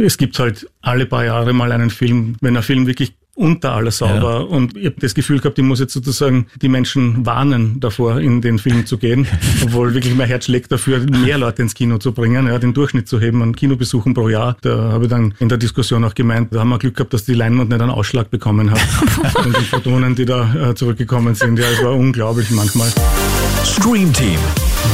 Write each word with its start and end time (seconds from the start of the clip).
Es 0.00 0.16
gibt 0.16 0.38
halt 0.38 0.68
alle 0.80 1.06
paar 1.06 1.24
Jahre 1.24 1.52
mal 1.52 1.72
einen 1.72 1.90
Film, 1.90 2.36
wenn 2.40 2.56
ein 2.56 2.62
Film 2.62 2.86
wirklich 2.86 3.14
unter 3.34 3.72
aller 3.72 3.90
Sau 3.90 4.06
ja. 4.06 4.22
war. 4.22 4.50
Und 4.50 4.76
ich 4.76 4.86
habe 4.86 4.96
das 4.98 5.14
Gefühl 5.14 5.40
gehabt, 5.40 5.58
ich 5.58 5.64
muss 5.64 5.80
jetzt 5.80 5.94
sozusagen 5.94 6.46
die 6.60 6.68
Menschen 6.68 7.24
warnen 7.24 7.80
davor, 7.80 8.20
in 8.20 8.42
den 8.42 8.58
Film 8.58 8.84
zu 8.84 8.98
gehen, 8.98 9.26
obwohl 9.62 9.94
wirklich 9.94 10.14
mein 10.14 10.28
Herz 10.28 10.44
schlägt 10.44 10.70
dafür, 10.70 11.00
mehr 11.10 11.38
Leute 11.38 11.62
ins 11.62 11.74
Kino 11.74 11.98
zu 11.98 12.12
bringen, 12.12 12.46
ja, 12.48 12.58
den 12.58 12.74
Durchschnitt 12.74 13.08
zu 13.08 13.18
heben 13.18 13.42
an 13.42 13.54
Kinobesuchen 13.54 14.12
pro 14.12 14.28
Jahr. 14.28 14.56
Da 14.60 14.92
habe 14.92 15.04
ich 15.04 15.10
dann 15.10 15.34
in 15.38 15.48
der 15.48 15.58
Diskussion 15.58 16.04
auch 16.04 16.14
gemeint, 16.14 16.54
da 16.54 16.60
haben 16.60 16.68
wir 16.68 16.78
Glück 16.78 16.96
gehabt, 16.96 17.14
dass 17.14 17.24
die 17.24 17.34
Leinwand 17.34 17.70
nicht 17.70 17.80
einen 17.80 17.90
Ausschlag 17.90 18.30
bekommen 18.30 18.70
hat 18.70 18.80
von 19.32 19.52
den 19.52 19.62
Photonen, 19.62 20.14
die 20.14 20.26
da 20.26 20.70
äh, 20.70 20.74
zurückgekommen 20.74 21.34
sind. 21.34 21.58
Ja, 21.58 21.66
es 21.72 21.82
war 21.82 21.94
unglaublich 21.94 22.50
manchmal. 22.50 22.88
Stream 23.64 24.12
Team 24.12 24.38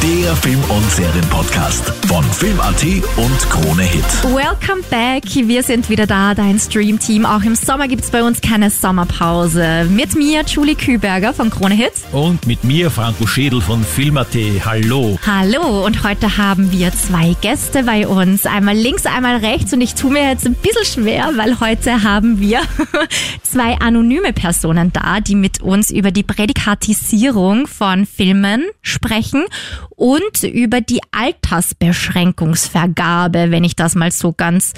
der 0.07 0.37
Film- 0.37 0.63
und 0.69 0.89
Serienpodcast 0.93 1.93
von 2.07 2.23
Film.at 2.23 2.85
und 3.17 3.51
Krone 3.51 3.83
Hit. 3.83 4.05
Welcome 4.23 4.83
back. 4.89 5.25
Wir 5.35 5.65
sind 5.65 5.91
wieder 5.91 6.07
da, 6.07 6.33
dein 6.33 6.61
Stream-Team. 6.61 7.27
Auch 7.27 7.43
im 7.43 7.57
Sommer 7.57 7.89
gibt 7.89 8.05
es 8.05 8.13
bei 8.13 8.23
uns 8.23 8.41
keine 8.41 8.71
Sommerpause. 8.71 9.89
Mit 9.91 10.15
mir, 10.15 10.45
Julie 10.47 10.77
Küberger 10.77 11.35
von 11.35 11.51
Krone 11.51 11.75
Hit. 11.75 11.93
Und 12.13 12.47
mit 12.47 12.63
mir, 12.63 12.89
Franco 12.89 13.27
Schädel 13.27 13.61
von 13.61 13.83
Film.at. 13.83 14.37
Hallo. 14.65 15.19
Hallo. 15.27 15.85
Und 15.85 16.05
heute 16.05 16.37
haben 16.37 16.71
wir 16.71 16.93
zwei 16.93 17.35
Gäste 17.41 17.83
bei 17.83 18.07
uns. 18.07 18.47
Einmal 18.47 18.77
links, 18.77 19.07
einmal 19.07 19.39
rechts. 19.39 19.73
Und 19.73 19.81
ich 19.81 19.97
tue 19.97 20.13
mir 20.13 20.31
jetzt 20.31 20.47
ein 20.47 20.55
bisschen 20.55 21.03
schwer, 21.03 21.33
weil 21.35 21.59
heute 21.59 22.05
haben 22.05 22.39
wir 22.39 22.61
zwei 23.43 23.77
anonyme 23.81 24.33
Personen 24.33 24.93
da, 24.93 25.19
die 25.19 25.35
mit 25.35 25.61
uns 25.63 25.91
über 25.91 26.13
die 26.13 26.23
Prädikatisierung 26.23 27.67
von 27.67 28.07
Filmen 28.07 28.67
sprechen 28.83 29.47
und 29.97 30.45
über 30.45 30.81
die 30.81 31.01
Altersbeschränkungsvergabe, 31.11 33.51
wenn 33.51 33.65
ich 33.65 33.75
das 33.75 33.95
mal 33.95 34.13
so 34.13 34.33
ganz 34.33 34.75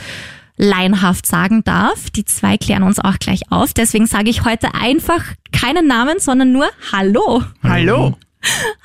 laienhaft 0.57 1.27
sagen 1.27 1.63
darf. 1.65 2.11
Die 2.11 2.25
zwei 2.25 2.57
klären 2.57 2.83
uns 2.83 2.99
auch 2.99 3.19
gleich 3.19 3.43
auf. 3.51 3.75
Deswegen 3.75 4.07
sage 4.07 4.31
ich 4.31 4.45
heute 4.45 4.75
einfach 4.75 5.25
keinen 5.53 5.87
Namen, 5.87 6.19
sondern 6.19 6.53
nur 6.53 6.69
Hallo. 6.93 7.45
Hallo. 7.63 8.17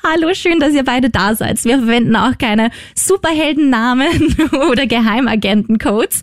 Hallo, 0.04 0.34
schön, 0.34 0.60
dass 0.60 0.74
ihr 0.74 0.84
beide 0.84 1.10
da 1.10 1.36
seid. 1.36 1.64
Wir 1.64 1.78
verwenden 1.78 2.16
auch 2.16 2.38
keine 2.38 2.72
Superheldennamen 2.96 4.36
oder 4.72 4.88
Geheimagentencodes. 4.88 6.22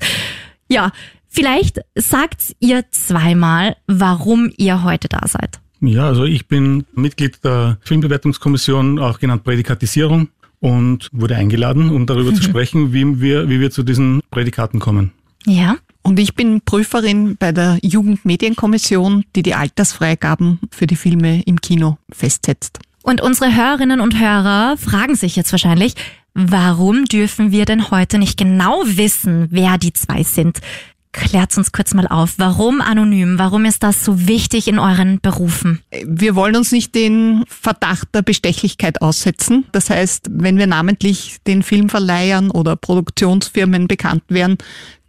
Ja, 0.69 0.91
vielleicht 1.28 1.81
sagt 1.94 2.56
ihr 2.58 2.91
zweimal, 2.91 3.77
warum 3.86 4.53
ihr 4.56 4.83
heute 4.83 5.08
da 5.08 5.27
seid. 5.27 5.61
Ja, 5.81 6.06
also 6.06 6.25
ich 6.25 6.47
bin 6.47 6.84
Mitglied 6.95 7.42
der 7.45 7.78
Filmbewertungskommission, 7.83 8.98
auch 8.98 9.19
genannt 9.19 9.45
Prädikatisierung, 9.45 10.28
und 10.61 11.09
wurde 11.12 11.37
eingeladen, 11.37 11.91
um 11.91 12.06
darüber 12.06 12.34
zu 12.34 12.42
sprechen, 12.45 12.92
wie 12.92 13.20
wir, 13.20 13.48
wie 13.48 13.61
wir 13.61 13.70
zu 13.70 13.83
diesen 13.83 14.20
Prädikaten 14.31 14.78
kommen. 14.78 15.12
Ja. 15.47 15.77
Und 16.03 16.19
ich 16.19 16.34
bin 16.34 16.62
Prüferin 16.62 17.37
bei 17.37 17.53
der 17.53 17.78
Jugendmedienkommission, 17.83 19.25
die 19.37 19.42
die 19.42 19.55
Altersfreigaben 19.55 20.59
für 20.70 20.87
die 20.87 20.97
Filme 20.97 21.42
im 21.42 21.61
Kino 21.61 21.98
festsetzt. 22.11 22.78
Und 23.03 23.20
unsere 23.20 23.55
Hörerinnen 23.55 24.00
und 24.00 24.19
Hörer 24.19 24.77
fragen 24.78 25.15
sich 25.15 25.37
jetzt 25.37 25.53
wahrscheinlich, 25.53 25.94
warum 26.34 27.05
dürfen 27.06 27.53
wir 27.53 27.65
denn 27.65 27.91
heute 27.91 28.19
nicht 28.19 28.39
genau 28.39 28.83
wissen, 28.84 29.48
wer 29.50 29.78
die 29.78 29.92
zwei 29.92 30.22
sind? 30.22 30.61
Klärt 31.12 31.56
uns 31.58 31.72
kurz 31.72 31.92
mal 31.92 32.06
auf. 32.06 32.34
Warum 32.36 32.80
anonym? 32.80 33.39
Warum 33.39 33.64
ist 33.64 33.83
das 33.83 34.05
so 34.05 34.28
wichtig 34.28 34.69
in 34.69 34.78
euren 34.78 35.20
Berufen? 35.20 35.80
Wir 36.05 36.36
wollen 36.36 36.55
uns 36.55 36.70
nicht 36.70 36.94
den 36.94 37.44
Verdacht 37.48 38.08
der 38.14 38.22
Bestechlichkeit 38.22 39.03
aussetzen. 39.03 39.64
Das 39.72 39.91
heißt, 39.91 40.28
wenn 40.31 40.56
wir 40.56 40.69
namentlich 40.69 41.38
den 41.48 41.64
Filmverleihern 41.64 42.53
oder 42.53 42.77
Produktionsfirmen 42.77 43.88
bekannt 43.88 44.22
wären, 44.28 44.56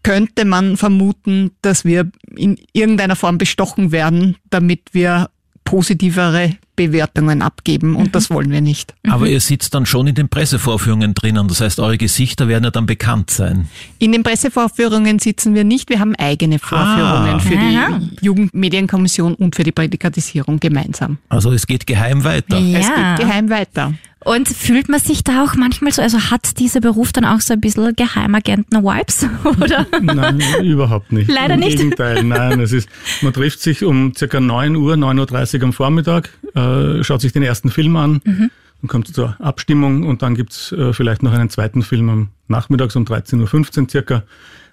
könnte 0.02 0.46
man 0.46 0.76
vermuten, 0.76 1.52
dass 1.62 1.86
wir 1.86 2.10
in 2.36 2.58
irgendeiner 2.74 3.16
Form 3.16 3.38
bestochen 3.38 3.92
werden, 3.92 4.38
damit 4.50 4.82
wir 4.94 5.30
positivere 5.66 6.58
Bewertungen 6.88 7.42
abgeben 7.42 7.96
und 7.96 8.08
mhm. 8.08 8.12
das 8.12 8.30
wollen 8.30 8.52
wir 8.52 8.62
nicht. 8.62 8.94
Aber 9.08 9.28
ihr 9.28 9.40
sitzt 9.40 9.74
dann 9.74 9.86
schon 9.86 10.08
in 10.08 10.16
den 10.16 10.30
Pressevorführungen 10.30 11.14
drinnen, 11.14 11.48
das 11.48 11.62
heißt, 11.62 11.80
eure 11.80 11.98
Gesichter 11.98 12.48
werden 12.48 12.64
ja 12.64 12.72
dann 12.72 12.86
bekannt 12.86 13.30
sein. 13.30 13.68
In 14.00 14.12
den 14.12 14.24
Pressevorführungen 14.24 15.20
sitzen 15.20 15.54
wir 15.54 15.64
nicht, 15.64 15.90
wir 15.90 16.00
haben 16.00 16.16
eigene 16.16 16.60
Vorführungen 16.60 17.36
ah. 17.36 17.40
für 17.40 17.58
die 17.58 17.74
ja. 17.74 18.00
Jugendmedienkommission 18.22 19.36
und 19.36 19.56
für 19.56 19.64
die 19.64 19.72
Prädikatisierung 19.72 20.60
gemeinsam. 20.60 21.18
Also 21.30 21.52
es 21.52 21.68
geht 21.68 21.86
geheim 21.86 22.24
weiter. 22.24 22.58
Ja. 22.58 22.80
Es 22.80 22.88
geht 22.88 23.28
geheim 23.28 23.50
weiter. 23.50 23.94
Und 24.24 24.48
fühlt 24.48 24.88
man 24.88 25.00
sich 25.00 25.24
da 25.24 25.44
auch 25.44 25.56
manchmal 25.56 25.92
so, 25.92 26.02
also 26.02 26.20
hat 26.30 26.60
dieser 26.60 26.80
Beruf 26.80 27.12
dann 27.12 27.26
auch 27.26 27.42
so 27.42 27.54
ein 27.54 27.62
bisschen 27.62 27.96
Geheimagenten-Vibes, 27.96 29.28
oder? 29.44 29.88
Nein, 30.00 30.40
überhaupt 30.64 31.12
nicht. 31.12 31.30
Leider 31.30 31.56
Im 31.56 31.60
nicht. 31.60 31.80
Im 31.80 31.90
Gegenteil, 31.90 32.24
nein. 32.24 32.60
Es 32.60 32.72
ist, 32.72 32.88
man 33.22 33.34
trifft 33.34 33.62
sich 33.62 33.84
um 33.84 34.14
circa 34.16 34.40
9 34.40 34.76
Uhr, 34.76 34.94
9.30 34.94 35.58
Uhr 35.58 35.64
am 35.64 35.74
Vormittag, 35.74 36.30
äh, 36.54 37.04
schaut 37.04 37.22
sich 37.22 37.34
den 37.34 37.42
ersten 37.42 37.72
Film 37.72 37.96
an 37.96 38.22
mhm. 38.24 38.52
und 38.84 38.88
kommt 38.88 39.08
zur 39.08 39.36
Abstimmung 39.40 40.04
und 40.04 40.22
dann 40.22 40.36
gibt's 40.36 40.72
äh, 40.72 40.94
vielleicht 40.94 41.24
noch 41.24 41.34
einen 41.34 41.50
zweiten 41.50 41.82
Film 41.82 42.10
am 42.10 42.30
Nachmittags 42.48 42.96
um 42.96 43.06
13.15 43.06 43.82
Uhr 43.82 43.90
circa. 43.90 44.24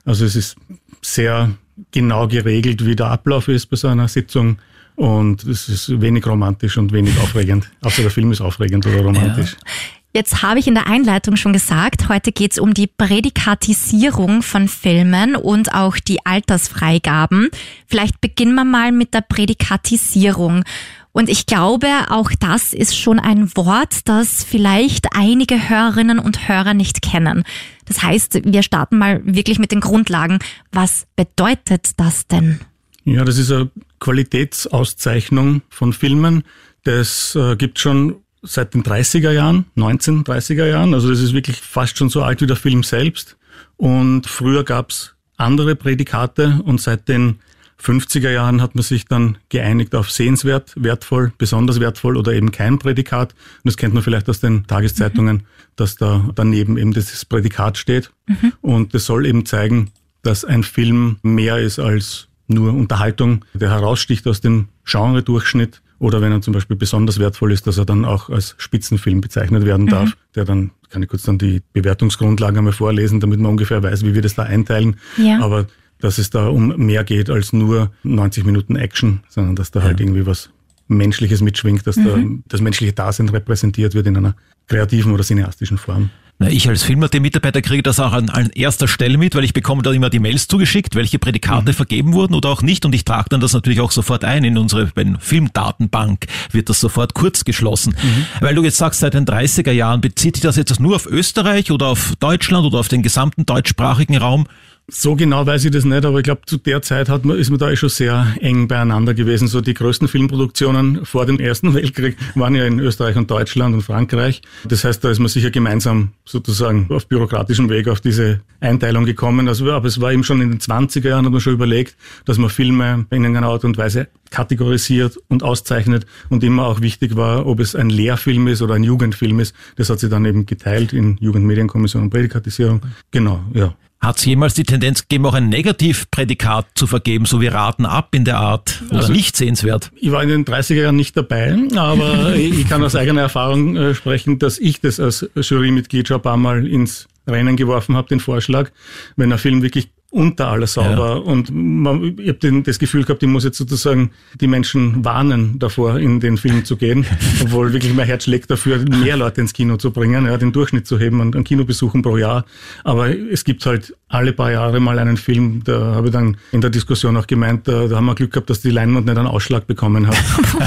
Also 0.05 0.27
es 0.27 0.37
ist 0.37 0.57
sehr 1.01 1.51
genau 1.91 2.29
geregelt, 2.29 2.85
wie 2.85 2.97
der 2.97 3.07
Ablauf 3.07 3.49
ist 3.49 3.67
bei 3.67 3.77
so 3.77 3.89
einer 3.89 4.09
Sitzung. 4.09 4.59
Und 4.99 5.45
es 5.45 5.69
ist 5.69 6.01
wenig 6.01 6.27
romantisch 6.27 6.77
und 6.77 6.91
wenig 6.91 7.17
aufregend. 7.21 7.71
Außer 7.83 8.03
der 8.03 8.11
Film 8.11 8.33
ist 8.33 8.41
aufregend 8.41 8.85
oder 8.85 9.01
romantisch. 9.01 9.53
Ja. 9.53 9.73
Jetzt 10.13 10.43
habe 10.43 10.59
ich 10.59 10.67
in 10.67 10.75
der 10.75 10.89
Einleitung 10.89 11.37
schon 11.37 11.53
gesagt, 11.53 12.09
heute 12.09 12.33
geht 12.33 12.51
es 12.51 12.59
um 12.59 12.75
die 12.75 12.89
Prädikatisierung 12.89 14.43
von 14.43 14.67
Filmen 14.67 15.37
und 15.37 15.73
auch 15.73 15.99
die 15.99 16.27
Altersfreigaben. 16.27 17.51
Vielleicht 17.87 18.21
beginnen 18.21 18.57
wir 18.57 18.65
mal 18.65 18.91
mit 18.91 19.15
der 19.15 19.21
Prädikatisierung. 19.21 20.65
Und 21.13 21.29
ich 21.29 21.47
glaube, 21.47 21.87
auch 22.09 22.33
das 22.41 22.73
ist 22.73 22.99
schon 22.99 23.21
ein 23.21 23.55
Wort, 23.55 24.09
das 24.09 24.43
vielleicht 24.43 25.15
einige 25.15 25.69
Hörerinnen 25.69 26.19
und 26.19 26.49
Hörer 26.49 26.75
nicht 26.75 27.03
kennen. 27.03 27.45
Das 27.85 28.03
heißt, 28.03 28.41
wir 28.45 28.65
starten 28.65 28.99
mal 28.99 29.21
wirklich 29.25 29.61
mit 29.61 29.71
den 29.71 29.81
Grundlagen. 29.81 30.41
Was 30.73 31.07
bedeutet 31.15 31.93
das 31.99 32.27
denn? 32.27 32.59
Ja, 33.05 33.25
das 33.25 33.39
ist 33.39 33.53
eine 33.53 33.71
Qualitätsauszeichnung 33.99 35.63
von 35.69 35.93
Filmen. 35.93 36.45
Das 36.85 37.35
äh, 37.35 37.57
gibt 37.57 37.79
schon 37.79 38.17
seit 38.43 38.75
den 38.75 38.83
30er 38.83 39.33
Jahren, 39.33 39.67
1930er 39.77 40.67
Jahren. 40.67 40.95
Also 40.95 41.11
das 41.11 41.21
ist 41.21 41.35
wirklich 41.35 41.57
fast 41.57 41.99
schon 41.99 42.09
so 42.09 42.23
alt 42.23 42.41
wie 42.41 42.47
der 42.47 42.57
Film 42.57 42.83
selbst. 42.83 43.37
Und 43.77 44.27
früher 44.27 44.65
gab's 44.65 45.15
andere 45.37 45.77
Prädikate 45.77 46.61
und 46.65 46.81
seit 46.81 47.09
den 47.09 47.41
50er 47.81 48.31
Jahren 48.31 48.61
hat 48.61 48.75
man 48.75 48.83
sich 48.83 49.05
dann 49.07 49.39
geeinigt 49.51 49.95
auf 49.95 50.11
sehenswert, 50.11 50.73
wertvoll, 50.77 51.33
besonders 51.39 51.79
wertvoll 51.79 52.17
oder 52.17 52.33
eben 52.33 52.51
kein 52.51 52.79
Prädikat. 52.79 53.33
Und 53.33 53.67
das 53.67 53.77
kennt 53.77 53.95
man 53.95 54.03
vielleicht 54.03 54.29
aus 54.29 54.41
den 54.41 54.67
Tageszeitungen, 54.67 55.37
mhm. 55.37 55.43
dass 55.77 55.97
da 55.97 56.29
daneben 56.35 56.77
eben 56.77 56.93
das 56.93 57.25
Prädikat 57.25 57.79
steht. 57.79 58.11
Mhm. 58.27 58.53
Und 58.61 58.95
das 58.95 59.05
soll 59.05 59.27
eben 59.27 59.47
zeigen, 59.47 59.93
dass 60.23 60.45
ein 60.45 60.65
Film 60.65 61.19
mehr 61.23 61.59
ist 61.59 61.79
als 61.79 62.28
nur 62.49 62.73
Unterhaltung, 62.73 63.45
der 63.55 63.71
heraussticht 63.71 64.27
aus 64.27 64.41
dem 64.41 64.69
Genre-Durchschnitt 64.85 65.83
oder 65.99 66.21
wenn 66.21 66.33
er 66.33 66.41
zum 66.41 66.55
Beispiel 66.55 66.77
besonders 66.77 67.19
wertvoll 67.19 67.53
ist, 67.53 67.67
dass 67.67 67.79
er 67.79 67.85
dann 67.85 68.05
auch 68.05 68.31
als 68.31 68.55
Spitzenfilm 68.59 69.21
bezeichnet 69.21 69.65
werden 69.65 69.87
mhm. 69.87 69.91
darf, 69.91 70.17
der 70.35 70.45
dann, 70.45 70.71
kann 70.91 71.03
ich 71.03 71.09
kurz 71.09 71.23
dann 71.25 71.39
die 71.39 71.63
Bewertungsgrundlagen 71.73 72.59
einmal 72.59 72.73
vorlesen, 72.73 73.21
damit 73.21 73.41
man 73.41 73.51
ungefähr 73.51 73.83
weiß, 73.83 74.05
wie 74.05 74.15
wir 74.15 74.23
das 74.23 74.35
da 74.35 74.45
einteilen. 74.45 74.97
Ja. 75.17 75.41
Aber 75.41 75.67
dass 76.01 76.19
es 76.19 76.31
da 76.31 76.47
um 76.49 76.77
mehr 76.77 77.03
geht 77.03 77.29
als 77.31 77.53
nur 77.53 77.91
90 78.05 78.45
Minuten 78.45 78.77
Action, 78.77 79.21
sondern 79.29 79.57
dass 79.57 79.73
da 79.73 79.83
halt 79.83 80.01
irgendwie 80.01 80.27
was 80.27 80.51
Menschliches 80.87 81.41
mitschwingt, 81.41 81.87
dass 81.87 81.97
mhm. 81.97 82.05
da 82.05 82.43
das 82.49 82.61
menschliche 82.61 82.93
Dasein 82.93 83.29
repräsentiert 83.29 83.95
wird 83.95 84.07
in 84.07 84.17
einer 84.17 84.37
kreativen 84.69 85.13
oder 85.13 85.25
cineastischen 85.25 85.79
Form. 85.79 86.11
Na, 86.41 86.49
ich 86.49 86.69
als 86.69 86.85
Filmart-Mitarbeiter 86.85 87.63
kriege 87.63 87.83
das 87.83 87.99
auch 87.99 88.13
an, 88.13 88.29
an, 88.29 88.51
erster 88.55 88.87
Stelle 88.87 89.19
mit, 89.19 89.35
weil 89.35 89.43
ich 89.43 89.55
bekomme 89.55 89.83
da 89.83 89.91
immer 89.91 90.09
die 90.09 90.21
Mails 90.21 90.47
zugeschickt, 90.47 90.95
welche 90.95 91.19
Prädikate 91.19 91.73
mhm. 91.73 91.75
vergeben 91.75 92.13
wurden 92.13 92.35
oder 92.35 92.51
auch 92.51 92.63
nicht 92.63 92.85
und 92.85 92.95
ich 92.95 93.05
trage 93.05 93.29
dann 93.31 93.41
das 93.41 93.55
natürlich 93.55 93.81
auch 93.81 93.91
sofort 93.91 94.25
ein 94.25 94.45
in 94.45 94.57
unsere 94.57 94.93
Filmdatenbank, 95.19 96.27
wird 96.53 96.69
das 96.69 96.79
sofort 96.79 97.15
kurz 97.15 97.45
geschlossen. 97.45 97.97
Mhm. 98.01 98.27
Weil 98.41 98.55
du 98.55 98.63
jetzt 98.63 98.77
sagst, 98.77 99.01
seit 99.01 99.15
den 99.15 99.27
30er 99.27 99.73
Jahren 99.73 100.01
bezieht 100.01 100.37
sich 100.37 100.43
das 100.43 100.55
jetzt 100.55 100.79
nur 100.79 100.95
auf 100.95 101.07
Österreich 101.07 101.73
oder 101.73 101.87
auf 101.87 102.15
Deutschland 102.21 102.65
oder 102.65 102.79
auf 102.79 102.89
den 102.89 103.03
gesamten 103.03 103.45
deutschsprachigen 103.45 104.17
Raum? 104.17 104.47
So 104.91 105.17
genau 105.17 105.45
weiß 105.45 105.67
ich 105.67 105.71
das 105.71 105.85
nicht, 105.85 106.07
aber 106.07 106.17
ich 106.17 106.25
glaube, 106.25 106.41
zu 106.47 106.57
der 106.57 106.81
Zeit 106.81 107.11
hat 107.11 107.27
man, 107.27 107.37
ist 107.37 107.51
man 107.51 107.59
da 107.59 107.71
eh 107.71 107.77
schon 107.77 107.91
sehr 107.91 108.27
eng 108.41 108.69
beieinander 108.69 109.13
gewesen. 109.13 109.47
So 109.47 109.61
die 109.61 109.75
größten 109.75 110.09
Filmproduktionen 110.09 111.05
vor 111.05 111.27
dem 111.27 111.39
Ersten 111.39 111.75
Weltkrieg 111.75 112.17
waren 112.35 112.55
ja 112.55 112.65
in 112.65 112.81
Österreich 112.81 113.17
und 113.17 113.31
Deutschland 113.31 113.75
und 113.75 113.83
Frankreich. 113.83 114.41
Das 114.67 114.85
heißt, 114.85 115.05
da 115.05 115.11
ist 115.11 115.19
man 115.19 115.29
sicher 115.29 115.51
gemeinsam 115.51 116.13
sozusagen 116.25 116.87
auf 116.89 117.07
bürokratischem 117.07 117.69
Weg 117.69 117.87
auf 117.87 118.01
diese 118.01 118.41
Einteilung 118.61 119.05
gekommen. 119.05 119.47
Also, 119.47 119.71
aber 119.71 119.89
es 119.89 120.01
war 120.01 120.11
eben 120.11 120.25
schon 120.25 120.41
in 120.41 120.53
den 120.53 120.59
20er 120.59 121.07
Jahren, 121.07 121.27
hat 121.27 121.33
man 121.33 121.41
schon 121.43 121.53
überlegt, 121.53 121.95
dass 122.25 122.39
man 122.39 122.49
Filme 122.49 123.07
in 123.11 123.25
irgendeiner 123.25 123.49
Art 123.49 123.67
und 123.67 123.77
Weise 123.77 124.09
kategorisiert 124.31 125.19
und 125.29 125.43
auszeichnet 125.43 126.07
und 126.31 126.43
immer 126.43 126.67
auch 126.67 126.81
wichtig 126.81 127.15
war, 127.15 127.45
ob 127.45 127.61
es 127.61 127.75
ein 127.75 127.91
Lehrfilm 127.91 128.49
ist 128.49 128.63
oder 128.63 128.77
ein 128.77 128.85
Jugendfilm 128.85 129.39
ist. 129.39 129.55
Das 129.77 129.91
hat 129.91 130.01
sich 130.01 130.09
dann 130.09 130.25
eben 130.25 130.47
geteilt 130.47 130.95
in 130.95 131.19
Jugendmedienkommission 131.21 132.05
und 132.05 132.11
Prädikatisierung. 132.11 132.81
Genau, 133.11 133.45
ja. 133.53 133.75
Hat 134.01 134.17
es 134.19 134.25
jemals 134.25 134.55
die 134.55 134.63
Tendenz 134.63 135.03
gegeben, 135.03 135.27
auch 135.27 135.35
ein 135.35 135.49
Negativprädikat 135.49 136.67
zu 136.75 136.87
vergeben, 136.87 137.25
so 137.25 137.41
wie 137.41 137.49
Raten 137.49 137.85
ab 137.85 138.15
in 138.15 138.25
der 138.25 138.39
Art 138.39 138.83
oder 138.91 138.99
Also- 138.99 139.13
nicht 139.13 139.37
sehenswert? 139.37 139.91
Ich 139.97 140.13
war 140.13 140.23
in 140.23 140.29
den 140.29 140.45
30er 140.45 140.83
Jahren 140.83 140.97
nicht 140.97 141.17
dabei, 141.17 141.57
aber 141.75 142.35
ich 142.37 142.69
kann 142.69 142.83
aus 142.85 142.95
eigener 142.95 143.23
Erfahrung 143.23 143.77
äh, 143.77 143.95
sprechen, 143.95 144.39
dass 144.39 144.59
ich 144.59 144.81
das 144.81 145.01
als 145.01 145.29
Jurymitglied 145.35 146.07
schon 146.09 146.19
ein 146.19 146.23
paar 146.23 146.37
Mal 146.37 146.67
ins 146.67 147.09
Rennen 147.27 147.57
geworfen 147.57 147.97
habe, 147.97 148.09
den 148.09 148.21
Vorschlag, 148.21 148.71
wenn 149.17 149.33
ein 149.33 149.39
Film 149.39 149.63
wirklich 149.63 149.89
unter 150.19 150.49
aller 150.49 150.67
Sau 150.67 150.83
Ja. 150.83 151.15
Und 151.15 151.51
man, 151.53 152.15
ich 152.19 152.29
habe 152.29 152.63
das 152.63 152.79
Gefühl 152.79 153.05
gehabt, 153.05 153.23
ich 153.23 153.29
muss 153.29 153.45
jetzt 153.45 153.59
sozusagen 153.59 154.11
die 154.41 154.47
Menschen 154.47 155.05
warnen 155.05 155.59
davor, 155.59 155.99
in 155.99 156.21
den 156.21 156.37
Film 156.37 156.65
zu 156.65 156.77
gehen, 156.77 157.07
obwohl 157.43 157.73
wirklich 157.73 157.95
mein 157.95 158.07
Herz 158.07 158.25
schlägt 158.25 158.51
dafür, 158.51 158.79
mehr 158.89 159.17
Leute 159.17 159.41
ins 159.41 159.53
Kino 159.53 159.77
zu 159.77 159.91
bringen, 159.91 160.27
ja, 160.27 160.37
den 160.37 160.53
Durchschnitt 160.53 160.87
zu 160.87 160.99
heben 160.99 161.21
an, 161.21 161.35
an 161.35 161.45
Kinobesuchen 161.45 162.03
pro 162.03 162.17
Jahr. 162.17 162.45
Aber 162.85 163.09
es 163.17 163.45
gibt 163.45 163.65
halt 163.67 163.95
alle 164.09 164.33
paar 164.33 164.51
Jahre 164.51 164.81
mal 164.81 164.99
einen 164.99 165.17
Film, 165.19 165.63
da 165.65 165.95
habe 165.95 166.09
ich 166.09 166.13
dann 166.13 166.37
in 166.53 166.61
der 166.63 166.71
Diskussion 166.71 167.17
auch 167.17 167.27
gemeint, 167.27 167.69
da, 167.69 167.87
da 167.87 167.97
haben 167.97 168.07
wir 168.07 168.15
Glück 168.15 168.33
gehabt, 168.33 168.49
dass 168.51 168.61
die 168.63 168.71
Leinwand 168.71 169.07
nicht 169.07 169.19
einen 169.19 169.27
Ausschlag 169.27 169.67
bekommen 169.67 170.07
hat. 170.07 170.17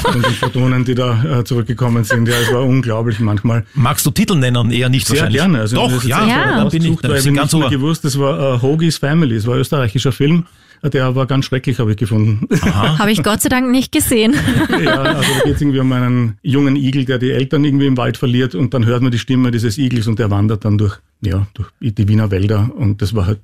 Und 0.16 0.26
die 0.28 0.34
Photonen, 0.34 0.86
die 0.86 0.94
da 0.96 1.40
äh, 1.40 1.44
zurückgekommen 1.44 2.04
sind, 2.04 2.28
ja, 2.28 2.36
es 2.42 2.54
war 2.54 2.62
unglaublich 2.64 3.20
manchmal. 3.20 3.66
Magst 3.74 4.06
du 4.06 4.12
Titel 4.12 4.36
nennen? 4.36 4.70
Eher 4.72 4.90
nicht 4.90 5.08
Sehr 5.08 5.16
wahrscheinlich. 5.18 5.42
gerne. 5.42 5.60
Also 5.62 5.76
Doch, 5.76 6.04
ja, 6.04 6.26
Ja. 6.28 6.58
dann 6.58 6.70
bin 6.70 6.84
ich, 6.86 7.04
weil 7.04 7.18
ich 7.18 7.26
nicht 7.26 7.36
ganz 7.36 7.54
ohr. 7.56 7.70
gewusst, 7.70 8.06
das 8.06 8.18
war 8.20 8.56
äh, 8.58 8.62
Hoagie's 8.62 8.98
Family, 8.98 9.40
es 9.42 9.48
war 9.48 9.56
ein 9.56 9.60
österreichischer 9.62 10.12
Film. 10.12 10.46
Der 10.84 11.16
war 11.16 11.28
ganz 11.28 11.46
schrecklich, 11.46 11.78
habe 11.78 11.92
ich 11.92 11.98
gefunden. 11.98 12.48
Habe 12.74 13.12
ich 13.12 13.22
Gott 13.22 13.42
sei 13.42 13.50
Dank 13.50 13.70
nicht 13.70 13.92
gesehen. 13.92 14.34
ja, 14.84 15.02
also 15.02 15.22
da 15.38 15.44
geht 15.46 15.56
es 15.56 15.62
irgendwie 15.62 15.80
um 15.80 15.92
einen 15.92 16.38
jungen 16.42 16.76
Igel, 16.76 17.06
der 17.06 17.20
die 17.20 17.30
Eltern 17.30 17.64
irgendwie 17.64 17.86
im 17.86 17.98
Wald 17.98 18.18
verliert 18.18 18.56
und 18.56 18.74
dann 18.74 18.86
hört 18.86 19.04
man 19.04 19.12
die 19.12 19.20
Stimme 19.20 19.52
dieses 19.52 19.78
Igels 19.78 20.08
und 20.08 20.18
der 20.18 20.32
wandert 20.32 20.66
dann 20.66 20.80
durch, 20.80 20.98
ja, 21.22 21.46
durch 21.54 21.70
die 21.82 22.08
Wiener 22.08 22.32
Wälder 22.32 22.72
und 22.76 23.02
das 23.04 23.14
war 23.14 23.28
halt, 23.28 23.42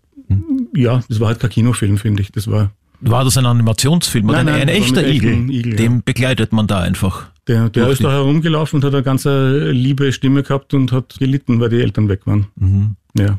ja, 0.73 1.03
das 1.07 1.19
war 1.19 1.27
halt 1.27 1.39
kein 1.39 1.51
Kinofilm, 1.51 1.97
finde 1.99 2.23
ich. 2.23 2.31
Das 2.31 2.49
war, 2.49 2.71
War 3.01 3.23
das 3.23 3.37
ein 3.37 3.45
Animationsfilm 3.45 4.27
oder 4.29 4.43
Nein, 4.43 4.47
ein, 4.47 4.53
nein, 4.53 4.61
ein 4.61 4.81
das 4.81 4.87
echter 4.87 5.07
Igel? 5.07 5.49
Igel, 5.51 5.71
ja. 5.73 5.77
Dem 5.77 6.01
begleitet 6.03 6.53
man 6.53 6.65
da 6.65 6.79
einfach. 6.79 7.27
der, 7.47 7.69
der 7.69 7.89
ist 7.89 8.03
da 8.03 8.11
herumgelaufen 8.11 8.77
und 8.77 8.83
hat 8.83 8.95
eine 8.95 9.03
ganz 9.03 9.25
liebe 9.25 10.11
Stimme 10.11 10.41
gehabt 10.41 10.73
und 10.73 10.91
hat 10.91 11.17
gelitten, 11.19 11.59
weil 11.59 11.69
die 11.69 11.81
Eltern 11.81 12.09
weg 12.09 12.21
waren. 12.25 12.47
Ja. 13.15 13.37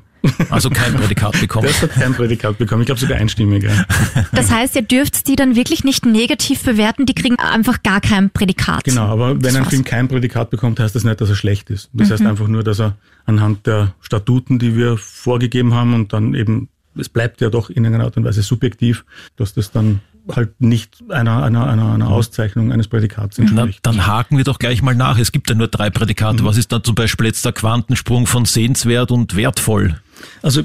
Also 0.50 0.70
kein 0.70 0.94
Prädikat 0.94 1.40
bekommen. 1.40 1.66
Das 1.66 1.82
hat 1.82 1.92
kein 1.92 2.14
Prädikat 2.14 2.58
bekommen. 2.58 2.82
Ich 2.82 2.86
glaube 2.86 3.00
sogar 3.00 3.18
einstimmig. 3.18 3.62
Ja. 3.64 3.84
Das 4.32 4.50
heißt, 4.50 4.76
ihr 4.76 4.82
dürft 4.82 5.26
die 5.28 5.36
dann 5.36 5.56
wirklich 5.56 5.84
nicht 5.84 6.04
negativ 6.06 6.62
bewerten, 6.62 7.06
die 7.06 7.14
kriegen 7.14 7.38
einfach 7.38 7.82
gar 7.82 8.00
kein 8.00 8.30
Prädikat. 8.30 8.84
Genau, 8.84 9.06
aber 9.06 9.42
wenn 9.42 9.56
ein. 9.56 9.64
Film 9.64 9.84
kein 9.84 10.08
Prädikat 10.08 10.50
bekommt, 10.50 10.80
heißt 10.80 10.94
das 10.94 11.04
nicht, 11.04 11.20
dass 11.20 11.28
er 11.28 11.36
schlecht 11.36 11.70
ist. 11.70 11.90
Das 11.92 12.10
heißt 12.10 12.24
einfach 12.24 12.48
nur, 12.48 12.64
dass 12.64 12.80
er 12.80 12.96
anhand 13.26 13.66
der 13.66 13.94
Statuten, 14.00 14.58
die 14.58 14.76
wir 14.76 14.96
vorgegeben 14.96 15.74
haben 15.74 15.94
und 15.94 16.12
dann 16.12 16.34
eben, 16.34 16.68
es 16.96 17.08
bleibt 17.08 17.40
ja 17.40 17.50
doch 17.50 17.68
in 17.70 17.84
irgendeiner 17.84 18.04
Art 18.04 18.16
und 18.16 18.24
Weise 18.24 18.42
subjektiv, 18.42 19.04
dass 19.36 19.54
das 19.54 19.70
dann 19.70 20.00
halt 20.34 20.60
nicht 20.60 20.98
einer, 21.08 21.42
einer, 21.42 21.66
einer, 21.66 21.92
einer 21.92 22.08
Auszeichnung 22.08 22.72
eines 22.72 22.88
Prädikats 22.88 23.38
Na, 23.38 23.44
entspricht. 23.44 23.80
dann 23.86 24.06
haken 24.06 24.36
wir 24.36 24.44
doch 24.44 24.58
gleich 24.58 24.82
mal 24.82 24.94
nach. 24.94 25.18
Es 25.18 25.32
gibt 25.32 25.48
ja 25.48 25.56
nur 25.56 25.68
drei 25.68 25.90
Prädikate. 25.90 26.44
Was 26.44 26.56
ist 26.56 26.72
dann 26.72 26.84
zum 26.84 26.94
Beispiel 26.94 27.26
jetzt 27.26 27.44
der 27.44 27.52
Quantensprung 27.52 28.26
von 28.26 28.44
sehenswert 28.44 29.10
und 29.10 29.36
wertvoll? 29.36 30.00
Also 30.42 30.62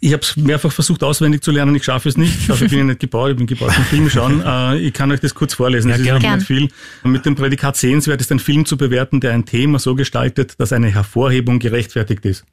ich 0.00 0.12
habe 0.12 0.22
es 0.22 0.36
mehrfach 0.36 0.70
versucht 0.70 1.02
auswendig 1.02 1.42
zu 1.42 1.50
lernen, 1.50 1.74
ich 1.74 1.82
schaffe 1.84 2.08
es 2.08 2.16
nicht. 2.16 2.48
Dafür 2.48 2.68
bin 2.68 2.78
ich 2.80 2.84
nicht 2.84 3.00
gebaut, 3.00 3.32
ich 3.32 3.36
bin 3.36 3.46
gebaut 3.48 3.72
zum 3.74 3.84
Film 3.84 4.08
schauen. 4.10 4.42
Äh, 4.46 4.78
ich 4.78 4.92
kann 4.92 5.10
euch 5.10 5.18
das 5.20 5.34
kurz 5.34 5.54
vorlesen, 5.54 5.88
das 5.90 5.98
ist 5.98 6.04
gern. 6.04 6.36
nicht 6.36 6.46
viel. 6.46 6.68
Mit 7.02 7.26
dem 7.26 7.34
Prädikat 7.34 7.76
sehenswert 7.76 8.20
ist 8.20 8.30
ein 8.30 8.38
Film 8.38 8.64
zu 8.64 8.76
bewerten, 8.76 9.20
der 9.20 9.32
ein 9.32 9.44
Thema 9.44 9.78
so 9.80 9.94
gestaltet, 9.96 10.54
dass 10.58 10.72
eine 10.72 10.88
Hervorhebung 10.88 11.58
gerechtfertigt 11.58 12.24
ist. 12.24 12.44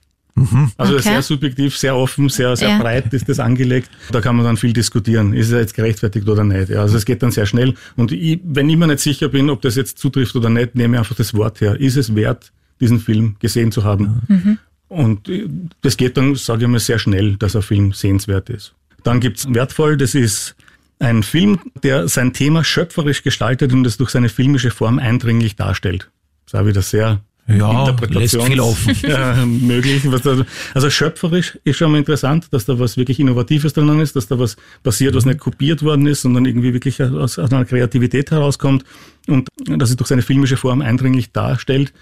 Also 0.77 0.93
Okay. 0.93 1.01
sehr 1.03 1.21
subjektiv, 1.21 1.77
sehr 1.77 1.95
offen, 1.97 2.29
sehr, 2.29 2.55
sehr 2.55 2.69
Ja. 2.69 2.79
breit 2.79 3.13
ist 3.13 3.27
das 3.27 3.39
angelegt. 3.39 3.89
Da 4.11 4.21
kann 4.21 4.35
man 4.37 4.45
dann 4.45 4.55
viel 4.57 4.71
diskutieren. 4.73 5.33
Ist 5.33 5.51
er 5.51 5.59
jetzt 5.59 5.73
gerechtfertigt 5.73 6.27
oder 6.29 6.43
nicht? 6.45 6.69
Ja, 6.69 6.81
also 6.81 6.95
es 6.95 7.03
geht 7.05 7.21
dann 7.21 7.31
sehr 7.31 7.45
schnell. 7.45 7.73
Und 7.97 8.11
ich, 8.13 8.39
wenn 8.43 8.69
ich 8.69 8.77
mir 8.77 8.87
nicht 8.87 9.01
sicher 9.01 9.27
bin, 9.27 9.49
ob 9.49 9.61
das 9.61 9.75
jetzt 9.75 9.97
zutrifft 9.99 10.35
oder 10.35 10.49
nicht, 10.49 10.75
nehme 10.75 10.95
ich 10.95 10.99
einfach 10.99 11.15
das 11.15 11.33
Wort 11.33 11.59
her. 11.61 11.79
Ist 11.79 11.97
es 11.97 12.15
wert, 12.15 12.51
diesen 12.79 12.99
Film 13.01 13.35
gesehen 13.39 13.71
zu 13.73 13.83
haben? 13.83 14.59
Und 14.89 15.29
äh, 15.29 15.47
das 15.81 15.95
geht 15.95 16.17
dann, 16.17 16.35
sage 16.35 16.63
ich 16.63 16.67
mal, 16.67 16.79
sehr 16.79 16.99
schnell, 16.99 17.37
dass 17.37 17.55
ein 17.55 17.61
Film 17.61 17.93
sehenswert 17.93 18.49
ist. 18.49 18.73
Dann 19.03 19.21
gibt's 19.21 19.47
wertvoll, 19.53 19.95
das 19.95 20.13
ist 20.15 20.55
ein 20.99 21.23
Film, 21.23 21.59
der 21.83 22.09
sein 22.09 22.33
Thema 22.33 22.63
schöpferisch 22.63 23.23
gestaltet 23.23 23.71
und 23.71 23.87
es 23.87 23.97
durch 23.97 24.09
seine 24.09 24.27
filmische 24.27 24.71
Form 24.71 24.99
eindringlich 24.99 25.55
darstellt. 25.55 26.09
Das 26.45 26.53
ist 26.53 26.59
auch 26.59 26.65
wieder 26.65 26.81
sehr 26.81 27.21
Ja, 27.47 27.95
lässt 28.09 28.41
viel 28.41 28.59
offen. 28.59 28.95
äh, 29.03 29.45
möglich. 29.45 30.03
Also 30.73 30.89
schöpferisch 30.89 31.57
ist 31.63 31.77
schon 31.77 31.91
mal 31.91 31.99
interessant, 31.99 32.47
dass 32.51 32.65
da 32.65 32.77
was 32.77 32.97
wirklich 32.97 33.19
Innovatives 33.19 33.73
drinnen 33.73 34.01
ist, 34.01 34.15
dass 34.15 34.27
da 34.27 34.37
was 34.37 34.57
passiert, 34.83 35.15
was 35.15 35.25
nicht 35.25 35.39
kopiert 35.39 35.81
worden 35.83 36.05
ist, 36.05 36.21
sondern 36.21 36.45
irgendwie 36.45 36.73
wirklich 36.73 37.01
aus, 37.01 37.39
aus 37.39 37.51
einer 37.51 37.65
Kreativität 37.65 38.31
herauskommt 38.31 38.83
und 39.27 39.47
dass 39.67 39.89
es 39.89 39.95
durch 39.95 40.09
seine 40.09 40.21
filmische 40.21 40.57
Form 40.57 40.81
eindringlich 40.81 41.31
darstellt. 41.31 41.93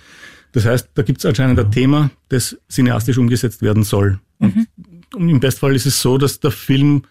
Das 0.53 0.65
heißt, 0.65 0.89
da 0.95 1.03
gibt 1.03 1.19
es 1.19 1.25
anscheinend 1.25 1.59
ein 1.59 1.71
Thema, 1.71 2.09
das 2.29 2.57
cineastisch 2.69 3.17
umgesetzt 3.17 3.61
werden 3.61 3.83
soll. 3.83 4.19
Und 4.39 5.29
im 5.29 5.39
Bestfall 5.39 5.75
ist 5.75 5.85
es 5.85 6.01
so, 6.01 6.17
dass 6.17 6.39
der 6.39 6.51
Film 6.51 7.03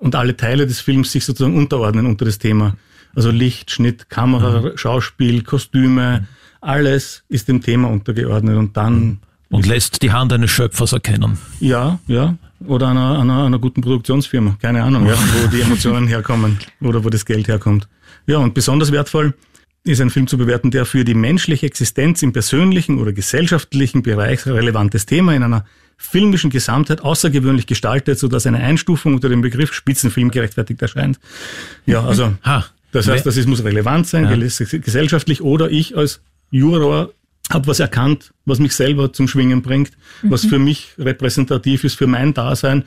und 0.00 0.14
alle 0.14 0.36
Teile 0.36 0.66
des 0.66 0.80
Films 0.80 1.12
sich 1.12 1.24
sozusagen 1.24 1.56
unterordnen 1.56 2.06
unter 2.06 2.24
das 2.24 2.38
Thema. 2.38 2.76
Also 3.14 3.30
Licht, 3.30 3.70
Schnitt, 3.70 4.08
Kamera, 4.08 4.76
Schauspiel, 4.76 5.42
Kostüme, 5.42 6.26
alles 6.60 7.24
ist 7.28 7.48
dem 7.48 7.60
Thema 7.62 7.88
untergeordnet 7.88 8.56
und 8.56 8.76
dann 8.76 9.20
Und 9.50 9.66
lässt 9.66 10.02
die 10.02 10.12
Hand 10.12 10.32
eines 10.32 10.50
Schöpfers 10.50 10.92
erkennen. 10.92 11.38
ja, 11.60 11.98
ja. 12.06 12.36
Oder 12.64 12.88
einer, 12.88 13.18
einer, 13.18 13.44
einer 13.46 13.58
guten 13.58 13.80
Produktionsfirma. 13.80 14.56
Keine 14.62 14.84
Ahnung, 14.84 15.04
ja, 15.08 15.16
wo 15.16 15.48
die 15.48 15.62
Emotionen 15.62 16.06
herkommen 16.06 16.58
oder 16.80 17.02
wo 17.04 17.10
das 17.10 17.26
Geld 17.26 17.48
herkommt. 17.48 17.88
Ja, 18.28 18.38
und 18.38 18.54
besonders 18.54 18.92
wertvoll 18.92 19.34
ist 19.84 20.00
ein 20.00 20.10
Film 20.10 20.26
zu 20.26 20.38
bewerten, 20.38 20.70
der 20.70 20.84
für 20.84 21.04
die 21.04 21.14
menschliche 21.14 21.66
Existenz 21.66 22.22
im 22.22 22.32
persönlichen 22.32 22.98
oder 22.98 23.12
gesellschaftlichen 23.12 24.02
Bereich 24.02 24.46
relevantes 24.46 25.06
Thema 25.06 25.34
in 25.34 25.42
einer 25.42 25.64
filmischen 25.96 26.50
Gesamtheit 26.50 27.00
außergewöhnlich 27.00 27.66
gestaltet, 27.66 28.18
sodass 28.18 28.46
eine 28.46 28.58
Einstufung 28.58 29.14
unter 29.14 29.28
dem 29.28 29.40
Begriff 29.40 29.72
Spitzenfilm 29.72 30.30
gerechtfertigt 30.30 30.80
erscheint. 30.82 31.18
Ja, 31.86 32.04
also 32.04 32.34
das 32.92 33.08
heißt, 33.08 33.26
das 33.26 33.36
ist, 33.36 33.48
muss 33.48 33.64
relevant 33.64 34.06
sein, 34.06 34.26
ges- 34.26 34.78
gesellschaftlich, 34.80 35.42
oder 35.42 35.70
ich 35.70 35.96
als 35.96 36.20
Juror 36.50 37.12
habe 37.52 37.66
was 37.66 37.80
erkannt, 37.80 38.32
was 38.44 38.58
mich 38.60 38.74
selber 38.74 39.12
zum 39.12 39.26
Schwingen 39.28 39.62
bringt, 39.62 39.92
was 40.22 40.44
für 40.44 40.58
mich 40.58 40.92
repräsentativ 40.98 41.84
ist, 41.84 41.96
für 41.96 42.06
mein 42.06 42.34
Dasein. 42.34 42.84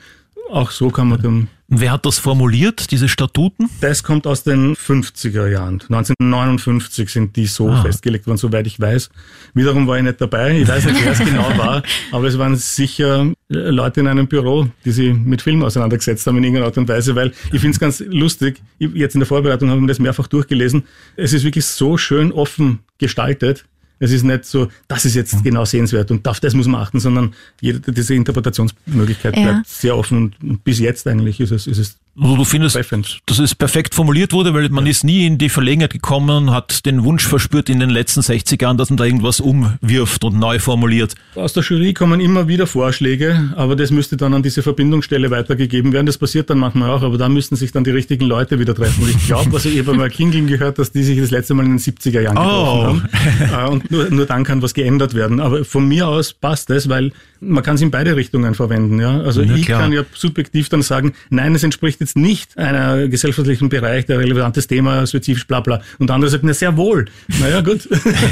Auch 0.50 0.70
so 0.70 0.90
kann 0.90 1.08
man 1.08 1.20
dann. 1.22 1.48
Wer 1.68 1.90
hat 1.90 2.06
das 2.06 2.20
formuliert, 2.20 2.92
diese 2.92 3.08
Statuten? 3.08 3.68
Das 3.80 4.04
kommt 4.04 4.28
aus 4.28 4.44
den 4.44 4.76
50er 4.76 5.48
Jahren. 5.48 5.80
1959 5.88 7.10
sind 7.10 7.34
die 7.34 7.46
so 7.46 7.68
Ah. 7.70 7.82
festgelegt 7.82 8.28
worden, 8.28 8.36
soweit 8.38 8.68
ich 8.68 8.78
weiß. 8.78 9.10
Wiederum 9.54 9.88
war 9.88 9.96
ich 9.96 10.04
nicht 10.04 10.20
dabei. 10.20 10.60
Ich 10.60 10.68
weiß 10.68 10.84
nicht, 10.84 11.04
wer 11.04 11.10
es 11.12 11.18
genau 11.18 11.48
war, 11.58 11.82
aber 12.12 12.28
es 12.28 12.38
waren 12.38 12.54
sicher 12.54 13.32
äh, 13.50 13.54
Leute 13.54 13.98
in 13.98 14.06
einem 14.06 14.28
Büro, 14.28 14.68
die 14.84 14.92
sich 14.92 15.12
mit 15.12 15.42
Film 15.42 15.64
auseinandergesetzt 15.64 16.24
haben 16.28 16.36
in 16.38 16.44
irgendeiner 16.44 16.66
Art 16.66 16.78
und 16.78 16.88
Weise, 16.88 17.16
weil 17.16 17.32
ich 17.52 17.60
finde 17.60 17.70
es 17.70 17.80
ganz 17.80 17.98
lustig. 18.06 18.62
Ich, 18.78 18.90
jetzt 18.94 19.14
in 19.16 19.20
der 19.20 19.26
Vorbereitung 19.26 19.68
habe 19.68 19.78
ich 19.78 19.82
mir 19.82 19.88
das 19.88 19.98
mehrfach 19.98 20.28
durchgelesen. 20.28 20.84
Es 21.16 21.32
ist 21.32 21.42
wirklich 21.42 21.64
so 21.66 21.96
schön 21.98 22.30
offen 22.30 22.78
gestaltet. 22.98 23.64
Es 23.98 24.10
ist 24.12 24.24
nicht 24.24 24.44
so, 24.44 24.68
das 24.88 25.04
ist 25.04 25.14
jetzt 25.14 25.42
genau 25.42 25.64
sehenswert 25.64 26.10
und 26.10 26.26
auf 26.28 26.40
das 26.40 26.54
muss 26.54 26.66
man 26.66 26.80
achten, 26.82 27.00
sondern 27.00 27.34
jede, 27.60 27.80
diese 27.92 28.14
Interpretationsmöglichkeit 28.14 29.36
Ja. 29.36 29.42
bleibt 29.42 29.68
sehr 29.68 29.96
offen 29.96 30.34
und 30.42 30.64
bis 30.64 30.78
jetzt 30.78 31.06
eigentlich 31.06 31.40
ist 31.40 31.50
es, 31.50 31.66
ist 31.66 31.78
es 31.78 31.98
Also 32.18 32.36
du 32.36 32.44
findest, 32.44 32.74
treffend. 32.76 33.18
dass 33.26 33.38
es 33.38 33.54
perfekt 33.54 33.94
formuliert 33.94 34.32
wurde, 34.32 34.54
weil 34.54 34.68
man 34.70 34.86
ist 34.86 35.04
nie 35.04 35.26
in 35.26 35.36
die 35.38 35.48
Verlegenheit 35.50 35.92
gekommen, 35.92 36.50
hat 36.50 36.86
den 36.86 37.04
Wunsch 37.04 37.26
verspürt 37.26 37.68
in 37.68 37.78
den 37.80 37.90
letzten 37.90 38.22
60 38.22 38.60
Jahren, 38.62 38.78
dass 38.78 38.88
man 38.90 38.96
da 38.96 39.04
irgendwas 39.04 39.38
umwirft 39.40 40.24
und 40.24 40.38
neu 40.38 40.58
formuliert. 40.58 41.14
Aus 41.34 41.52
der 41.52 41.62
Jury 41.62 41.92
kommen 41.92 42.20
immer 42.20 42.48
wieder 42.48 42.66
Vorschläge, 42.66 43.52
aber 43.56 43.76
das 43.76 43.90
müsste 43.90 44.16
dann 44.16 44.32
an 44.32 44.42
diese 44.42 44.62
Verbindungsstelle 44.62 45.30
weitergegeben 45.30 45.92
werden. 45.92 46.06
Das 46.06 46.16
passiert 46.16 46.48
dann 46.48 46.58
manchmal 46.58 46.90
auch, 46.90 47.02
aber 47.02 47.18
da 47.18 47.28
müssten 47.28 47.56
sich 47.56 47.72
dann 47.72 47.84
die 47.84 47.90
richtigen 47.90 48.24
Leute 48.24 48.58
wieder 48.58 48.74
treffen. 48.74 49.02
Und 49.02 49.10
ich 49.10 49.26
glaube, 49.26 49.50
also 49.54 49.68
ich 49.68 49.78
habe 49.78 49.92
mal 49.94 50.08
Kingeln 50.08 50.46
gehört, 50.46 50.78
dass 50.78 50.92
die 50.92 51.02
sich 51.02 51.18
das 51.20 51.30
letzte 51.30 51.52
Mal 51.54 51.64
in 51.66 51.72
den 51.72 51.78
70er 51.78 52.20
Jahren 52.22 52.38
Oh. 52.38 52.94
getroffen 52.94 53.50
haben. 53.50 53.66
Äh, 53.66 53.70
Und 53.72 53.90
nur, 53.90 54.10
nur 54.10 54.26
dann 54.26 54.44
kann 54.44 54.62
was 54.62 54.72
geändert 54.72 55.14
werden. 55.14 55.38
Aber 55.40 55.64
von 55.64 55.86
mir 55.86 56.08
aus 56.08 56.32
passt 56.32 56.70
das, 56.70 56.88
weil 56.88 57.12
man 57.40 57.62
kann 57.62 57.74
es 57.74 57.82
in 57.82 57.90
beide 57.90 58.16
Richtungen 58.16 58.54
verwenden. 58.54 58.98
Ja? 59.00 59.20
Also 59.20 59.42
Na 59.44 59.54
ich 59.54 59.66
klar. 59.66 59.82
kann 59.82 59.92
ja 59.92 60.02
subjektiv 60.14 60.68
dann 60.70 60.80
sagen, 60.82 61.12
nein, 61.28 61.54
es 61.54 61.62
entspricht 61.62 62.00
jetzt 62.06 62.16
nicht 62.16 62.56
einer 62.56 63.08
gesellschaftlichen 63.08 63.68
Bereich, 63.68 64.06
der 64.06 64.18
relevantes 64.18 64.68
Thema, 64.68 65.06
spezifisch 65.06 65.46
bla 65.46 65.60
bla. 65.60 65.82
Und 65.98 66.10
andere 66.10 66.30
sagen, 66.30 66.46
na 66.46 66.54
sehr 66.54 66.76
wohl. 66.76 67.06
Naja, 67.40 67.60
gut. 67.60 67.88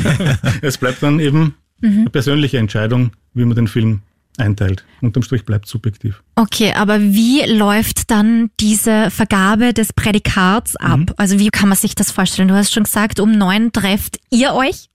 es 0.63 0.79
bleibt 0.79 1.03
dann 1.03 1.19
eben 1.19 1.55
eine 1.83 2.11
persönliche 2.11 2.59
Entscheidung, 2.59 3.11
wie 3.35 3.45
man 3.45 3.57
den 3.57 3.69
Film 3.69 4.01
einteilt. 4.37 4.85
Unterm 5.01 5.23
Strich 5.23 5.45
bleibt 5.45 5.67
subjektiv. 5.69 6.23
Okay, 6.35 6.73
aber 6.75 7.01
wie 7.01 7.45
läuft 7.47 8.11
dann 8.11 8.51
diese 8.59 9.11
Vergabe 9.11 9.73
des 9.73 9.93
Prädikats 9.93 10.77
ab? 10.77 10.99
Mhm. 10.99 11.07
Also 11.17 11.39
wie 11.39 11.51
kann 11.51 11.69
man 11.69 11.79
sich 11.79 11.95
das 11.95 12.11
vorstellen? 12.11 12.49
Du 12.49 12.55
hast 12.55 12.73
schon 12.73 12.85
gesagt, 12.85 13.21
um 13.21 13.33
neun 13.33 13.73
trefft 13.73 14.19
ihr 14.31 14.55
euch 14.55 14.89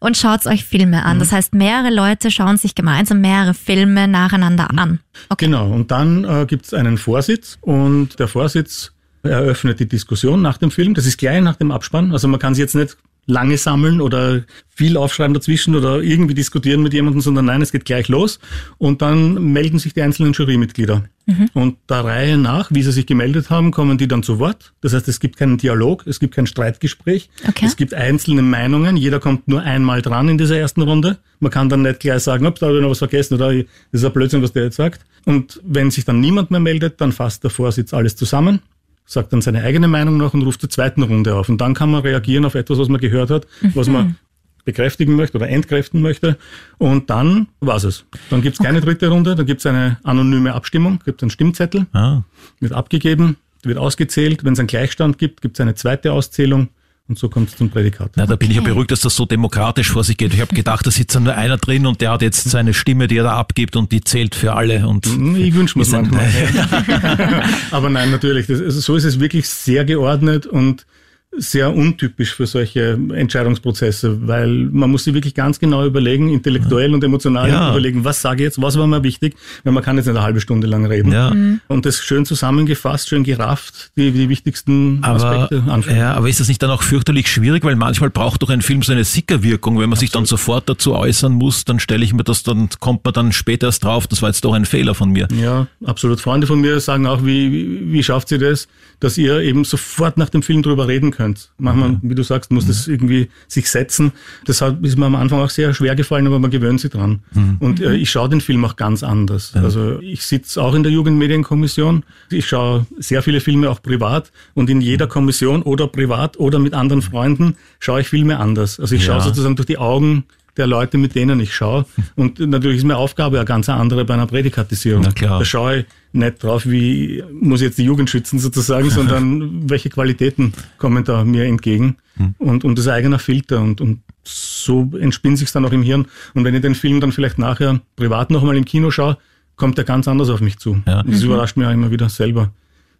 und 0.00 0.16
schaut 0.16 0.46
euch 0.46 0.64
Filme 0.64 1.04
an. 1.04 1.16
Mhm. 1.16 1.20
Das 1.20 1.32
heißt, 1.32 1.54
mehrere 1.54 1.92
Leute 1.92 2.30
schauen 2.30 2.56
sich 2.56 2.74
gemeinsam 2.74 3.20
mehrere 3.20 3.54
Filme 3.54 4.08
nacheinander 4.08 4.68
mhm. 4.72 4.78
an. 4.78 5.00
Okay. 5.28 5.46
Genau, 5.46 5.70
und 5.70 5.90
dann 5.90 6.24
äh, 6.24 6.46
gibt 6.46 6.66
es 6.66 6.74
einen 6.74 6.98
Vorsitz 6.98 7.58
und 7.60 8.18
der 8.18 8.28
Vorsitz 8.28 8.92
eröffnet 9.22 9.80
die 9.80 9.88
Diskussion 9.88 10.42
nach 10.42 10.58
dem 10.58 10.70
Film. 10.70 10.94
Das 10.94 11.06
ist 11.06 11.18
gleich 11.18 11.40
nach 11.40 11.56
dem 11.56 11.70
Abspann. 11.70 12.12
Also 12.12 12.28
man 12.28 12.40
kann 12.40 12.54
sich 12.54 12.62
jetzt 12.62 12.74
nicht 12.74 12.96
lange 13.26 13.56
sammeln 13.56 14.00
oder 14.00 14.42
viel 14.68 14.96
aufschreiben 14.96 15.34
dazwischen 15.34 15.76
oder 15.76 16.00
irgendwie 16.00 16.34
diskutieren 16.34 16.82
mit 16.82 16.92
jemandem, 16.92 17.20
sondern 17.20 17.44
nein, 17.44 17.62
es 17.62 17.70
geht 17.70 17.84
gleich 17.84 18.08
los 18.08 18.40
und 18.78 19.00
dann 19.00 19.52
melden 19.52 19.78
sich 19.78 19.94
die 19.94 20.02
einzelnen 20.02 20.32
Jurymitglieder. 20.32 21.04
Mhm. 21.26 21.50
Und 21.52 21.76
der 21.88 22.04
Reihe 22.04 22.36
nach, 22.36 22.72
wie 22.72 22.82
sie 22.82 22.90
sich 22.90 23.06
gemeldet 23.06 23.48
haben, 23.48 23.70
kommen 23.70 23.96
die 23.96 24.08
dann 24.08 24.24
zu 24.24 24.40
Wort. 24.40 24.72
Das 24.80 24.92
heißt, 24.92 25.06
es 25.06 25.20
gibt 25.20 25.36
keinen 25.36 25.56
Dialog, 25.56 26.04
es 26.06 26.18
gibt 26.18 26.34
kein 26.34 26.46
Streitgespräch, 26.46 27.30
okay. 27.46 27.66
es 27.66 27.76
gibt 27.76 27.94
einzelne 27.94 28.42
Meinungen, 28.42 28.96
jeder 28.96 29.20
kommt 29.20 29.46
nur 29.46 29.60
einmal 29.60 30.02
dran 30.02 30.28
in 30.28 30.38
dieser 30.38 30.58
ersten 30.58 30.82
Runde. 30.82 31.18
Man 31.38 31.52
kann 31.52 31.68
dann 31.68 31.82
nicht 31.82 32.00
gleich 32.00 32.22
sagen, 32.22 32.46
ob 32.46 32.58
da 32.58 32.66
habe 32.66 32.76
ich 32.76 32.82
noch 32.82 32.90
was 32.90 32.98
vergessen 32.98 33.34
oder 33.34 33.54
das 33.54 33.64
ist 33.92 34.04
ein 34.04 34.12
Blödsinn, 34.12 34.42
was 34.42 34.52
der 34.52 34.64
jetzt 34.64 34.76
sagt. 34.76 35.04
Und 35.24 35.60
wenn 35.64 35.92
sich 35.92 36.04
dann 36.04 36.20
niemand 36.20 36.50
mehr 36.50 36.60
meldet, 36.60 37.00
dann 37.00 37.12
fasst 37.12 37.44
der 37.44 37.50
Vorsitz 37.50 37.94
alles 37.94 38.16
zusammen 38.16 38.62
sagt 39.04 39.32
dann 39.32 39.42
seine 39.42 39.62
eigene 39.62 39.88
Meinung 39.88 40.16
noch 40.16 40.34
und 40.34 40.42
ruft 40.42 40.60
zur 40.60 40.70
zweiten 40.70 41.02
Runde 41.02 41.34
auf. 41.34 41.48
Und 41.48 41.60
dann 41.60 41.74
kann 41.74 41.90
man 41.90 42.02
reagieren 42.02 42.44
auf 42.44 42.54
etwas, 42.54 42.78
was 42.78 42.88
man 42.88 43.00
gehört 43.00 43.30
hat, 43.30 43.46
mhm. 43.60 43.72
was 43.74 43.88
man 43.88 44.16
bekräftigen 44.64 45.16
möchte 45.16 45.38
oder 45.38 45.48
entkräften 45.48 46.02
möchte. 46.02 46.38
Und 46.78 47.10
dann 47.10 47.48
war's 47.60 47.84
es. 47.84 48.04
Dann 48.30 48.42
gibt's 48.42 48.58
keine 48.58 48.78
okay. 48.78 48.86
dritte 48.86 49.08
Runde, 49.08 49.34
dann 49.34 49.46
gibt's 49.46 49.66
eine 49.66 49.98
anonyme 50.04 50.54
Abstimmung, 50.54 51.00
gibt 51.04 51.22
einen 51.22 51.30
Stimmzettel, 51.30 51.86
ah. 51.92 52.22
wird 52.60 52.72
abgegeben, 52.72 53.36
wird 53.62 53.78
ausgezählt. 53.78 54.44
Wenn 54.44 54.52
es 54.52 54.58
einen 54.58 54.68
Gleichstand 54.68 55.18
gibt, 55.18 55.42
gibt's 55.42 55.60
eine 55.60 55.74
zweite 55.74 56.12
Auszählung 56.12 56.68
und 57.12 57.18
so 57.18 57.28
kommt 57.28 57.50
es 57.50 57.56
zum 57.56 57.68
Prädikat. 57.68 58.12
Na, 58.16 58.24
da 58.24 58.36
bin 58.36 58.50
ich 58.50 58.56
ja 58.56 58.62
beruhigt, 58.62 58.90
dass 58.90 59.00
das 59.00 59.14
so 59.14 59.26
demokratisch 59.26 59.90
vor 59.90 60.02
sich 60.02 60.16
geht. 60.16 60.32
Ich 60.32 60.40
habe 60.40 60.54
gedacht, 60.54 60.86
da 60.86 60.90
sitzt 60.90 61.18
nur 61.20 61.34
einer 61.34 61.58
drin 61.58 61.84
und 61.84 62.00
der 62.00 62.10
hat 62.10 62.22
jetzt 62.22 62.48
seine 62.48 62.72
Stimme, 62.72 63.06
die 63.06 63.18
er 63.18 63.24
da 63.24 63.36
abgibt 63.36 63.76
und 63.76 63.92
die 63.92 64.00
zählt 64.00 64.34
für 64.34 64.54
alle. 64.54 64.88
Und 64.88 65.06
ich 65.36 65.54
wünsche 65.54 65.78
mir 65.78 65.82
es 65.82 65.90
manchmal. 65.90 66.26
Aber 67.70 67.90
nein, 67.90 68.10
natürlich. 68.10 68.46
Das, 68.46 68.62
also 68.62 68.80
so 68.80 68.96
ist 68.96 69.04
es 69.04 69.20
wirklich 69.20 69.46
sehr 69.46 69.84
geordnet 69.84 70.46
und 70.46 70.86
sehr 71.36 71.74
untypisch 71.74 72.34
für 72.34 72.46
solche 72.46 72.98
Entscheidungsprozesse, 73.14 74.28
weil 74.28 74.68
man 74.70 74.90
muss 74.90 75.04
sich 75.04 75.14
wirklich 75.14 75.34
ganz 75.34 75.58
genau 75.58 75.84
überlegen, 75.86 76.28
intellektuell 76.28 76.92
und 76.92 77.02
emotional 77.02 77.48
ja. 77.48 77.70
überlegen, 77.70 78.04
was 78.04 78.20
sage 78.20 78.42
ich 78.42 78.44
jetzt, 78.44 78.60
was 78.60 78.78
war 78.78 78.86
mir 78.86 79.02
wichtig, 79.02 79.34
weil 79.64 79.72
man 79.72 79.82
kann 79.82 79.96
jetzt 79.96 80.06
nicht 80.06 80.16
eine 80.16 80.24
halbe 80.24 80.40
Stunde 80.40 80.66
lang 80.66 80.84
reden. 80.84 81.10
Ja. 81.10 81.30
Mhm. 81.30 81.60
Und 81.68 81.86
das 81.86 81.98
schön 81.98 82.26
zusammengefasst, 82.26 83.08
schön 83.08 83.24
gerafft, 83.24 83.92
die, 83.96 84.10
die 84.12 84.28
wichtigsten 84.28 84.98
aber, 85.02 85.24
Aspekte 85.24 85.70
anführen. 85.70 85.96
Ja, 85.96 86.12
aber 86.14 86.28
ist 86.28 86.40
das 86.40 86.48
nicht 86.48 86.62
dann 86.62 86.70
auch 86.70 86.82
fürchterlich 86.82 87.28
schwierig, 87.28 87.64
weil 87.64 87.76
manchmal 87.76 88.10
braucht 88.10 88.42
doch 88.42 88.50
ein 88.50 88.60
Film 88.60 88.82
so 88.82 88.92
eine 88.92 89.04
Sickerwirkung, 89.04 89.76
wenn 89.76 89.88
man 89.88 89.92
Absolut. 89.92 90.00
sich 90.00 90.10
dann 90.10 90.26
sofort 90.26 90.68
dazu 90.68 90.94
äußern 90.94 91.32
muss, 91.32 91.64
dann 91.64 91.80
stelle 91.80 92.04
ich 92.04 92.12
mir 92.12 92.24
das, 92.24 92.42
dann 92.42 92.68
kommt 92.78 93.04
man 93.04 93.14
dann 93.14 93.32
später 93.32 93.68
erst 93.68 93.84
drauf, 93.84 94.06
das 94.06 94.20
war 94.20 94.28
jetzt 94.28 94.44
doch 94.44 94.52
ein 94.52 94.66
Fehler 94.66 94.94
von 94.94 95.10
mir. 95.10 95.28
Ja, 95.40 95.66
absolut. 95.84 96.20
Freunde 96.20 96.46
von 96.46 96.60
mir 96.60 96.78
sagen 96.80 97.06
auch, 97.06 97.24
wie, 97.24 97.52
wie, 97.52 97.92
wie 97.92 98.02
schafft 98.02 98.28
sie 98.28 98.38
das, 98.38 98.68
dass 99.00 99.16
ihr 99.16 99.40
eben 99.40 99.64
sofort 99.64 100.18
nach 100.18 100.28
dem 100.28 100.42
Film 100.42 100.62
drüber 100.62 100.88
reden 100.88 101.10
könnt. 101.10 101.21
Manchmal, 101.58 101.98
wie 102.02 102.14
du 102.14 102.22
sagst, 102.22 102.50
muss 102.50 102.66
das 102.66 102.88
irgendwie 102.88 103.28
sich 103.48 103.70
setzen. 103.70 104.12
Das 104.44 104.60
hat, 104.60 104.82
ist 104.82 104.98
mir 104.98 105.06
am 105.06 105.14
Anfang 105.14 105.40
auch 105.40 105.50
sehr 105.50 105.74
schwer 105.74 105.94
gefallen, 105.94 106.26
aber 106.26 106.38
man 106.38 106.50
gewöhnt 106.50 106.80
sich 106.80 106.90
dran. 106.90 107.20
Mhm. 107.32 107.56
Und 107.60 107.80
äh, 107.80 107.94
ich 107.94 108.10
schaue 108.10 108.28
den 108.28 108.40
Film 108.40 108.64
auch 108.64 108.76
ganz 108.76 109.02
anders. 109.02 109.52
Also 109.54 110.00
ich 110.00 110.24
sitze 110.24 110.62
auch 110.62 110.74
in 110.74 110.82
der 110.82 110.92
Jugendmedienkommission. 110.92 112.04
Ich 112.30 112.46
schaue 112.46 112.86
sehr 112.98 113.22
viele 113.22 113.40
Filme 113.40 113.70
auch 113.70 113.82
privat 113.82 114.32
und 114.54 114.70
in 114.70 114.80
jeder 114.80 115.06
Kommission 115.06 115.62
oder 115.62 115.86
privat 115.86 116.38
oder 116.38 116.58
mit 116.58 116.74
anderen 116.74 117.02
Freunden 117.02 117.56
schaue 117.78 118.00
ich 118.00 118.08
Filme 118.08 118.38
anders. 118.38 118.80
Also 118.80 118.94
ich 118.94 119.04
schaue 119.04 119.18
ja. 119.18 119.22
sozusagen 119.22 119.56
durch 119.56 119.66
die 119.66 119.78
Augen 119.78 120.24
der 120.56 120.66
Leute, 120.66 120.98
mit 120.98 121.14
denen 121.14 121.40
ich 121.40 121.54
schaue. 121.54 121.86
Und 122.16 122.38
natürlich 122.38 122.78
ist 122.78 122.84
meine 122.84 122.98
Aufgabe 122.98 123.38
eine 123.38 123.44
ganz 123.44 123.68
andere 123.68 124.04
bei 124.04 124.14
einer 124.14 124.26
Prädikatisierung. 124.26 125.02
Na 125.02 125.12
klar. 125.12 125.38
Da 125.38 125.44
schaue 125.44 125.78
ich 125.78 125.86
nicht 126.12 126.42
drauf, 126.42 126.66
wie 126.66 127.22
muss 127.32 127.60
ich 127.60 127.66
jetzt 127.66 127.78
die 127.78 127.84
Jugend 127.84 128.10
schützen 128.10 128.38
sozusagen, 128.38 128.90
sondern 128.90 129.68
welche 129.68 129.88
Qualitäten 129.88 130.52
kommen 130.78 131.04
da 131.04 131.24
mir 131.24 131.44
entgegen. 131.44 131.96
Hm. 132.16 132.34
Und, 132.38 132.64
und 132.64 132.78
das 132.78 132.88
eigener 132.88 133.18
Filter. 133.18 133.60
Und, 133.60 133.80
und 133.80 134.00
so 134.24 134.90
entspinnt 134.98 135.38
sich 135.38 135.50
dann 135.52 135.64
auch 135.64 135.72
im 135.72 135.82
Hirn. 135.82 136.06
Und 136.34 136.44
wenn 136.44 136.54
ich 136.54 136.60
den 136.60 136.74
Film 136.74 137.00
dann 137.00 137.12
vielleicht 137.12 137.38
nachher 137.38 137.80
privat 137.96 138.30
nochmal 138.30 138.56
im 138.56 138.64
Kino 138.64 138.90
schaue, 138.90 139.16
kommt 139.56 139.78
er 139.78 139.84
ganz 139.84 140.08
anders 140.08 140.28
auf 140.28 140.40
mich 140.40 140.58
zu. 140.58 140.82
Ja. 140.86 141.02
Das 141.02 141.20
mhm. 141.20 141.26
überrascht 141.26 141.56
mich 141.56 141.66
auch 141.66 141.72
immer 141.72 141.90
wieder 141.90 142.08
selber, 142.08 142.52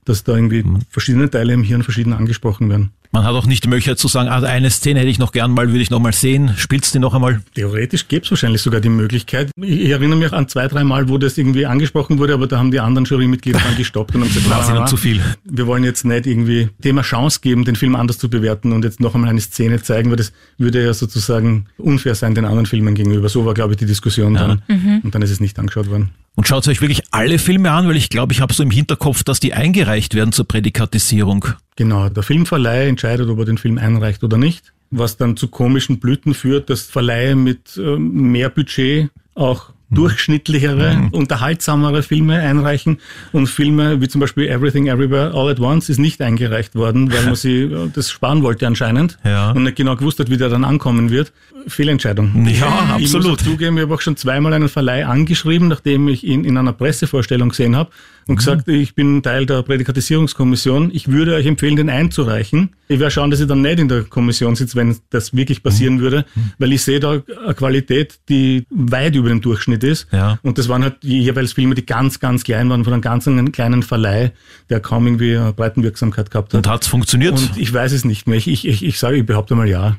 dass 0.04 0.24
da 0.24 0.34
irgendwie 0.34 0.62
mhm. 0.62 0.80
verschiedene 0.88 1.30
Teile 1.30 1.52
im 1.52 1.62
Hirn 1.62 1.82
verschieden 1.82 2.12
angesprochen 2.12 2.68
werden. 2.70 2.90
Man 3.14 3.24
hat 3.24 3.34
auch 3.34 3.44
nicht 3.44 3.62
die 3.64 3.68
Möglichkeit 3.68 3.98
zu 3.98 4.08
sagen, 4.08 4.30
ah, 4.30 4.40
eine 4.42 4.70
Szene 4.70 5.00
hätte 5.00 5.10
ich 5.10 5.18
noch 5.18 5.32
gern 5.32 5.50
mal, 5.50 5.68
würde 5.68 5.82
ich 5.82 5.90
noch 5.90 6.00
mal 6.00 6.14
sehen. 6.14 6.54
Spielst 6.56 6.94
du 6.94 6.98
die 6.98 7.02
noch 7.02 7.12
einmal? 7.12 7.42
Theoretisch 7.54 8.08
gäbe 8.08 8.24
es 8.24 8.30
wahrscheinlich 8.30 8.62
sogar 8.62 8.80
die 8.80 8.88
Möglichkeit. 8.88 9.50
Ich 9.60 9.90
erinnere 9.90 10.18
mich 10.18 10.32
an 10.32 10.48
zwei, 10.48 10.66
drei 10.66 10.82
Mal, 10.82 11.10
wo 11.10 11.18
das 11.18 11.36
irgendwie 11.36 11.66
angesprochen 11.66 12.18
wurde, 12.18 12.32
aber 12.32 12.46
da 12.46 12.58
haben 12.58 12.70
die 12.70 12.80
anderen 12.80 13.04
Jurymitglieder 13.04 13.60
dann 13.62 13.76
gestoppt 13.76 14.14
und 14.14 14.22
haben 14.22 14.32
gesagt, 14.32 14.48
war 14.48 14.76
ihnen 14.76 14.86
zu 14.86 14.96
viel. 14.96 15.20
Wir 15.44 15.66
wollen 15.66 15.84
jetzt 15.84 16.06
nicht 16.06 16.26
irgendwie 16.26 16.70
dem 16.78 16.96
eine 16.96 17.06
Chance 17.06 17.40
geben, 17.42 17.66
den 17.66 17.76
Film 17.76 17.96
anders 17.96 18.16
zu 18.16 18.30
bewerten 18.30 18.72
und 18.72 18.82
jetzt 18.82 18.98
noch 18.98 19.14
einmal 19.14 19.28
eine 19.28 19.42
Szene 19.42 19.82
zeigen, 19.82 20.08
weil 20.08 20.16
das 20.16 20.32
würde 20.56 20.82
ja 20.82 20.94
sozusagen 20.94 21.66
unfair 21.76 22.14
sein 22.14 22.34
den 22.34 22.46
anderen 22.46 22.64
Filmen 22.64 22.94
gegenüber. 22.94 23.28
So 23.28 23.44
war, 23.44 23.52
glaube 23.52 23.74
ich, 23.74 23.76
die 23.76 23.86
Diskussion 23.86 24.36
ja. 24.36 24.46
dann. 24.46 24.62
Mhm. 24.68 25.00
Und 25.04 25.14
dann 25.14 25.20
ist 25.20 25.30
es 25.30 25.40
nicht 25.40 25.58
angeschaut 25.58 25.90
worden. 25.90 26.12
Und 26.34 26.48
schaut 26.48 26.66
euch 26.66 26.80
wirklich 26.80 27.02
alle 27.10 27.38
Filme 27.38 27.70
an, 27.72 27.88
weil 27.88 27.96
ich 27.96 28.08
glaube, 28.08 28.32
ich 28.32 28.40
habe 28.40 28.54
so 28.54 28.62
im 28.62 28.70
Hinterkopf, 28.70 29.22
dass 29.22 29.38
die 29.38 29.52
eingereicht 29.52 30.14
werden 30.14 30.32
zur 30.32 30.48
Prädikatisierung. 30.48 31.46
Genau, 31.82 32.08
der 32.08 32.22
Filmverleih 32.22 32.86
entscheidet, 32.86 33.28
ob 33.28 33.40
er 33.40 33.44
den 33.44 33.58
Film 33.58 33.76
einreicht 33.76 34.22
oder 34.22 34.36
nicht, 34.36 34.72
was 34.92 35.16
dann 35.16 35.36
zu 35.36 35.48
komischen 35.48 35.98
Blüten 35.98 36.32
führt, 36.32 36.70
dass 36.70 36.82
Verleihe 36.82 37.34
mit 37.34 37.76
äh, 37.76 37.96
mehr 37.98 38.50
Budget 38.50 39.10
auch 39.34 39.71
durchschnittlichere, 39.94 40.94
mhm. 40.96 41.08
unterhaltsamere 41.08 42.02
Filme 42.02 42.38
einreichen 42.38 42.98
und 43.32 43.46
Filme 43.46 44.00
wie 44.00 44.08
zum 44.08 44.20
Beispiel 44.20 44.48
Everything 44.48 44.86
Everywhere 44.86 45.32
All 45.34 45.50
at 45.50 45.60
Once 45.60 45.88
ist 45.88 45.98
nicht 45.98 46.20
eingereicht 46.20 46.74
worden, 46.74 47.12
weil 47.12 47.24
man 47.24 47.34
sie 47.36 47.62
äh, 47.62 47.88
das 47.92 48.10
sparen 48.10 48.42
wollte 48.42 48.66
anscheinend 48.66 49.18
ja. 49.24 49.50
und 49.52 49.64
nicht 49.64 49.76
genau 49.76 49.96
gewusst 49.96 50.18
hat, 50.18 50.30
wie 50.30 50.36
der 50.36 50.48
dann 50.48 50.64
ankommen 50.64 51.10
wird. 51.10 51.32
Fehlentscheidung. 51.68 52.46
Ja, 52.46 52.66
absolut. 52.94 53.02
Ich 53.02 53.12
muss 53.12 53.44
zugeben, 53.44 53.76
ich 53.76 53.82
habe 53.84 53.94
auch 53.94 54.00
schon 54.00 54.16
zweimal 54.16 54.52
einen 54.52 54.68
Verleih 54.68 55.06
angeschrieben, 55.06 55.68
nachdem 55.68 56.08
ich 56.08 56.24
ihn 56.24 56.44
in 56.44 56.56
einer 56.56 56.72
Pressevorstellung 56.72 57.50
gesehen 57.50 57.76
habe 57.76 57.90
und 58.26 58.34
mhm. 58.34 58.38
gesagt, 58.38 58.68
ich 58.68 58.94
bin 58.94 59.22
Teil 59.22 59.46
der 59.46 59.62
Prädikatisierungskommission. 59.62 60.90
Ich 60.92 61.08
würde 61.08 61.34
euch 61.34 61.46
empfehlen, 61.46 61.76
den 61.76 61.90
einzureichen. 61.90 62.70
Ich 62.88 62.98
werde 62.98 63.10
schauen, 63.10 63.30
dass 63.30 63.40
ich 63.40 63.46
dann 63.46 63.62
nicht 63.62 63.78
in 63.78 63.88
der 63.88 64.02
Kommission 64.02 64.56
sitze, 64.56 64.76
wenn 64.76 64.96
das 65.10 65.34
wirklich 65.34 65.62
passieren 65.62 65.96
mhm. 65.96 66.00
würde, 66.00 66.24
weil 66.58 66.72
ich 66.72 66.82
sehe 66.82 67.00
da 67.00 67.22
eine 67.44 67.54
Qualität, 67.54 68.18
die 68.28 68.66
weit 68.70 69.14
über 69.16 69.28
dem 69.28 69.40
Durchschnitt 69.40 69.81
ist. 69.82 70.06
Ja. 70.12 70.38
Und 70.42 70.58
das 70.58 70.68
waren 70.68 70.82
halt 70.82 70.96
jeweils 71.02 71.52
Filme, 71.52 71.74
die 71.74 71.86
ganz, 71.86 72.20
ganz 72.20 72.44
klein 72.44 72.68
waren, 72.70 72.84
von 72.84 72.92
einem 72.92 73.02
ganz 73.02 73.28
kleinen 73.52 73.82
Verleih, 73.82 74.32
der 74.70 74.80
kaum 74.80 75.06
irgendwie 75.06 75.36
eine 75.36 75.52
Breitenwirksamkeit 75.52 76.30
gehabt 76.30 76.54
hat. 76.54 76.58
Und 76.58 76.68
hat 76.68 76.82
es 76.82 76.88
funktioniert? 76.88 77.38
Und 77.38 77.56
ich 77.56 77.72
weiß 77.72 77.92
es 77.92 78.04
nicht 78.04 78.26
mehr. 78.26 78.38
Ich, 78.38 78.48
ich, 78.48 78.66
ich, 78.66 78.84
ich 78.84 78.98
sage, 78.98 79.16
ich 79.16 79.26
behaupte 79.26 79.54
mal 79.54 79.68
ja. 79.68 79.96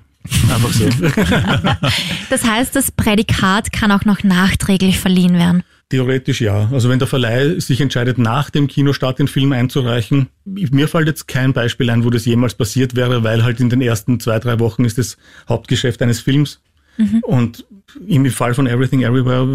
Einfach 0.53 0.71
so. 0.71 0.85
das 2.29 2.45
heißt, 2.45 2.75
das 2.75 2.91
Prädikat 2.91 3.73
kann 3.73 3.91
auch 3.91 4.05
noch 4.05 4.23
nachträglich 4.23 4.99
verliehen 4.99 5.33
werden. 5.33 5.63
Theoretisch 5.89 6.41
ja. 6.41 6.69
Also 6.71 6.89
wenn 6.89 6.97
der 6.97 7.07
Verleih 7.07 7.59
sich 7.59 7.81
entscheidet, 7.81 8.17
nach 8.17 8.49
dem 8.49 8.67
Kinostart 8.67 9.19
den 9.19 9.27
Film 9.27 9.51
einzureichen, 9.51 10.27
mir 10.45 10.87
fällt 10.87 11.07
jetzt 11.07 11.27
kein 11.27 11.53
Beispiel 11.53 11.89
ein, 11.89 12.03
wo 12.03 12.09
das 12.09 12.25
jemals 12.25 12.55
passiert 12.55 12.95
wäre, 12.95 13.23
weil 13.23 13.43
halt 13.43 13.59
in 13.59 13.69
den 13.69 13.81
ersten 13.81 14.19
zwei, 14.19 14.39
drei 14.39 14.59
Wochen 14.59 14.85
ist 14.85 14.97
das 14.97 15.17
Hauptgeschäft 15.47 16.01
eines 16.01 16.21
Films. 16.21 16.61
Mhm. 16.97 17.19
Und 17.23 17.65
im 18.07 18.25
Fall 18.31 18.53
von 18.53 18.67
Everything 18.67 19.01
Everywhere 19.01 19.45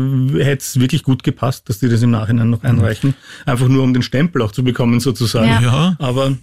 hätte 0.44 0.62
es 0.62 0.80
wirklich 0.80 1.02
gut 1.02 1.22
gepasst, 1.22 1.68
dass 1.68 1.78
die 1.78 1.88
das 1.88 2.02
im 2.02 2.10
Nachhinein 2.10 2.50
noch 2.50 2.62
einreichen. 2.62 3.14
Einfach 3.46 3.68
nur 3.68 3.82
um 3.82 3.92
den 3.92 4.02
Stempel 4.02 4.42
auch 4.42 4.52
zu 4.52 4.64
bekommen 4.64 5.00
sozusagen. 5.00 5.62
Ja. 5.62 5.96
Aber 5.98 6.36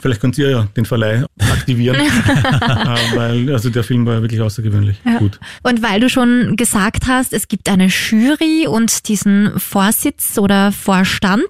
Vielleicht 0.00 0.20
könnt 0.20 0.38
ihr 0.38 0.50
ja 0.50 0.68
den 0.74 0.86
Verleih 0.86 1.26
aktivieren, 1.38 1.96
äh, 1.96 3.16
weil 3.16 3.52
also 3.52 3.68
der 3.68 3.84
Film 3.84 4.06
war 4.06 4.22
wirklich 4.22 4.40
außergewöhnlich 4.40 4.96
ja. 5.04 5.18
gut. 5.18 5.38
Und 5.62 5.82
weil 5.82 6.00
du 6.00 6.08
schon 6.08 6.56
gesagt 6.56 7.06
hast, 7.06 7.32
es 7.32 7.46
gibt 7.46 7.68
eine 7.68 7.88
Jury 7.88 8.66
und 8.66 9.08
diesen 9.08 9.58
Vorsitz 9.58 10.38
oder 10.38 10.72
Vorstand. 10.72 11.44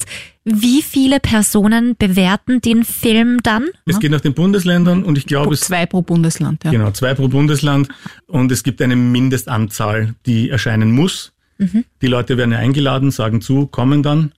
Wie 0.45 0.83
viele 0.83 1.21
Personen 1.21 1.95
bewerten 1.97 2.61
den 2.61 2.85
Film 2.85 3.39
dann? 3.43 3.69
Es 3.87 4.01
geht 4.01 4.11
nach 4.11 4.21
den 4.21 4.35
Bundesländern 4.35 5.05
und 5.05 5.17
ich 5.17 5.27
glaube 5.27 5.55
es 5.55 5.61
zwei 5.61 5.87
pro 5.87 6.03
Bundesland. 6.03 6.65
Ja. 6.65 6.71
Genau, 6.71 6.91
zwei 6.91 7.15
pro 7.15 7.29
Bundesland 7.29 7.89
und 8.27 8.51
es 8.51 8.65
gibt 8.65 8.83
eine 8.83 8.97
Mindestanzahl, 8.97 10.15
die 10.27 10.51
erscheinen 10.51 10.91
muss. 10.91 11.33
Mhm. 11.59 11.85
Die 12.01 12.09
Leute 12.09 12.37
werden 12.37 12.55
eingeladen, 12.55 13.13
sagen 13.13 13.41
zu, 13.41 13.67
kommen 13.67 14.03
dann 14.03 14.33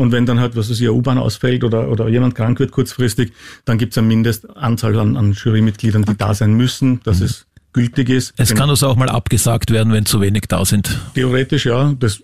und 0.00 0.12
wenn 0.12 0.24
dann 0.24 0.40
halt, 0.40 0.56
was 0.56 0.70
ich, 0.70 0.80
eine 0.80 0.94
U-Bahn 0.94 1.18
ausfällt 1.18 1.62
oder, 1.62 1.90
oder 1.90 2.08
jemand 2.08 2.34
krank 2.34 2.58
wird 2.58 2.72
kurzfristig, 2.72 3.32
dann 3.66 3.76
gibt 3.76 3.92
es 3.92 3.98
eine 3.98 4.06
Mindestanzahl 4.06 4.98
an, 4.98 5.14
an 5.14 5.32
Jurymitgliedern, 5.32 6.04
die 6.04 6.12
okay. 6.12 6.18
da 6.18 6.32
sein 6.32 6.54
müssen, 6.54 7.00
dass 7.04 7.20
mhm. 7.20 7.26
es 7.26 7.46
gültig 7.74 8.08
ist. 8.08 8.32
Es 8.38 8.48
genau. 8.48 8.60
kann 8.62 8.70
also 8.70 8.88
auch 8.88 8.96
mal 8.96 9.10
abgesagt 9.10 9.70
werden, 9.70 9.92
wenn 9.92 10.06
zu 10.06 10.22
wenig 10.22 10.44
da 10.48 10.64
sind. 10.64 10.98
Theoretisch 11.14 11.66
ja. 11.66 11.94
Das 11.98 12.22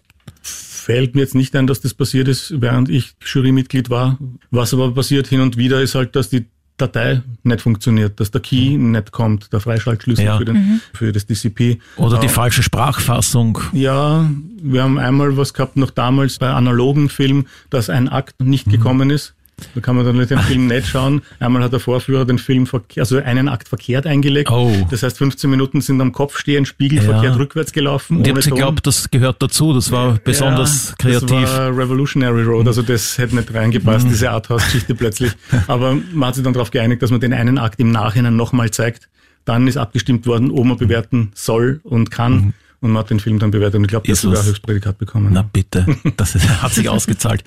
fällt 0.87 1.17
mir 1.17 1.23
jetzt 1.23 1.35
nicht 1.35 1.57
ein, 1.57 1.67
dass 1.67 1.81
das 1.81 1.95
passiert 1.95 2.29
ist, 2.29 2.61
während 2.61 2.89
ich 2.89 3.15
Jurymitglied 3.21 3.91
war. 3.91 4.19
Was 4.53 4.73
aber 4.73 4.95
passiert 4.95 5.27
hin 5.27 5.41
und 5.41 5.57
wieder 5.57 5.81
ist 5.83 5.97
halt, 5.97 6.15
dass 6.15 6.29
die 6.31 6.45
Datei 6.77 7.23
nicht 7.43 7.61
funktioniert, 7.63 8.21
dass 8.21 8.31
der 8.31 8.41
Key 8.41 8.77
nicht 8.77 9.11
kommt, 9.11 9.53
der 9.53 9.59
Freischaltschlüssel 9.61 10.25
Ja. 10.27 10.37
für, 10.39 10.45
den, 10.45 10.81
für 10.93 11.11
das 11.11 11.27
DCP. 11.27 11.81
Oder 11.97 12.19
die 12.21 12.27
Äh, 12.27 12.29
falsche 12.29 12.63
Sprachfassung. 12.63 13.59
Ja, 13.73 14.31
wir 14.63 14.83
haben 14.85 14.99
einmal 14.99 15.37
was 15.37 15.55
gehabt, 15.55 15.77
noch 15.77 15.91
damals 15.91 16.39
bei 16.39 16.51
analogen 16.51 17.09
Film, 17.09 17.47
dass 17.71 17.91
ein 17.91 18.09
Akt 18.09 18.41
nicht 18.43 18.71
gekommen 18.71 19.11
ist. 19.11 19.35
Da 19.75 19.81
kann 19.81 19.97
man 19.97 20.05
dann 20.05 20.19
den 20.19 20.39
Film 20.39 20.67
nicht 20.67 20.87
schauen. 20.87 21.23
Einmal 21.41 21.63
hat 21.63 21.73
der 21.73 21.81
Vorführer 21.81 22.27
den 22.27 22.39
Film, 22.39 22.67
also 22.99 23.17
einen 23.17 23.49
Akt 23.49 23.69
verkehrt 23.69 24.07
eingelegt. 24.07 24.51
Oh. 24.51 24.87
Das 24.91 25.03
heißt, 25.03 25.17
15 25.17 25.49
Minuten 25.49 25.81
sind 25.81 25.99
am 26.03 26.13
Kopf 26.13 26.39
stehen, 26.39 26.67
Spiegel 26.67 26.99
Ja. 26.99 27.05
verkehrt 27.05 27.39
rückwärts 27.39 27.73
gelaufen. 27.73 28.19
Und 28.19 28.27
ich 28.27 28.35
geglaubt, 28.51 28.87
das 28.87 29.11
gehört 29.11 29.43
dazu. 29.43 29.73
Das 29.73 29.91
war 29.91 30.19
besonders 30.23 30.91
Ja, 30.91 30.95
kreativ. 30.99 31.31
Mhm. 31.31 31.43
Das 31.43 31.57
war 31.57 31.69
Revolutionary 31.79 32.43
Road, 32.43 32.67
also 32.67 32.83
das 32.83 33.17
hätte 33.17 33.35
nicht 33.37 33.53
reingepasst, 33.55 34.07
diese 34.07 34.31
Arthouse-Geschichte 34.31 34.95
plötzlich. 34.95 35.33
Aber 35.69 35.97
man 36.13 36.29
hat 36.29 36.35
sich 36.35 36.45
dann 36.45 36.53
darauf 36.53 36.71
geeinigt, 36.71 37.01
dass 37.03 37.11
man 37.11 37.21
den 37.21 37.33
einen 37.33 37.57
Akt 37.57 37.81
im 37.81 37.91
Nachhinein 37.91 38.37
nochmal 38.37 38.71
zeigt. 38.71 39.09
Dann 39.47 39.67
ist 39.69 39.79
abgestimmt 39.79 40.27
worden, 40.27 40.51
ob 40.51 40.67
man 40.67 40.77
bewerten 40.77 41.31
soll 41.35 41.81
und 41.83 42.11
kann. 42.11 42.53
Und 42.81 42.91
man 42.93 43.01
hat 43.01 43.11
den 43.11 43.21
Film 43.21 43.39
dann 43.39 43.51
bewertet. 43.51 43.77
Und 43.77 43.85
ich 43.85 43.89
glaube, 43.89 44.07
der 44.07 44.15
hat 44.15 44.21
sogar 44.21 44.39
was- 44.39 44.47
Höchstprädikat 44.47 44.99
bekommen. 44.99 45.31
Na 45.33 45.43
bitte, 45.43 45.87
das 46.17 46.35
ist, 46.35 46.47
hat 46.63 46.73
sich 46.73 46.89
ausgezahlt. 46.91 47.43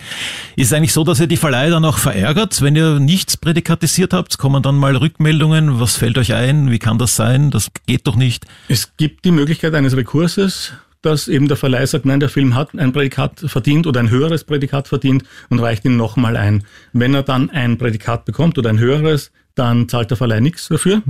Ist 0.56 0.68
es 0.68 0.74
eigentlich 0.74 0.94
so, 0.94 1.04
dass 1.04 1.20
ihr 1.20 1.28
die 1.28 1.38
Verleiher 1.38 1.70
dann 1.70 1.86
auch 1.86 1.98
verärgert, 2.00 2.62
wenn 2.62 2.76
ihr 2.76 3.00
nichts 3.00 3.38
prädikatisiert 3.38 4.14
habt? 4.14 4.38
Kommen 4.38 4.64
dann 4.64 4.76
mal 4.76 4.96
Rückmeldungen? 4.96 5.80
Was 5.80 5.96
fällt 5.98 6.18
euch 6.18 6.34
ein? 6.34 6.72
Wie 6.72 6.80
kann 6.80 6.98
das 6.98 7.16
sein? 7.16 7.52
Das 7.52 7.70
geht 7.86 8.08
doch 8.08 8.16
nicht. 8.16 8.46
Es 8.68 8.96
gibt 8.98 9.24
die 9.26 9.32
Möglichkeit 9.32 9.74
eines 9.76 9.96
Rekurses, 9.96 10.74
dass 11.02 11.28
eben 11.28 11.48
der 11.48 11.56
Verleih 11.58 11.86
sagt, 11.86 12.06
nein, 12.06 12.20
der 12.20 12.28
Film 12.30 12.56
hat 12.56 12.78
ein 12.78 12.92
Prädikat 12.92 13.40
verdient 13.46 13.88
oder 13.88 14.00
ein 14.02 14.10
höheres 14.10 14.44
Prädikat 14.44 14.88
verdient 14.88 15.24
und 15.50 15.60
reicht 15.60 15.86
ihn 15.86 15.96
nochmal 15.96 16.36
ein. 16.36 16.64
Wenn 16.92 17.14
er 17.14 17.24
dann 17.24 17.50
ein 17.52 17.78
Prädikat 17.78 18.26
bekommt 18.26 18.58
oder 18.58 18.70
ein 18.70 18.80
höheres, 18.80 19.32
dann 19.56 19.88
zahlt 19.88 20.10
der 20.10 20.18
Verleih 20.18 20.42
nichts 20.42 20.68
dafür. 20.68 21.02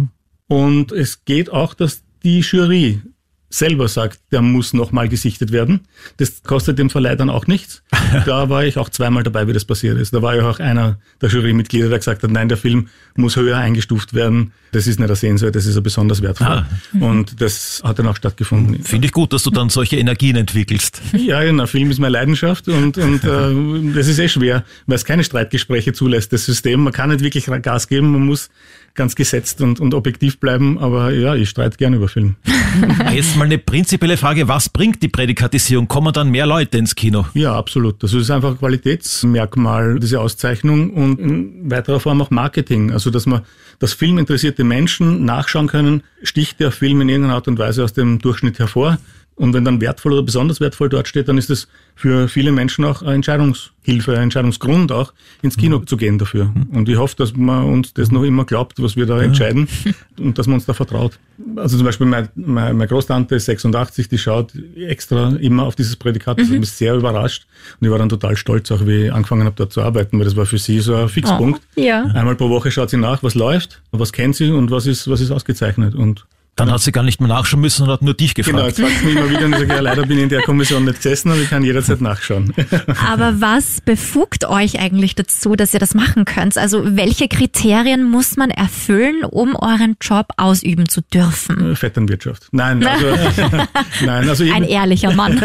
Und 0.47 0.91
es 0.91 1.23
geht 1.25 1.49
auch, 1.51 1.73
dass 1.73 2.03
die 2.23 2.41
Jury 2.41 3.01
selber 3.50 3.88
sagt, 3.88 4.20
der 4.32 4.41
muss 4.41 4.74
nochmal 4.74 5.10
gesichtet 5.10 5.51
werden. 5.51 5.82
Das 6.18 6.44
kostet 6.44 6.77
dem 6.77 6.89
Verleih 6.89 7.15
dann 7.15 7.29
auch 7.29 7.48
nichts. 7.48 7.84
Da 8.25 8.50
war 8.50 8.65
ich 8.65 8.77
auch 8.77 8.89
zweimal 8.89 9.24
dabei, 9.24 9.48
wie 9.48 9.53
das 9.53 9.65
passiert 9.65 9.98
ist. 9.98 10.13
Da 10.13 10.22
war 10.22 10.36
ja 10.36 10.50
auch 10.50 10.60
einer 10.60 10.98
der 11.22 11.29
Jurymitglieder, 11.29 11.89
der 11.89 12.00
gesagt 12.00 12.24
hat, 12.24 12.32
nein, 12.32 12.50
der 12.50 12.58
Film 12.58 12.88
muss 13.15 13.36
höher 13.36 13.58
eingestuft 13.58 14.13
werden. 14.13 14.51
Das 14.72 14.88
ist 14.88 15.00
nicht 15.00 15.10
ersehenswert, 15.10 15.56
das 15.56 15.65
ist 15.65 15.75
ja 15.75 15.82
besonders 15.82 16.22
wertvoll. 16.22 16.48
Ah. 16.48 16.65
Und 17.00 17.39
das 17.41 17.82
hat 17.84 18.00
dann 18.00 18.08
auch 18.08 18.15
stattgefunden. 18.15 18.84
Finde 18.84 19.08
ich 19.08 19.12
gut, 19.12 19.32
dass 19.34 19.44
du 19.44 19.51
dann 19.51 19.70
solche 19.70 19.98
Energien 19.98 20.36
entwickelst. 20.36 21.01
Ja, 21.13 21.44
genau. 21.44 21.65
Film 21.68 21.91
ist 21.91 22.00
meine 22.00 22.13
Leidenschaft 22.13 22.68
und, 22.68 22.98
und 22.98 23.24
äh, 23.24 23.94
das 23.96 24.08
ist 24.08 24.20
eh 24.20 24.27
schwer, 24.27 24.63
weil 24.88 24.96
es 24.96 25.06
keine 25.06 25.24
Streitgespräche 25.24 25.94
zulässt, 25.94 26.34
das 26.34 26.46
System. 26.46 26.82
Man 26.82 26.94
kann 26.94 27.10
nicht 27.10 27.24
wirklich 27.24 27.46
Gas 27.62 27.88
geben, 27.88 28.12
man 28.12 28.25
muss 28.25 28.50
ganz 28.96 29.15
gesetzt 29.15 29.62
und, 29.62 29.79
und 29.79 29.94
objektiv 29.94 30.39
bleiben, 30.39 30.77
aber 30.77 31.12
ja, 31.12 31.36
ich 31.36 31.50
streite 31.50 31.77
gerne 31.77 31.96
über 31.96 32.08
Film. 32.08 32.36
Mal 33.39 33.46
eine 33.46 33.58
prinzipielle 33.58 34.17
Frage. 34.17 34.50
Was 34.50 34.67
bringt 34.67 35.01
die 35.01 35.08
Prädikatisierung? 35.08 35.88
Kommen 35.88 36.12
dann 36.12 36.29
mehr 36.29 36.46
Leute 36.46 36.77
ins 36.77 36.93
Kino? 36.93 37.25
Ja, 37.36 37.55
absolut. 37.55 38.03
Das 38.03 38.13
ist 38.13 38.29
einfach 38.29 38.50
ein 38.50 38.58
Qualitätsmerkmal, 38.58 39.98
diese 39.98 40.19
Auszeichnung 40.19 40.89
und 40.89 41.22
in 41.22 41.72
weiterer 41.72 42.01
Form 42.01 42.22
auch 42.22 42.31
Marketing. 42.31 42.91
Also, 42.91 43.10
dass 43.12 43.25
man, 43.25 43.43
dass 43.79 43.93
filminteressierte 43.93 44.65
Menschen 44.65 45.24
nachschauen 45.24 45.67
können, 45.67 46.03
sticht 46.22 46.60
der 46.60 46.74
Film 46.74 47.00
in 47.00 47.08
irgendeiner 47.08 47.36
Art 47.36 47.48
und 47.48 47.58
Weise 47.58 47.86
aus 47.86 47.93
dem 47.93 48.19
Durchschnitt 48.19 48.60
hervor. 48.60 48.98
Und 49.39 49.53
wenn 49.53 49.63
dann 49.63 49.79
wertvoll 49.79 50.12
oder 50.12 50.22
besonders 50.22 50.60
wertvoll 50.60 50.89
dort 50.89 51.08
steht, 51.08 51.29
dann 51.29 51.38
ist 51.38 51.50
das 51.50 51.69
für 51.96 52.27
viele 52.27 52.51
Menschen 52.51 52.84
auch 52.84 53.01
eine 53.01 53.13
Entscheidungshilfe, 53.13 54.13
ein 54.13 54.24
Entscheidungsgrund 54.24 54.91
auch, 54.91 55.13
ins 55.41 55.55
Kino 55.55 55.79
zu 55.79 55.96
gehen 55.96 56.17
dafür. 56.17 56.53
Und 56.74 56.89
ich 56.89 56.98
hoffe, 56.98 57.15
dass 57.15 57.34
man 57.38 57.63
uns 57.63 57.93
das 57.93 58.12
noch 58.12 58.24
immer 58.24 58.43
glaubt, 58.43 58.84
was 58.84 58.98
wir 58.98 59.05
da 59.05 59.22
entscheiden 59.22 59.69
und 60.19 60.38
dass 60.38 60.48
man 60.48 60.55
uns 60.55 60.65
da 60.65 60.74
vertraut. 60.74 61.19
Also 61.55 61.77
zum 61.77 61.86
Beispiel 61.86 62.05
meine, 62.05 62.29
meine, 62.36 62.74
meine 62.74 62.88
Großtante 62.89 63.36
ist 63.36 63.46
86, 63.46 64.10
die 64.10 64.17
schaut 64.17 64.51
extra 64.75 65.29
immer 65.39 65.63
auf 65.63 65.77
dieses 65.77 65.96
Prädikat. 65.96 66.38
Das 66.38 66.50
hat 66.50 66.60
mich 66.60 66.72
sehr 66.72 66.96
überrascht. 66.96 67.48
Und 67.79 67.88
ich 67.88 67.91
war 67.91 67.98
dann 67.98 68.10
total 68.10 68.36
stolz, 68.36 68.69
auch 68.72 68.86
wie 68.86 69.05
ich 69.05 69.13
angefangen 69.13 69.46
habe, 69.46 69.55
dort 69.55 69.72
zu 69.72 69.81
arbeiten, 69.81 70.19
weil 70.19 70.25
das 70.25 70.36
war 70.36 70.48
für 70.48 70.58
sie 70.58 70.81
so 70.81 70.96
ein 70.96 71.08
Fixpunkt. 71.08 71.62
Oh, 71.77 71.81
ja. 71.81 72.03
Einmal 72.13 72.36
pro 72.36 72.50
Woche 72.50 72.72
schaut 72.72 72.89
sie 72.89 72.98
nach, 72.98 73.24
was 73.24 73.36
läuft, 73.36 73.81
was 73.93 74.12
kennt 74.12 74.36
sie 74.36 74.51
und 74.51 74.69
was 74.69 74.86
ist, 74.86 75.10
was 75.10 75.22
ist 75.22 75.31
ausgezeichnet. 75.31 75.96
Und 75.96 76.25
Dann 76.55 76.70
hat 76.72 76.81
sie 76.81 76.92
gar 76.92 77.03
nicht 77.03 77.22
mehr 77.22 77.29
nachschauen 77.29 77.62
müssen 77.62 77.83
und 77.83 77.90
hat 77.90 78.01
nur 78.01 78.14
dich 78.14 78.33
Genau, 78.33 78.66
gefragt. 78.66 78.77
jetzt 78.79 78.90
fragt 78.92 79.05
mich 79.05 79.16
immer 79.16 79.29
wieder 79.29 79.46
und 79.46 79.53
ich 79.53 79.59
sage, 79.59 79.74
ja, 79.75 79.79
leider 79.79 80.05
bin 80.05 80.18
ich 80.18 80.24
in 80.24 80.29
der 80.29 80.42
Kommission 80.42 80.83
nicht 80.83 80.98
gesessen, 80.98 81.31
aber 81.31 81.40
ich 81.40 81.50
kann 81.50 81.64
jederzeit 81.64 82.01
nachschauen. 82.01 82.53
Aber 83.09 83.40
was 83.40 83.79
befugt 83.79 84.44
euch 84.46 84.77
eigentlich 84.77 85.16
dazu, 85.16 85.55
dass 85.55 85.74
ihr 85.74 85.79
das 85.79 85.94
machen 85.94 86.25
könnt? 86.25 86.57
Also 86.57 86.98
welche 86.98 87.29
Kriterien 87.29 88.03
muss 88.09 88.35
man 88.35 88.50
erfüllen, 88.50 89.24
um 89.24 89.55
euren 89.55 89.96
Job 90.01 90.27
ausüben 90.35 90.90
zu 90.90 91.00
dürfen? 91.01 91.77
Vetternwirtschaft. 91.77 92.48
Nein, 92.51 92.85
also, 92.88 93.05
nein, 94.05 94.27
also 94.27 94.44
ich, 94.44 94.53
Ein 94.53 94.66
ehrlicher 94.66 95.14
Mann. 95.14 95.42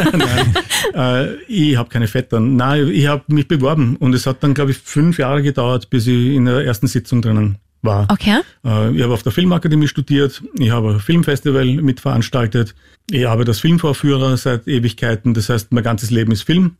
äh, 0.94 1.34
ich 1.46 1.76
habe 1.76 1.88
keine 1.88 2.08
Vettern. 2.08 2.56
Nein, 2.56 2.88
ich 2.88 3.06
habe 3.06 3.22
mich 3.28 3.46
beworben 3.46 3.96
und 3.96 4.14
es 4.14 4.26
hat 4.26 4.42
dann, 4.42 4.54
glaube 4.54 4.72
ich, 4.72 4.78
fünf 4.78 5.18
Jahre 5.18 5.42
gedauert, 5.42 5.90
bis 5.90 6.06
ich 6.08 6.34
in 6.34 6.46
der 6.46 6.64
ersten 6.64 6.86
Sitzung 6.88 7.22
drinnen 7.22 7.58
war. 7.84 8.06
Okay. 8.10 8.40
Äh, 8.64 8.90
Ich 8.96 9.02
habe 9.02 9.12
auf 9.12 9.22
der 9.22 9.32
Filmakademie 9.32 9.88
studiert, 9.88 10.42
ich 10.58 10.70
habe 10.70 10.90
ein 10.94 11.00
Filmfestival 11.00 11.64
mitveranstaltet, 11.64 12.74
ich 13.10 13.28
arbeite 13.28 13.50
als 13.50 13.60
Filmvorführer 13.60 14.36
seit 14.36 14.66
Ewigkeiten, 14.66 15.34
das 15.34 15.48
heißt, 15.50 15.72
mein 15.72 15.84
ganzes 15.84 16.10
Leben 16.10 16.32
ist 16.32 16.42
Film. 16.42 16.74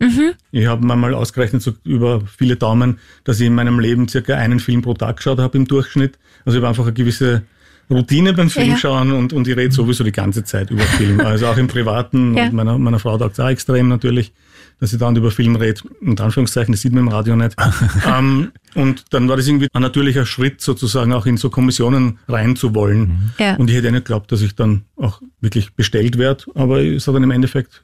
Ich 0.52 0.66
habe 0.66 0.84
mal 0.86 1.12
ausgerechnet, 1.14 1.62
so 1.62 1.72
über 1.84 2.22
viele 2.38 2.56
Daumen, 2.56 2.98
dass 3.24 3.40
ich 3.40 3.46
in 3.46 3.54
meinem 3.54 3.78
Leben 3.78 4.08
circa 4.08 4.34
einen 4.36 4.58
Film 4.60 4.80
pro 4.82 4.94
Tag 4.94 5.18
geschaut 5.18 5.38
habe 5.38 5.56
im 5.58 5.66
Durchschnitt. 5.66 6.18
Also 6.46 6.58
ich 6.58 6.62
habe 6.62 6.68
einfach 6.68 6.84
eine 6.84 6.94
gewisse 6.94 7.42
Routine 7.90 8.32
beim 8.32 8.48
Film 8.48 8.74
Ja. 8.82 9.00
und, 9.02 9.34
und 9.34 9.46
ich 9.46 9.56
rede 9.56 9.74
sowieso 9.74 10.04
die 10.04 10.12
ganze 10.12 10.44
Zeit 10.44 10.70
über 10.70 10.82
Film. 10.84 11.20
Also 11.24 11.46
auch 11.46 11.58
im 11.58 11.66
Privaten 11.68 12.34
Ja. 12.34 12.44
und 12.46 12.54
meiner, 12.54 12.78
meiner 12.78 12.98
Frau 12.98 13.18
taugt 13.18 13.38
auch 13.38 13.48
extrem 13.48 13.88
natürlich, 13.88 14.32
dass 14.80 14.92
ich 14.92 14.98
dann 14.98 15.16
über 15.16 15.30
Film 15.30 15.56
rede. 15.56 15.80
In 16.00 16.18
Anführungszeichen, 16.18 16.72
das 16.72 16.82
sieht 16.82 16.92
man 16.92 17.04
im 17.04 17.08
Radio 17.08 17.36
nicht. 17.36 17.54
ähm, 18.06 18.52
und 18.74 19.04
dann 19.10 19.28
war 19.28 19.36
das 19.36 19.46
irgendwie 19.46 19.68
ein 19.72 19.82
natürlicher 19.82 20.26
Schritt 20.26 20.60
sozusagen 20.60 21.12
auch 21.12 21.26
in 21.26 21.36
so 21.36 21.50
Kommissionen 21.50 22.18
rein 22.28 22.56
zu 22.56 22.74
wollen. 22.74 23.32
Ja. 23.38 23.56
Und 23.56 23.70
ich 23.70 23.76
hätte 23.76 23.86
ja 23.86 23.92
nicht 23.92 24.06
geglaubt, 24.06 24.32
dass 24.32 24.42
ich 24.42 24.54
dann 24.54 24.84
auch 24.96 25.20
wirklich 25.40 25.74
bestellt 25.74 26.18
werde, 26.18 26.44
aber 26.54 26.82
es 26.82 27.06
hat 27.06 27.14
dann 27.14 27.22
im 27.22 27.30
Endeffekt 27.30 27.82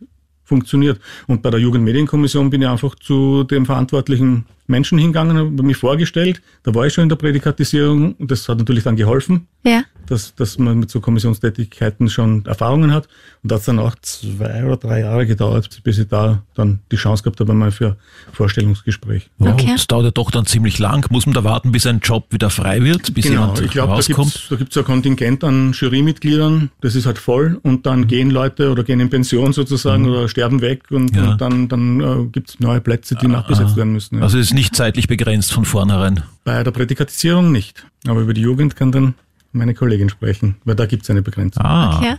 funktioniert. 0.50 1.00
Und 1.28 1.42
bei 1.42 1.50
der 1.50 1.60
Jugendmedienkommission 1.60 2.50
bin 2.50 2.62
ich 2.62 2.68
einfach 2.68 2.96
zu 2.96 3.44
dem 3.44 3.64
verantwortlichen 3.66 4.46
Menschen 4.66 4.98
hingegangen, 4.98 5.36
habe 5.38 5.62
mich 5.62 5.76
vorgestellt. 5.76 6.42
Da 6.64 6.74
war 6.74 6.86
ich 6.86 6.92
schon 6.92 7.02
in 7.04 7.08
der 7.08 7.16
Prädikatisierung 7.16 8.14
und 8.14 8.30
das 8.30 8.48
hat 8.48 8.58
natürlich 8.58 8.84
dann 8.84 8.96
geholfen, 8.96 9.46
Ja. 9.64 9.84
Dass, 10.10 10.34
dass 10.34 10.58
man 10.58 10.78
mit 10.78 10.90
so 10.90 11.00
Kommissionstätigkeiten 11.00 12.08
schon 12.10 12.44
Erfahrungen 12.46 12.92
hat. 12.92 13.08
Und 13.42 13.50
das 13.52 13.62
hat 13.62 13.68
dann 13.68 13.78
auch 13.78 13.94
zwei 14.02 14.64
oder 14.64 14.76
drei 14.76 15.00
Jahre 15.00 15.26
gedauert, 15.26 15.80
bis 15.84 15.98
ich 15.98 16.08
da 16.08 16.42
dann 16.54 16.80
die 16.92 16.96
Chance 16.96 17.22
gehabt 17.22 17.40
habe, 17.40 17.54
mal 17.54 17.70
für 17.70 17.96
Vorstellungsgespräch. 18.32 19.30
Ja, 19.38 19.52
Okay. 19.52 19.70
Das 19.72 19.86
dauert 19.86 20.04
ja 20.04 20.10
doch 20.10 20.30
dann 20.30 20.46
ziemlich 20.46 20.78
lang. 20.78 21.06
Muss 21.10 21.26
man 21.26 21.34
da 21.34 21.44
warten, 21.44 21.72
bis 21.72 21.86
ein 21.86 22.00
Job 22.00 22.26
wieder 22.30 22.50
frei 22.50 22.82
wird, 22.82 23.12
bis 23.14 23.24
Genau, 23.26 23.42
jemand 23.42 23.60
ich 23.60 23.70
glaube, 23.70 23.88
da 23.90 23.94
rauskommt? 23.96 24.46
da 24.50 24.56
gibt's 24.56 24.76
ein 24.76 24.84
Kontingent 24.84 25.44
an 25.44 25.72
Jurymitgliedern, 25.72 26.70
das 26.80 26.94
ist 26.94 27.06
halt 27.06 27.18
voll 27.18 27.58
und 27.62 27.86
dann 27.86 28.06
gehen 28.06 28.30
Leute 28.30 28.70
oder 28.70 28.82
gehen 28.84 29.00
in 29.00 29.10
Pension 29.10 29.52
sozusagen 29.52 30.08
oder 30.08 30.28
sterben 30.28 30.60
weg 30.60 30.82
und, 30.90 31.14
Ja. 31.14 31.32
und 31.32 31.40
dann, 31.40 31.68
dann 31.68 32.00
äh, 32.00 32.26
gibt's 32.32 32.58
neue 32.60 32.80
Plätze, 32.80 33.14
die 33.16 33.28
nachbesetzt 33.28 33.76
werden 33.76 33.92
müssen. 33.92 34.16
Ja. 34.16 34.22
Also 34.22 34.38
es 34.38 34.46
ist 34.48 34.54
nicht 34.54 34.74
zeitlich 34.74 35.08
begrenzt 35.08 35.52
von 35.52 35.64
vornherein. 35.64 36.22
Bei 36.44 36.62
der 36.64 36.70
Prädikatisierung 36.70 37.52
nicht, 37.52 37.84
aber 38.06 38.20
über 38.20 38.34
die 38.34 38.40
Jugend 38.42 38.76
kann 38.76 38.92
dann 38.92 39.14
meine 39.52 39.74
Kollegin 39.74 40.08
sprechen, 40.08 40.56
weil 40.64 40.74
da 40.76 40.86
gibt's 40.86 41.10
eine 41.10 41.22
Begrenzung. 41.22 41.64
Ah, 41.64 41.98
Okay. 41.98 42.16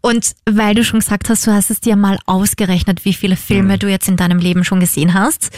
Und 0.00 0.34
weil 0.48 0.74
du 0.76 0.84
schon 0.84 1.00
gesagt 1.00 1.28
hast, 1.28 1.46
du 1.46 1.52
hast 1.52 1.70
es 1.70 1.80
dir 1.80 1.96
mal 1.96 2.18
ausgerechnet, 2.26 3.04
wie 3.04 3.12
viele 3.12 3.34
Filme 3.36 3.78
du 3.78 3.88
jetzt 3.88 4.08
in 4.08 4.16
deinem 4.16 4.38
Leben 4.38 4.62
schon 4.64 4.78
gesehen 4.80 5.12
hast. 5.14 5.50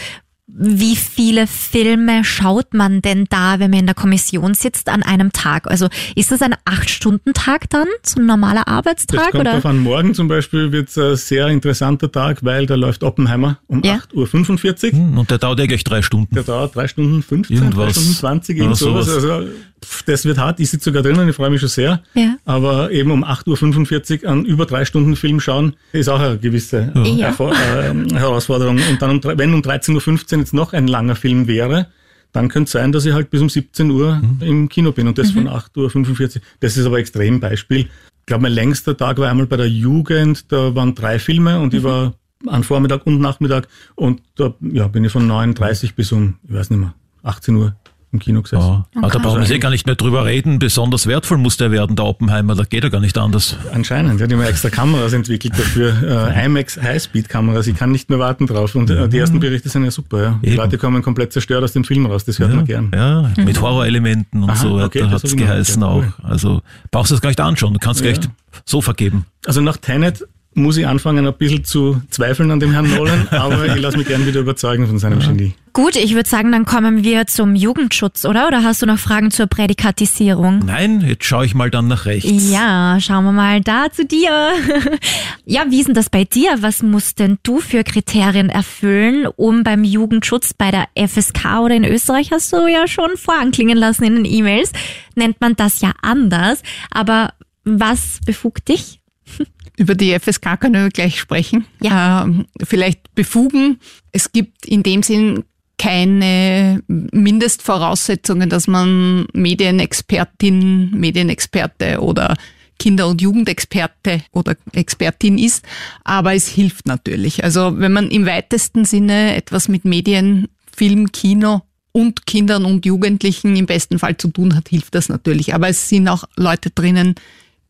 Wie 0.52 0.96
viele 0.96 1.46
Filme 1.46 2.24
schaut 2.24 2.74
man 2.74 3.02
denn 3.02 3.26
da, 3.30 3.60
wenn 3.60 3.70
man 3.70 3.80
in 3.80 3.86
der 3.86 3.94
Kommission 3.94 4.54
sitzt, 4.54 4.88
an 4.88 5.04
einem 5.04 5.30
Tag? 5.30 5.70
Also 5.70 5.86
ist 6.16 6.32
das 6.32 6.42
ein 6.42 6.56
Acht-Stunden-Tag 6.64 7.70
dann, 7.70 7.86
so 8.02 8.18
ein 8.20 8.26
normaler 8.26 8.64
Das 8.64 8.74
Arbeitstag? 8.74 9.30
kommt 9.30 9.42
Oder? 9.46 9.64
an. 9.64 9.78
Morgen 9.78 10.12
zum 10.14 10.26
Beispiel 10.26 10.72
wird's 10.72 10.98
ein 10.98 11.14
sehr 11.14 11.46
interessanter 11.46 12.10
Tag, 12.10 12.44
weil 12.44 12.66
da 12.66 12.74
läuft 12.74 13.04
Oppenheimer 13.04 13.58
um 13.68 13.82
Ja. 13.84 14.00
8.45 14.12 14.92
Uhr. 14.92 14.98
hm, 14.98 15.18
und 15.18 15.30
der 15.30 15.38
dauert 15.38 15.60
ja 15.60 15.66
gleich 15.66 15.84
drei 15.84 16.02
Stunden. 16.02 16.34
Der 16.34 16.42
dauert 16.42 16.74
drei 16.74 16.88
Stunden 16.88 17.22
15, 17.22 17.56
drei 17.56 17.64
Irgendwas. 17.66 17.90
Stunden 17.92 18.12
20, 18.14 18.56
Ja, 18.56 18.62
irgend 18.64 18.76
sowas. 18.78 19.06
sowas. 19.06 19.24
Also, 19.24 19.48
pff, 19.84 20.02
das 20.04 20.24
wird 20.24 20.38
hart. 20.38 20.60
Ich 20.60 20.70
sitze 20.70 20.90
sogar 20.90 21.02
drinnen, 21.02 21.28
ich 21.28 21.36
freue 21.36 21.50
mich 21.50 21.60
schon 21.60 21.68
sehr. 21.68 22.02
Ja. 22.14 22.36
Aber 22.44 22.90
eben 22.90 23.10
um 23.10 23.24
8.45 23.24 24.24
Uhr 24.24 24.30
an 24.30 24.44
über 24.44 24.66
drei 24.66 24.84
Stunden 24.84 25.16
Film 25.16 25.40
schauen, 25.40 25.74
ist 25.92 26.08
auch 26.08 26.20
eine 26.20 26.38
gewisse 26.38 26.92
Ja. 26.94 27.28
Erfor- 27.30 27.52
äh, 27.54 28.14
Herausforderung. 28.14 28.78
Und 28.90 29.00
dann, 29.02 29.10
um, 29.10 29.20
wenn 29.38 29.54
um 29.54 29.60
13.15 29.62 30.32
Uhr 30.34 30.38
jetzt 30.40 30.54
noch 30.54 30.72
ein 30.72 30.86
langer 30.88 31.16
Film 31.16 31.46
wäre, 31.46 31.86
dann 32.32 32.48
könnte 32.48 32.66
es 32.68 32.72
sein, 32.72 32.92
dass 32.92 33.04
ich 33.06 33.12
halt 33.12 33.30
bis 33.30 33.40
um 33.40 33.48
17 33.48 33.90
Uhr 33.90 34.16
Mhm. 34.16 34.38
im 34.40 34.68
Kino 34.68 34.92
bin 34.92 35.08
und 35.08 35.18
das 35.18 35.32
von 35.32 35.48
8.45 35.48 36.36
Uhr. 36.36 36.42
Das 36.60 36.76
ist 36.76 36.86
aber 36.86 36.96
ein 36.96 37.00
Extrembeispiel. 37.00 37.78
Ich 37.80 38.26
glaube, 38.26 38.42
mein 38.42 38.52
längster 38.52 38.96
Tag 38.96 39.18
war 39.18 39.28
einmal 39.28 39.46
bei 39.46 39.56
der 39.56 39.68
Jugend, 39.68 40.52
da 40.52 40.72
waren 40.74 40.94
drei 40.94 41.18
Filme 41.18 41.58
und 41.58 41.72
Mhm. 41.72 41.78
ich 41.78 41.84
war 41.84 42.14
an 42.46 42.62
Vormittag 42.62 43.04
und 43.06 43.20
Nachmittag. 43.20 43.66
Und 43.96 44.22
da 44.36 44.54
ja, 44.60 44.86
bin 44.88 45.04
ich 45.04 45.10
von 45.12 45.26
9.30 45.26 45.94
bis 45.96 46.12
um, 46.12 46.36
ich 46.48 46.54
weiß 46.54 46.70
nicht 46.70 46.78
mehr, 46.78 46.94
18 47.24 47.56
Uhr 47.56 47.74
im 48.12 48.18
Kino 48.18 48.42
gesessen. 48.42 48.62
Ja. 48.62 48.86
Okay. 48.94 49.04
Also 49.04 49.18
da 49.18 49.24
brauchen 49.24 49.48
wir 49.48 49.50
eh 49.54 49.58
gar 49.58 49.70
nicht 49.70 49.86
mehr 49.86 49.94
drüber 49.94 50.24
reden. 50.24 50.58
Besonders 50.58 51.06
wertvoll 51.06 51.38
muss 51.38 51.56
der 51.56 51.70
werden, 51.70 51.96
der 51.96 52.04
Oppenheimer. 52.04 52.54
Da 52.54 52.64
geht 52.64 52.82
er 52.82 52.90
gar 52.90 53.00
nicht 53.00 53.16
anders. 53.16 53.56
Anscheinend. 53.72 54.20
Ja, 54.20 54.26
die 54.26 54.34
haben 54.34 54.42
extra 54.42 54.70
Kameras 54.70 55.12
entwickelt 55.12 55.54
dafür. 55.54 56.34
Äh, 56.34 56.46
IMAX 56.46 56.80
Highspeed-Kameras. 56.80 57.66
Ich 57.68 57.76
kann 57.76 57.92
nicht 57.92 58.10
mehr 58.10 58.18
warten 58.18 58.46
drauf. 58.46 58.74
Und 58.74 58.90
äh, 58.90 59.08
die 59.08 59.18
ersten 59.18 59.38
Berichte 59.38 59.68
sind 59.68 59.84
ja 59.84 59.90
super. 59.90 60.22
Ja. 60.22 60.38
Die 60.42 60.54
Leute 60.54 60.78
kommen 60.78 61.02
komplett 61.02 61.32
zerstört 61.32 61.62
aus 61.62 61.72
dem 61.72 61.84
Film 61.84 62.06
raus. 62.06 62.24
Das 62.24 62.38
hört 62.38 62.50
ja, 62.50 62.56
man 62.56 62.64
gern. 62.64 62.90
Ja, 62.94 63.30
mit 63.36 63.60
Horrorelementen 63.60 64.42
und 64.42 64.50
Aha, 64.50 64.56
so 64.56 64.74
weiter 64.74 64.86
okay, 64.86 65.04
hat 65.04 65.24
es 65.24 65.36
geheißen 65.36 65.82
auch. 65.82 66.04
Also 66.22 66.62
brauchst 66.90 67.10
du 67.10 67.14
es 67.14 67.20
gar 67.20 67.30
nicht 67.30 67.40
anschauen. 67.40 67.74
Du 67.74 67.80
kannst 67.80 68.04
ja. 68.04 68.12
gleich 68.12 68.28
so 68.64 68.80
vergeben. 68.80 69.26
Also 69.46 69.60
nach 69.60 69.76
Tenet 69.76 70.26
muss 70.54 70.76
ich 70.76 70.86
anfangen, 70.86 71.26
ein 71.26 71.34
bisschen 71.34 71.64
zu 71.64 72.02
zweifeln 72.10 72.50
an 72.50 72.58
dem 72.58 72.72
Herrn 72.72 72.90
Nolan, 72.90 73.28
aber 73.30 73.66
ich 73.66 73.80
lasse 73.80 73.96
mich 73.96 74.08
gern 74.08 74.26
wieder 74.26 74.40
überzeugen 74.40 74.86
von 74.86 74.98
seinem 74.98 75.20
Genie. 75.20 75.54
Gut, 75.72 75.94
ich 75.94 76.14
würde 76.14 76.28
sagen, 76.28 76.50
dann 76.50 76.64
kommen 76.64 77.04
wir 77.04 77.28
zum 77.28 77.54
Jugendschutz, 77.54 78.24
oder? 78.24 78.48
Oder 78.48 78.64
hast 78.64 78.82
du 78.82 78.86
noch 78.86 78.98
Fragen 78.98 79.30
zur 79.30 79.46
Prädikatisierung? 79.46 80.58
Nein, 80.66 81.00
jetzt 81.02 81.24
schaue 81.24 81.46
ich 81.46 81.54
mal 81.54 81.70
dann 81.70 81.86
nach 81.86 82.06
rechts. 82.06 82.50
Ja, 82.50 82.98
schauen 83.00 83.24
wir 83.24 83.32
mal 83.32 83.60
da 83.60 83.86
zu 83.92 84.04
dir. 84.04 84.30
ja, 85.44 85.66
wie 85.68 85.78
ist 85.78 85.86
denn 85.86 85.94
das 85.94 86.10
bei 86.10 86.24
dir? 86.24 86.56
Was 86.60 86.82
musst 86.82 87.20
denn 87.20 87.38
du 87.44 87.60
für 87.60 87.84
Kriterien 87.84 88.48
erfüllen, 88.48 89.28
um 89.36 89.62
beim 89.62 89.84
Jugendschutz 89.84 90.52
bei 90.54 90.72
der 90.72 90.88
FSK 90.96 91.60
oder 91.62 91.76
in 91.76 91.84
Österreich 91.84 92.32
hast 92.32 92.52
du 92.52 92.66
ja 92.66 92.88
schon 92.88 93.16
voranklingen 93.16 93.78
lassen 93.78 94.02
in 94.02 94.16
den 94.16 94.24
E-Mails, 94.24 94.72
nennt 95.14 95.40
man 95.40 95.54
das 95.54 95.80
ja 95.80 95.92
anders. 96.02 96.62
Aber 96.90 97.34
was 97.62 98.18
befugt 98.26 98.68
dich? 98.68 99.00
Über 99.80 99.94
die 99.94 100.12
FSK 100.12 100.60
können 100.60 100.74
wir 100.74 100.90
gleich 100.90 101.18
sprechen. 101.18 101.64
Ja. 101.80 102.24
Ähm, 102.24 102.44
vielleicht 102.62 103.14
befugen. 103.14 103.80
Es 104.12 104.30
gibt 104.30 104.66
in 104.66 104.82
dem 104.82 105.02
Sinn 105.02 105.44
keine 105.78 106.82
Mindestvoraussetzungen, 106.86 108.50
dass 108.50 108.66
man 108.66 109.26
Medienexpertin, 109.32 110.90
Medienexperte 110.90 112.02
oder 112.02 112.36
Kinder- 112.78 113.08
und 113.08 113.22
Jugendexperte 113.22 114.20
oder 114.32 114.54
Expertin 114.72 115.38
ist. 115.38 115.64
Aber 116.04 116.34
es 116.34 116.46
hilft 116.46 116.84
natürlich. 116.84 117.42
Also 117.42 117.78
wenn 117.78 117.92
man 117.92 118.10
im 118.10 118.26
weitesten 118.26 118.84
Sinne 118.84 119.34
etwas 119.34 119.68
mit 119.68 119.86
Medien, 119.86 120.48
Film, 120.76 121.10
Kino 121.10 121.62
und 121.92 122.26
Kindern 122.26 122.66
und 122.66 122.84
Jugendlichen 122.84 123.56
im 123.56 123.64
besten 123.64 123.98
Fall 123.98 124.18
zu 124.18 124.28
tun 124.28 124.54
hat, 124.54 124.68
hilft 124.68 124.94
das 124.94 125.08
natürlich. 125.08 125.54
Aber 125.54 125.70
es 125.70 125.88
sind 125.88 126.06
auch 126.06 126.24
Leute 126.36 126.68
drinnen, 126.68 127.14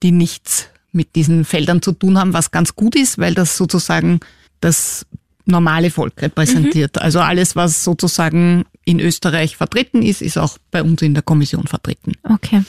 die 0.02 0.10
nichts 0.10 0.70
mit 0.92 1.14
diesen 1.16 1.44
Feldern 1.44 1.82
zu 1.82 1.92
tun 1.92 2.18
haben, 2.18 2.32
was 2.32 2.50
ganz 2.50 2.74
gut 2.74 2.96
ist, 2.96 3.18
weil 3.18 3.34
das 3.34 3.56
sozusagen 3.56 4.20
das 4.60 5.06
normale 5.46 5.90
Volk 5.90 6.20
repräsentiert. 6.20 6.96
Mhm. 6.96 7.02
Also 7.02 7.20
alles, 7.20 7.56
was 7.56 7.84
sozusagen 7.84 8.64
in 8.84 9.00
Österreich 9.00 9.56
vertreten 9.56 10.02
ist, 10.02 10.22
ist 10.22 10.38
auch 10.38 10.58
bei 10.70 10.82
uns 10.82 11.02
in 11.02 11.14
der 11.14 11.22
Kommission 11.22 11.66
vertreten. 11.66 12.12
Okay. 12.24 12.62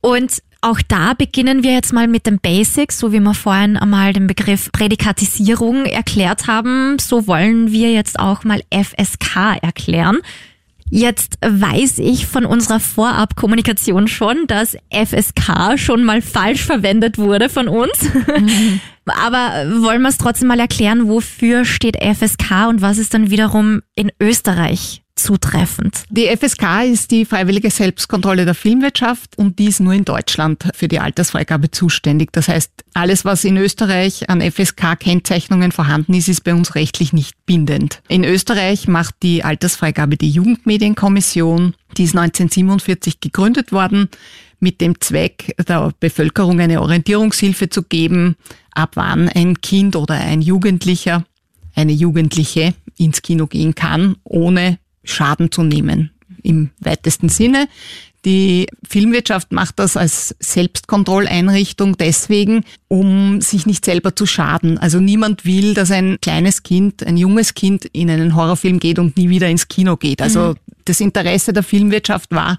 Und 0.00 0.42
auch 0.62 0.80
da 0.86 1.14
beginnen 1.14 1.62
wir 1.62 1.72
jetzt 1.72 1.92
mal 1.92 2.06
mit 2.06 2.26
den 2.26 2.38
Basics, 2.38 2.98
so 2.98 3.12
wie 3.12 3.20
wir 3.20 3.34
vorhin 3.34 3.76
einmal 3.76 4.12
den 4.12 4.26
Begriff 4.26 4.70
Prädikatisierung 4.72 5.86
erklärt 5.86 6.46
haben. 6.46 6.98
So 6.98 7.26
wollen 7.26 7.72
wir 7.72 7.92
jetzt 7.92 8.18
auch 8.18 8.44
mal 8.44 8.62
FSK 8.70 9.58
erklären. 9.62 10.18
Jetzt 10.90 11.38
weiß 11.40 11.98
ich 11.98 12.26
von 12.26 12.44
unserer 12.44 12.80
Vorabkommunikation 12.80 14.08
schon, 14.08 14.46
dass 14.48 14.76
FSK 14.92 15.78
schon 15.78 16.02
mal 16.02 16.20
falsch 16.20 16.64
verwendet 16.64 17.16
wurde 17.16 17.48
von 17.48 17.68
uns. 17.68 18.02
Mhm. 18.12 18.80
Aber 19.06 19.82
wollen 19.82 20.02
wir 20.02 20.08
es 20.08 20.18
trotzdem 20.18 20.48
mal 20.48 20.60
erklären, 20.60 21.08
wofür 21.08 21.64
steht 21.64 21.96
FSK 21.96 22.68
und 22.68 22.82
was 22.82 22.98
ist 22.98 23.14
dann 23.14 23.30
wiederum 23.30 23.82
in 23.94 24.10
Österreich 24.20 25.02
zutreffend. 25.22 26.04
Die 26.10 26.26
FSK 26.26 26.84
ist 26.84 27.10
die 27.10 27.24
freiwillige 27.24 27.70
Selbstkontrolle 27.70 28.44
der 28.44 28.54
Filmwirtschaft 28.54 29.36
und 29.36 29.58
die 29.58 29.66
ist 29.66 29.80
nur 29.80 29.92
in 29.92 30.04
Deutschland 30.04 30.68
für 30.74 30.88
die 30.88 31.00
Altersfreigabe 31.00 31.70
zuständig. 31.70 32.32
Das 32.32 32.48
heißt, 32.48 32.70
alles, 32.94 33.24
was 33.24 33.44
in 33.44 33.56
Österreich 33.56 34.28
an 34.28 34.40
FSK-Kennzeichnungen 34.40 35.72
vorhanden 35.72 36.14
ist, 36.14 36.28
ist 36.28 36.44
bei 36.44 36.54
uns 36.54 36.74
rechtlich 36.74 37.12
nicht 37.12 37.34
bindend. 37.46 38.02
In 38.08 38.24
Österreich 38.24 38.88
macht 38.88 39.16
die 39.22 39.44
Altersfreigabe 39.44 40.16
die 40.16 40.30
Jugendmedienkommission. 40.30 41.74
Die 41.96 42.04
ist 42.04 42.16
1947 42.16 43.20
gegründet 43.20 43.72
worden 43.72 44.08
mit 44.60 44.80
dem 44.80 45.00
Zweck, 45.00 45.54
der 45.66 45.92
Bevölkerung 46.00 46.60
eine 46.60 46.80
Orientierungshilfe 46.80 47.70
zu 47.70 47.82
geben, 47.82 48.36
ab 48.72 48.92
wann 48.94 49.28
ein 49.28 49.60
Kind 49.60 49.96
oder 49.96 50.14
ein 50.14 50.42
Jugendlicher, 50.42 51.24
eine 51.74 51.92
Jugendliche 51.92 52.74
ins 52.98 53.22
Kino 53.22 53.46
gehen 53.46 53.74
kann, 53.74 54.16
ohne 54.24 54.78
Schaden 55.04 55.50
zu 55.50 55.62
nehmen 55.62 56.10
im 56.42 56.70
weitesten 56.78 57.28
Sinne. 57.28 57.68
Die 58.26 58.66
Filmwirtschaft 58.86 59.50
macht 59.50 59.78
das 59.78 59.96
als 59.96 60.34
Selbstkontrolleinrichtung 60.40 61.96
deswegen, 61.96 62.64
um 62.88 63.40
sich 63.40 63.64
nicht 63.64 63.84
selber 63.84 64.14
zu 64.14 64.26
schaden. 64.26 64.76
Also 64.76 65.00
niemand 65.00 65.46
will, 65.46 65.72
dass 65.72 65.90
ein 65.90 66.18
kleines 66.20 66.62
Kind, 66.62 67.06
ein 67.06 67.16
junges 67.16 67.54
Kind 67.54 67.86
in 67.86 68.10
einen 68.10 68.36
Horrorfilm 68.36 68.78
geht 68.78 68.98
und 68.98 69.16
nie 69.16 69.30
wieder 69.30 69.48
ins 69.48 69.68
Kino 69.68 69.96
geht. 69.96 70.20
Also 70.20 70.50
mhm. 70.50 70.54
das 70.84 71.00
Interesse 71.00 71.54
der 71.54 71.62
Filmwirtschaft 71.62 72.30
war, 72.32 72.58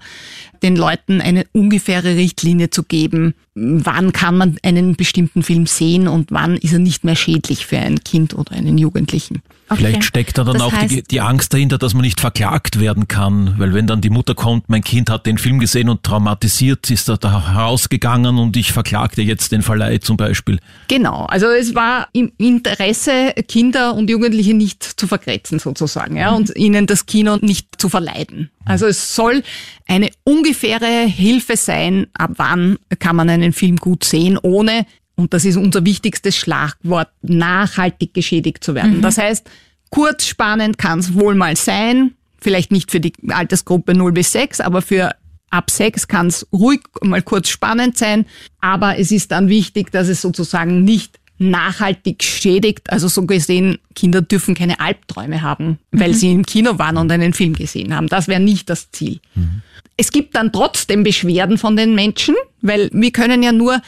den 0.64 0.74
Leuten 0.74 1.20
eine 1.20 1.46
ungefähre 1.52 2.16
Richtlinie 2.16 2.70
zu 2.70 2.82
geben, 2.82 3.34
wann 3.54 4.12
kann 4.12 4.36
man 4.36 4.56
einen 4.62 4.96
bestimmten 4.96 5.42
Film 5.42 5.66
sehen 5.66 6.08
und 6.08 6.30
wann 6.30 6.56
ist 6.56 6.72
er 6.72 6.78
nicht 6.78 7.04
mehr 7.04 7.16
schädlich 7.16 7.66
für 7.66 7.78
ein 7.78 8.02
Kind 8.02 8.34
oder 8.34 8.52
einen 8.52 8.78
Jugendlichen. 8.78 9.42
Okay. 9.68 9.84
Vielleicht 9.84 10.04
steckt 10.04 10.38
da 10.38 10.44
dann 10.44 10.54
das 10.54 10.62
auch 10.62 10.86
die, 10.86 11.02
die, 11.02 11.20
Angst 11.20 11.54
dahinter, 11.54 11.78
dass 11.78 11.94
man 11.94 12.02
nicht 12.02 12.20
verklagt 12.20 12.78
werden 12.78 13.08
kann, 13.08 13.54
weil 13.58 13.72
wenn 13.72 13.86
dann 13.86 14.00
die 14.00 14.10
Mutter 14.10 14.34
kommt, 14.34 14.68
mein 14.68 14.84
Kind 14.84 15.08
hat 15.08 15.24
den 15.24 15.38
Film 15.38 15.51
gesehen 15.58 15.88
und 15.88 16.02
traumatisiert, 16.02 16.90
ist 16.90 17.08
er 17.08 17.18
da 17.18 17.36
rausgegangen 17.36 18.38
und 18.38 18.56
ich 18.56 18.72
verklagte 18.72 19.22
jetzt 19.22 19.52
den 19.52 19.62
Verleih 19.62 19.98
zum 19.98 20.16
Beispiel. 20.16 20.58
Genau, 20.88 21.24
also 21.26 21.46
es 21.46 21.74
war 21.74 22.08
im 22.12 22.32
Interesse, 22.38 23.34
Kinder 23.48 23.94
und 23.94 24.10
Jugendliche 24.10 24.54
nicht 24.54 24.82
zu 24.82 25.06
vergrätzen 25.06 25.58
sozusagen 25.58 26.16
ja, 26.16 26.30
mhm. 26.30 26.36
und 26.36 26.56
ihnen 26.56 26.86
das 26.86 27.06
Kino 27.06 27.38
nicht 27.40 27.80
zu 27.80 27.88
verleiden. 27.88 28.50
Also 28.64 28.86
es 28.86 29.14
soll 29.14 29.42
eine 29.86 30.10
ungefähre 30.24 31.06
Hilfe 31.06 31.56
sein, 31.56 32.06
ab 32.14 32.32
wann 32.36 32.78
kann 32.98 33.16
man 33.16 33.28
einen 33.28 33.52
Film 33.52 33.76
gut 33.76 34.04
sehen, 34.04 34.38
ohne, 34.40 34.86
und 35.14 35.34
das 35.34 35.44
ist 35.44 35.56
unser 35.56 35.84
wichtigstes 35.84 36.36
Schlagwort, 36.36 37.08
nachhaltig 37.22 38.14
geschädigt 38.14 38.64
zu 38.64 38.74
werden. 38.74 38.98
Mhm. 38.98 39.02
Das 39.02 39.18
heißt, 39.18 39.48
kurz 39.90 40.26
spannend 40.26 40.78
kann 40.78 40.98
es 41.00 41.14
wohl 41.14 41.34
mal 41.34 41.56
sein, 41.56 42.14
vielleicht 42.40 42.72
nicht 42.72 42.90
für 42.90 43.00
die 43.00 43.12
Altersgruppe 43.28 43.94
0 43.94 44.12
bis 44.12 44.32
6, 44.32 44.60
aber 44.60 44.82
für 44.82 45.14
ab 45.52 45.70
6 45.70 46.08
kann 46.08 46.28
es 46.28 46.46
ruhig 46.52 46.80
mal 47.02 47.22
kurz 47.22 47.48
spannend 47.48 47.96
sein, 47.98 48.26
aber 48.60 48.98
es 48.98 49.12
ist 49.12 49.30
dann 49.30 49.48
wichtig, 49.48 49.92
dass 49.92 50.08
es 50.08 50.20
sozusagen 50.20 50.82
nicht 50.82 51.18
nachhaltig 51.38 52.22
schädigt. 52.22 52.90
Also 52.90 53.08
so 53.08 53.26
gesehen, 53.26 53.78
Kinder 53.94 54.22
dürfen 54.22 54.54
keine 54.54 54.80
Albträume 54.80 55.42
haben, 55.42 55.78
weil 55.90 56.10
mhm. 56.10 56.14
sie 56.14 56.32
im 56.32 56.46
Kino 56.46 56.78
waren 56.78 56.96
und 56.96 57.10
einen 57.10 57.32
Film 57.32 57.54
gesehen 57.54 57.94
haben. 57.94 58.08
Das 58.08 58.28
wäre 58.28 58.40
nicht 58.40 58.70
das 58.70 58.90
Ziel. 58.92 59.20
Mhm. 59.34 59.62
Es 59.96 60.10
gibt 60.10 60.34
dann 60.34 60.52
trotzdem 60.52 61.02
Beschwerden 61.02 61.58
von 61.58 61.76
den 61.76 61.94
Menschen, 61.94 62.34
weil 62.62 62.88
wir 62.92 63.10
können 63.10 63.42
ja 63.42 63.52
nur 63.52 63.82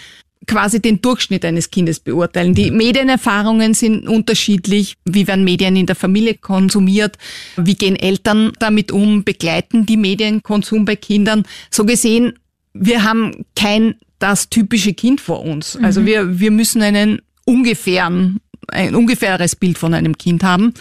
quasi 0.46 0.80
den 0.80 1.00
Durchschnitt 1.00 1.44
eines 1.44 1.70
Kindes 1.70 2.00
beurteilen. 2.00 2.54
Die 2.54 2.70
Medienerfahrungen 2.70 3.74
sind 3.74 4.08
unterschiedlich. 4.08 4.94
Wie 5.04 5.26
werden 5.26 5.44
Medien 5.44 5.76
in 5.76 5.86
der 5.86 5.96
Familie 5.96 6.34
konsumiert? 6.34 7.16
Wie 7.56 7.74
gehen 7.74 7.96
Eltern 7.96 8.52
damit 8.58 8.92
um? 8.92 9.24
Begleiten 9.24 9.86
die 9.86 9.96
Medienkonsum 9.96 10.84
bei 10.84 10.96
Kindern? 10.96 11.44
So 11.70 11.84
gesehen, 11.84 12.34
wir 12.72 13.04
haben 13.04 13.44
kein 13.56 13.94
das 14.18 14.48
typische 14.48 14.94
Kind 14.94 15.20
vor 15.20 15.42
uns. 15.42 15.76
Also 15.76 16.00
mhm. 16.00 16.06
wir, 16.06 16.40
wir 16.40 16.50
müssen 16.50 16.82
einen 16.82 17.20
ungefähren, 17.44 18.40
ein 18.68 18.94
ungefähres 18.94 19.56
Bild 19.56 19.78
von 19.78 19.94
einem 19.94 20.16
Kind 20.16 20.42
haben. 20.42 20.74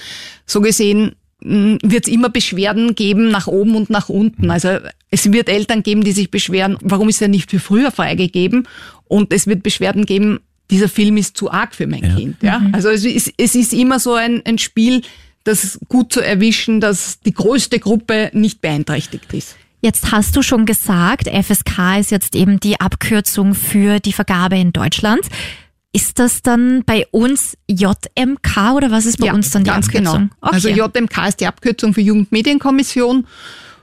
So 0.45 0.61
gesehen 0.61 1.15
hm, 1.43 1.77
wird 1.83 2.07
es 2.07 2.13
immer 2.13 2.29
Beschwerden 2.29 2.95
geben 2.95 3.29
nach 3.29 3.47
oben 3.47 3.75
und 3.75 3.89
nach 3.89 4.09
unten. 4.09 4.49
Also 4.49 4.77
es 5.09 5.31
wird 5.31 5.49
Eltern 5.49 5.83
geben, 5.83 6.03
die 6.03 6.13
sich 6.13 6.31
beschweren, 6.31 6.77
warum 6.81 7.09
ist 7.09 7.21
er 7.21 7.27
nicht 7.27 7.51
für 7.51 7.59
früher 7.59 7.91
freigegeben? 7.91 8.67
Und 9.13 9.31
es 9.31 9.45
wird 9.45 9.61
Beschwerden 9.61 10.07
geben, 10.07 10.39
dieser 10.71 10.89
Film 10.89 11.17
ist 11.17 11.37
zu 11.37 11.51
arg 11.51 11.75
für 11.75 11.85
mein 11.85 12.03
ja. 12.03 12.15
Kind. 12.15 12.41
Ja? 12.41 12.57
Mhm. 12.57 12.73
Also 12.73 12.89
es 12.89 13.05
ist, 13.05 13.31
es 13.37 13.53
ist 13.53 13.71
immer 13.71 13.99
so 13.99 14.15
ein, 14.15 14.41
ein 14.43 14.57
Spiel, 14.57 15.03
das 15.43 15.79
gut 15.87 16.11
zu 16.11 16.19
erwischen, 16.19 16.81
dass 16.81 17.19
die 17.19 17.31
größte 17.31 17.77
Gruppe 17.77 18.31
nicht 18.33 18.59
beeinträchtigt 18.59 19.31
ist. 19.31 19.55
Jetzt 19.81 20.11
hast 20.11 20.35
du 20.35 20.41
schon 20.41 20.65
gesagt, 20.65 21.27
FSK 21.27 21.99
ist 21.99 22.09
jetzt 22.09 22.35
eben 22.35 22.59
die 22.59 22.81
Abkürzung 22.81 23.53
für 23.53 23.99
die 23.99 24.13
Vergabe 24.13 24.57
in 24.57 24.73
Deutschland. 24.73 25.21
Ist 25.91 26.17
das 26.17 26.41
dann 26.41 26.81
bei 26.83 27.05
uns 27.11 27.55
JMK 27.69 28.73
oder 28.75 28.89
was 28.89 29.05
ist 29.05 29.19
bei 29.19 29.27
ja, 29.27 29.33
uns 29.35 29.51
dann 29.51 29.63
die 29.63 29.69
ganz 29.69 29.89
Abkürzung? 29.89 30.17
Genau. 30.21 30.33
Okay. 30.41 30.55
Also 30.55 30.69
JMK 30.69 31.27
ist 31.27 31.39
die 31.39 31.45
Abkürzung 31.45 31.93
für 31.93 32.01
Jugendmedienkommission 32.01 33.27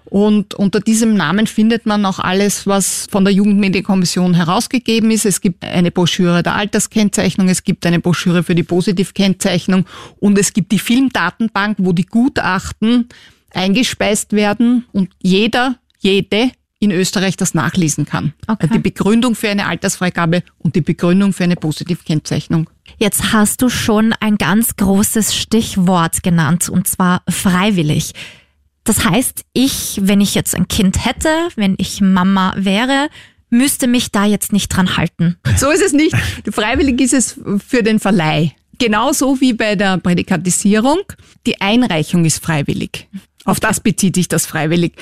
Und 0.04 0.54
unter 0.54 0.80
diesem 0.80 1.14
Namen 1.14 1.46
findet 1.46 1.86
man 1.86 2.04
auch 2.04 2.18
alles, 2.18 2.66
was 2.66 3.06
von 3.10 3.24
der 3.24 3.32
Jugendmedienkommission 3.32 4.34
herausgegeben 4.34 5.10
ist. 5.10 5.24
Es 5.24 5.40
gibt 5.40 5.64
eine 5.64 5.90
Broschüre 5.90 6.42
der 6.42 6.54
Alterskennzeichnung, 6.54 7.48
es 7.48 7.62
gibt 7.62 7.86
eine 7.86 8.00
Broschüre 8.00 8.42
für 8.42 8.54
die 8.54 8.62
Positivkennzeichnung 8.62 9.86
und 10.18 10.38
es 10.38 10.52
gibt 10.52 10.72
die 10.72 10.78
Filmdatenbank, 10.78 11.76
wo 11.80 11.92
die 11.92 12.06
Gutachten 12.06 13.08
eingespeist 13.52 14.32
werden 14.32 14.84
und 14.92 15.10
jeder, 15.20 15.76
jede 15.98 16.50
in 16.80 16.90
Österreich 16.90 17.36
das 17.36 17.52
nachlesen 17.52 18.06
kann. 18.06 18.32
Okay. 18.48 18.68
Die 18.72 18.78
Begründung 18.78 19.34
für 19.34 19.50
eine 19.50 19.66
Altersfreigabe 19.66 20.42
und 20.58 20.74
die 20.74 20.80
Begründung 20.80 21.34
für 21.34 21.44
eine 21.44 21.56
Positivkennzeichnung. 21.56 22.70
Jetzt 22.98 23.32
hast 23.32 23.60
du 23.60 23.68
schon 23.68 24.14
ein 24.18 24.38
ganz 24.38 24.76
großes 24.76 25.36
Stichwort 25.36 26.22
genannt, 26.22 26.70
und 26.70 26.88
zwar 26.88 27.22
freiwillig. 27.28 28.12
Das 28.84 29.04
heißt, 29.04 29.44
ich, 29.52 30.00
wenn 30.02 30.20
ich 30.20 30.34
jetzt 30.34 30.54
ein 30.54 30.68
Kind 30.68 31.04
hätte, 31.04 31.28
wenn 31.56 31.74
ich 31.78 32.00
Mama 32.00 32.54
wäre, 32.56 33.08
müsste 33.50 33.86
mich 33.86 34.10
da 34.10 34.24
jetzt 34.24 34.52
nicht 34.52 34.68
dran 34.68 34.96
halten. 34.96 35.36
So 35.56 35.70
ist 35.70 35.82
es 35.82 35.92
nicht. 35.92 36.16
Freiwillig 36.50 37.00
ist 37.00 37.12
es 37.12 37.40
für 37.66 37.82
den 37.82 37.98
Verleih. 37.98 38.52
Genauso 38.78 39.40
wie 39.40 39.52
bei 39.52 39.76
der 39.76 39.98
Prädikatisierung. 39.98 41.00
Die 41.46 41.60
Einreichung 41.60 42.24
ist 42.24 42.42
freiwillig. 42.42 43.08
Auf 43.44 43.58
das 43.58 43.80
bezieht 43.80 44.14
sich 44.14 44.28
das 44.28 44.46
freiwillig. 44.46 44.92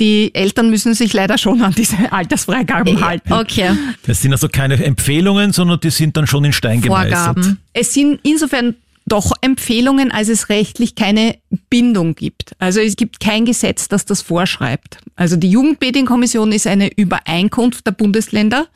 Die 0.00 0.34
Eltern 0.34 0.70
müssen 0.70 0.94
sich 0.94 1.12
leider 1.12 1.38
schon 1.38 1.62
an 1.62 1.72
diese 1.72 2.12
Altersfreigaben 2.12 3.04
halten. 3.04 3.32
Okay. 3.32 3.70
Das 4.06 4.22
sind 4.22 4.32
also 4.32 4.48
keine 4.48 4.82
Empfehlungen, 4.82 5.52
sondern 5.52 5.80
die 5.80 5.90
sind 5.90 6.16
dann 6.16 6.26
schon 6.26 6.44
in 6.44 6.52
Stein 6.52 6.80
gemeißelt. 6.80 7.14
Vorgaben. 7.14 7.58
Es 7.72 7.94
sind 7.94 8.20
insofern 8.22 8.74
doch 9.06 9.32
Empfehlungen, 9.40 10.10
als 10.10 10.28
es 10.28 10.48
rechtlich 10.48 10.96
keine 10.96 11.38
Bindung 11.70 12.14
gibt. 12.16 12.52
Also 12.58 12.80
es 12.80 12.96
gibt 12.96 13.20
kein 13.20 13.44
Gesetz, 13.44 13.88
das 13.88 14.04
das 14.04 14.20
vorschreibt. 14.20 14.98
Also 15.14 15.36
die 15.36 15.50
Jugendmedienkommission 15.50 16.50
ist 16.52 16.66
eine 16.66 16.90
Übereinkunft 16.96 17.86
der 17.86 17.92
Bundesländer, 17.92 18.66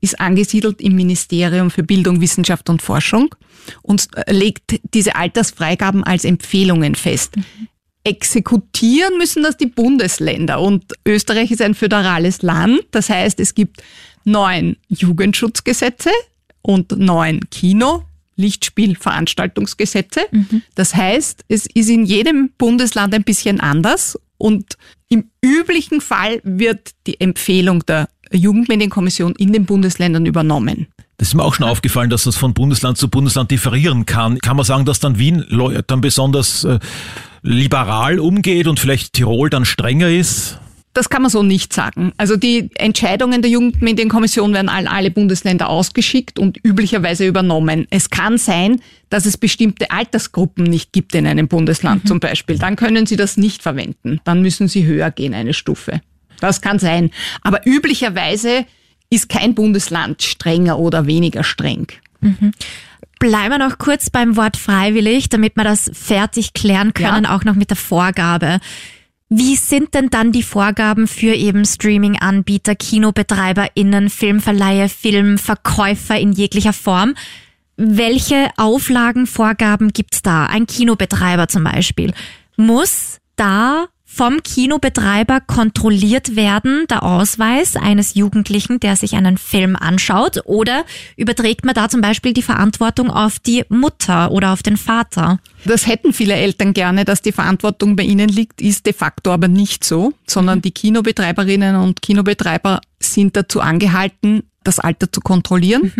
ist 0.00 0.20
angesiedelt 0.20 0.80
im 0.80 0.96
Ministerium 0.96 1.70
für 1.70 1.82
Bildung, 1.82 2.20
Wissenschaft 2.20 2.70
und 2.70 2.80
Forschung 2.80 3.34
und 3.82 4.08
legt 4.26 4.80
diese 4.94 5.16
Altersfreigaben 5.16 6.02
als 6.02 6.24
Empfehlungen 6.24 6.94
fest. 6.94 7.34
Exekutieren 8.04 9.16
müssen 9.18 9.42
das 9.42 9.56
die 9.56 9.66
Bundesländer 9.66 10.60
und 10.60 10.84
Österreich 11.06 11.50
ist 11.50 11.62
ein 11.62 11.74
föderales 11.74 12.42
Land. 12.42 12.82
Das 12.90 13.08
heißt, 13.08 13.40
es 13.40 13.54
gibt 13.54 13.82
neun 14.24 14.76
Jugendschutzgesetze 14.88 16.10
und 16.60 16.98
neun 16.98 17.40
Kino, 17.50 18.04
Lichtspiel, 18.36 18.96
Veranstaltungsgesetze. 18.96 20.20
Das 20.74 20.94
heißt, 20.94 21.44
es 21.48 21.66
ist 21.66 21.88
in 21.88 22.04
jedem 22.04 22.50
Bundesland 22.58 23.14
ein 23.14 23.24
bisschen 23.24 23.60
anders 23.60 24.18
und 24.38 24.76
im 25.08 25.30
üblichen 25.42 26.00
Fall 26.00 26.40
wird 26.44 26.90
die 27.06 27.20
Empfehlung 27.20 27.84
der 27.86 28.08
Jugendmedienkommission 28.32 29.34
in 29.36 29.52
den 29.52 29.64
Bundesländern 29.64 30.26
übernommen. 30.26 30.88
Das 31.18 31.28
ist 31.28 31.34
mir 31.34 31.44
auch 31.44 31.54
schon 31.54 31.66
aufgefallen, 31.66 32.10
dass 32.10 32.24
das 32.24 32.36
von 32.36 32.54
Bundesland 32.54 32.98
zu 32.98 33.08
Bundesland 33.08 33.50
differieren 33.50 34.04
kann. 34.04 34.38
Kann 34.40 34.56
man 34.56 34.64
sagen, 34.64 34.84
dass 34.84 34.98
dann 34.98 35.18
Wien 35.18 35.44
dann 35.86 36.00
besonders 36.00 36.64
äh, 36.64 36.80
liberal 37.42 38.18
umgeht 38.18 38.66
und 38.66 38.80
vielleicht 38.80 39.12
Tirol 39.12 39.50
dann 39.50 39.64
strenger 39.64 40.10
ist? 40.10 40.58
Das 40.94 41.10
kann 41.10 41.22
man 41.22 41.30
so 41.30 41.42
nicht 41.42 41.72
sagen. 41.72 42.12
Also 42.16 42.36
die 42.36 42.70
Entscheidungen 42.76 43.42
der 43.42 43.50
Jugendmedienkommission 43.50 44.54
werden 44.54 44.68
an 44.68 44.86
alle 44.86 45.10
Bundesländer 45.10 45.68
ausgeschickt 45.68 46.38
und 46.38 46.58
üblicherweise 46.64 47.26
übernommen. 47.26 47.86
Es 47.90 48.10
kann 48.10 48.38
sein, 48.38 48.80
dass 49.10 49.26
es 49.26 49.36
bestimmte 49.36 49.90
Altersgruppen 49.90 50.64
nicht 50.64 50.92
gibt 50.92 51.14
in 51.16 51.26
einem 51.26 51.48
Bundesland 51.48 52.06
zum 52.08 52.20
Beispiel. 52.20 52.58
Dann 52.58 52.76
können 52.76 53.06
Sie 53.06 53.16
das 53.16 53.36
nicht 53.36 53.60
verwenden. 53.60 54.20
Dann 54.24 54.40
müssen 54.40 54.68
Sie 54.68 54.86
höher 54.86 55.10
gehen, 55.10 55.34
eine 55.34 55.52
Stufe. 55.52 56.00
Das 56.40 56.60
kann 56.60 56.78
sein. 56.78 57.10
Aber 57.42 57.66
üblicherweise 57.66 58.64
ist 59.10 59.28
kein 59.28 59.54
Bundesland 59.54 60.22
strenger 60.22 60.78
oder 60.78 61.06
weniger 61.06 61.42
streng. 61.42 61.88
Bleiben 63.18 63.50
wir 63.50 63.58
noch 63.58 63.78
kurz 63.78 64.10
beim 64.10 64.36
Wort 64.36 64.56
freiwillig, 64.56 65.28
damit 65.28 65.56
wir 65.56 65.64
das 65.64 65.90
fertig 65.92 66.52
klären 66.52 66.94
können, 66.94 67.26
auch 67.26 67.44
noch 67.44 67.54
mit 67.54 67.70
der 67.70 67.76
Vorgabe. 67.76 68.60
Wie 69.36 69.56
sind 69.56 69.94
denn 69.94 70.10
dann 70.10 70.30
die 70.30 70.44
Vorgaben 70.44 71.08
für 71.08 71.34
eben 71.34 71.64
Streaming-Anbieter, 71.64 72.76
KinobetreiberInnen, 72.76 74.08
Filmverleihe, 74.08 74.88
Filmverkäufer 74.88 76.16
in 76.16 76.30
jeglicher 76.30 76.72
Form? 76.72 77.16
Welche 77.76 78.50
Auflagen, 78.56 79.26
Vorgaben 79.26 79.92
gibt's 79.92 80.22
da? 80.22 80.46
Ein 80.46 80.68
Kinobetreiber 80.68 81.48
zum 81.48 81.64
Beispiel. 81.64 82.12
Muss 82.56 83.18
da 83.34 83.86
vom 84.14 84.42
Kinobetreiber 84.42 85.40
kontrolliert 85.40 86.36
werden, 86.36 86.84
der 86.88 87.02
Ausweis 87.02 87.74
eines 87.74 88.14
Jugendlichen, 88.14 88.78
der 88.78 88.94
sich 88.94 89.14
einen 89.14 89.38
Film 89.38 89.74
anschaut? 89.74 90.42
Oder 90.44 90.84
überträgt 91.16 91.64
man 91.64 91.74
da 91.74 91.88
zum 91.88 92.00
Beispiel 92.00 92.32
die 92.32 92.42
Verantwortung 92.42 93.10
auf 93.10 93.40
die 93.40 93.64
Mutter 93.68 94.30
oder 94.30 94.52
auf 94.52 94.62
den 94.62 94.76
Vater? 94.76 95.40
Das 95.64 95.88
hätten 95.88 96.12
viele 96.12 96.34
Eltern 96.34 96.74
gerne, 96.74 97.04
dass 97.04 97.22
die 97.22 97.32
Verantwortung 97.32 97.96
bei 97.96 98.04
ihnen 98.04 98.28
liegt, 98.28 98.60
ist 98.60 98.86
de 98.86 98.92
facto 98.92 99.32
aber 99.32 99.48
nicht 99.48 99.82
so, 99.82 100.12
sondern 100.28 100.62
die 100.62 100.70
Kinobetreiberinnen 100.70 101.74
und 101.74 102.00
Kinobetreiber 102.00 102.80
sind 103.00 103.36
dazu 103.36 103.60
angehalten, 103.60 104.44
das 104.62 104.78
Alter 104.78 105.10
zu 105.10 105.20
kontrollieren. 105.20 105.92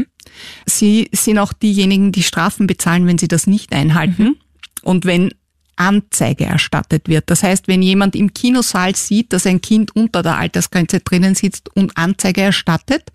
Sie 0.66 1.08
sind 1.12 1.38
auch 1.38 1.52
diejenigen, 1.52 2.12
die 2.12 2.22
Strafen 2.22 2.66
bezahlen, 2.66 3.06
wenn 3.06 3.18
sie 3.18 3.28
das 3.28 3.46
nicht 3.46 3.72
einhalten. 3.72 4.36
Und 4.82 5.04
wenn 5.04 5.30
Anzeige 5.76 6.44
erstattet 6.44 7.08
wird. 7.08 7.24
Das 7.30 7.42
heißt, 7.42 7.68
wenn 7.68 7.82
jemand 7.82 8.16
im 8.16 8.32
Kinosaal 8.32 8.94
sieht, 8.94 9.32
dass 9.32 9.46
ein 9.46 9.60
Kind 9.60 9.94
unter 9.94 10.22
der 10.22 10.36
Altersgrenze 10.36 11.00
drinnen 11.00 11.34
sitzt 11.34 11.74
und 11.74 11.96
Anzeige 11.96 12.42
erstattet, 12.42 13.10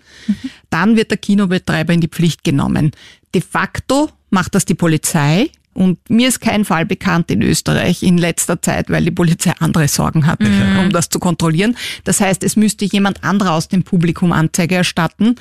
dann 0.69 0.95
wird 0.95 1.11
der 1.11 1.17
Kinobetreiber 1.17 1.93
in 1.93 2.01
die 2.01 2.07
Pflicht 2.07 2.43
genommen. 2.43 2.91
De 3.33 3.41
facto 3.41 4.09
macht 4.29 4.55
das 4.55 4.65
die 4.65 4.75
Polizei. 4.75 5.49
Und 5.73 6.09
mir 6.09 6.27
ist 6.27 6.41
kein 6.41 6.65
Fall 6.65 6.85
bekannt 6.85 7.31
in 7.31 7.41
Österreich 7.41 8.03
in 8.03 8.17
letzter 8.17 8.61
Zeit, 8.61 8.89
weil 8.89 9.05
die 9.05 9.11
Polizei 9.11 9.53
andere 9.59 9.87
Sorgen 9.87 10.25
hat, 10.25 10.41
um 10.41 10.89
das 10.91 11.07
zu 11.09 11.19
kontrollieren. 11.19 11.77
Das 12.03 12.19
heißt, 12.19 12.43
es 12.43 12.55
müsste 12.55 12.83
jemand 12.83 13.23
anderer 13.23 13.53
aus 13.53 13.69
dem 13.69 13.83
Publikum 13.83 14.33
Anzeige 14.33 14.75
erstatten. 14.75 15.35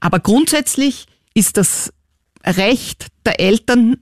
Aber 0.00 0.20
grundsätzlich 0.20 1.06
ist 1.34 1.58
das 1.58 1.92
Recht 2.44 3.08
der 3.26 3.40
Eltern, 3.40 3.96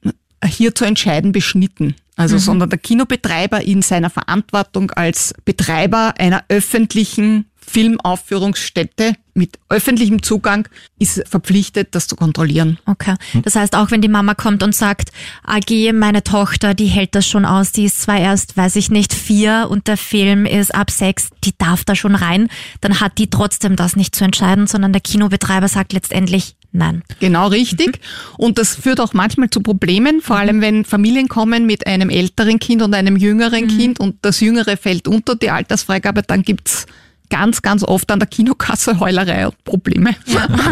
hier 0.47 0.75
zu 0.75 0.85
entscheiden, 0.85 1.33
beschnitten. 1.33 1.97
Also, 2.17 2.39
sondern 2.39 2.71
der 2.71 2.79
Kinobetreiber 2.79 3.63
in 3.63 3.83
seiner 3.83 4.09
Verantwortung 4.09 4.91
als 4.93 5.35
Betreiber 5.45 6.15
einer 6.19 6.45
öffentlichen 6.49 7.47
Filmaufführungsstätte 7.67 9.15
mit 9.35 9.59
öffentlichem 9.69 10.23
Zugang 10.23 10.69
ist 10.99 11.23
verpflichtet, 11.29 11.95
das 11.95 12.07
zu 12.07 12.15
kontrollieren. 12.17 12.79
Okay. 12.87 13.17
Das 13.43 13.57
heißt, 13.57 13.75
auch 13.75 13.91
wenn 13.91 14.01
die 14.01 14.09
Mama 14.09 14.35
kommt 14.35 14.63
und 14.63 14.75
sagt, 14.75 15.11
AG, 15.45 15.93
meine 15.93 16.23
Tochter, 16.23 16.75
die 16.75 16.87
hält 16.87 17.15
das 17.15 17.27
schon 17.27 17.45
aus, 17.45 17.73
die 17.73 17.85
ist 17.85 18.01
zwar 18.01 18.19
erst, 18.19 18.57
weiß 18.57 18.77
ich 18.77 18.91
nicht, 18.91 19.13
vier 19.13 19.67
und 19.71 19.89
der 19.89 19.97
Film 19.97 20.47
ist 20.47 20.75
ab 20.75 20.91
sechs, 20.91 21.31
die 21.43 21.53
darf 21.59 21.85
da 21.85 21.97
schon 21.97 22.15
rein, 22.15 22.49
dann 22.81 23.01
hat 23.01 23.19
die 23.19 23.29
trotzdem 23.29 23.77
das 23.77 23.97
nicht 23.97 24.15
zu 24.15 24.25
entscheiden, 24.25 24.67
sondern 24.67 24.93
der 24.93 25.03
Kinobetreiber 25.03 25.69
sagt 25.69 25.93
letztendlich 25.93 26.55
nein. 26.71 27.03
Genau 27.21 27.49
richtig. 27.49 28.01
Und 28.37 28.59
das 28.59 28.77
führt 28.77 29.01
auch 29.01 29.15
manchmal 29.15 29.51
zu 29.51 29.61
Problemen, 29.61 30.21
vor 30.21 30.37
allem 30.37 30.61
wenn 30.61 30.85
Familien 30.85 31.29
kommen 31.29 31.67
mit 31.67 31.87
einem 31.87 32.11
älteren 32.11 32.59
Kind 32.59 32.83
und 32.83 32.95
einem 32.95 33.17
jüngeren 33.17 33.69
Kind 33.69 34.01
und 34.01 34.17
das 34.23 34.41
Jüngere 34.41 34.77
fällt 34.77 35.09
unter 35.09 35.35
die 35.37 35.51
Altersfreigabe, 35.51 36.23
dann 36.23 36.43
gibt's 36.43 36.87
ganz, 37.35 37.63
ganz 37.63 37.83
oft 37.83 38.13
an 38.13 38.21
der 38.21 38.29
Kinokasse 38.29 39.01
Heulerei 39.01 39.49
und 39.49 39.65
Probleme. 39.65 40.15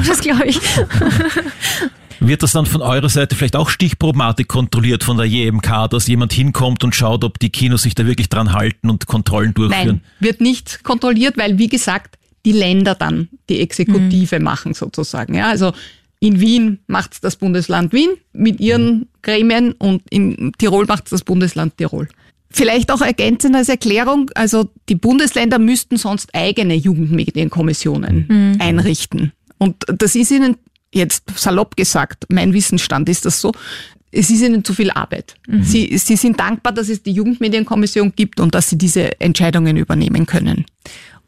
Das 0.06 0.20
glaube 0.20 0.46
ich. 0.46 0.60
Wird 2.20 2.44
das 2.44 2.52
dann 2.52 2.66
von 2.66 2.82
eurer 2.82 3.08
Seite 3.08 3.34
vielleicht 3.34 3.56
auch 3.56 3.68
stichprobenartig 3.68 4.46
kontrolliert 4.46 5.02
von 5.02 5.16
der 5.16 5.26
JMK, 5.26 5.90
dass 5.90 6.06
jemand 6.06 6.32
hinkommt 6.32 6.84
und 6.84 6.94
schaut, 6.94 7.24
ob 7.24 7.40
die 7.40 7.50
Kinos 7.50 7.82
sich 7.82 7.96
da 7.96 8.06
wirklich 8.06 8.28
dran 8.28 8.52
halten 8.52 8.90
und 8.90 9.08
Kontrollen 9.08 9.54
durchführen? 9.54 10.02
Nein, 10.02 10.20
wird 10.20 10.40
nicht 10.40 10.84
kontrolliert, 10.84 11.36
weil 11.36 11.58
wie 11.58 11.66
gesagt, 11.66 12.16
die 12.44 12.52
Länder 12.52 12.94
dann 12.94 13.28
die 13.48 13.58
Exekutive 13.58 14.38
machen 14.38 14.72
sozusagen. 14.72 15.34
Ja, 15.34 15.48
also 15.48 15.72
in 16.20 16.38
Wien 16.38 16.78
macht's 16.86 17.20
das 17.20 17.34
Bundesland 17.34 17.92
Wien 17.92 18.10
mit 18.32 18.60
ihren 18.60 19.08
Gremien 19.22 19.72
und 19.72 20.02
in 20.10 20.52
Tirol 20.58 20.86
macht's 20.86 21.10
das 21.10 21.24
Bundesland 21.24 21.76
Tirol. 21.76 22.06
Vielleicht 22.52 22.90
auch 22.90 23.00
ergänzend 23.00 23.56
als 23.56 23.68
Erklärung, 23.68 24.30
also 24.34 24.70
die 24.88 24.94
Bundesländer 24.94 25.58
müssten 25.58 25.96
sonst 25.96 26.34
eigene 26.34 26.74
Jugendmedienkommissionen 26.74 28.58
einrichten. 28.60 29.32
Und 29.58 29.84
das 29.86 30.14
ist 30.14 30.30
ihnen 30.30 30.56
jetzt 30.92 31.24
salopp 31.36 31.76
gesagt, 31.76 32.26
mein 32.28 32.52
Wissensstand 32.52 33.08
ist 33.08 33.24
das 33.24 33.40
so, 33.40 33.52
es 34.10 34.28
ist 34.28 34.42
ihnen 34.42 34.62
zu 34.62 34.74
viel 34.74 34.90
Arbeit. 34.90 35.34
Sie, 35.62 35.96
sie 35.96 36.16
sind 36.16 36.38
dankbar, 36.38 36.72
dass 36.74 36.88
es 36.90 37.02
die 37.02 37.12
Jugendmedienkommission 37.12 38.12
gibt 38.14 38.40
und 38.40 38.54
dass 38.54 38.68
sie 38.68 38.76
diese 38.76 39.18
Entscheidungen 39.20 39.76
übernehmen 39.78 40.26
können. 40.26 40.66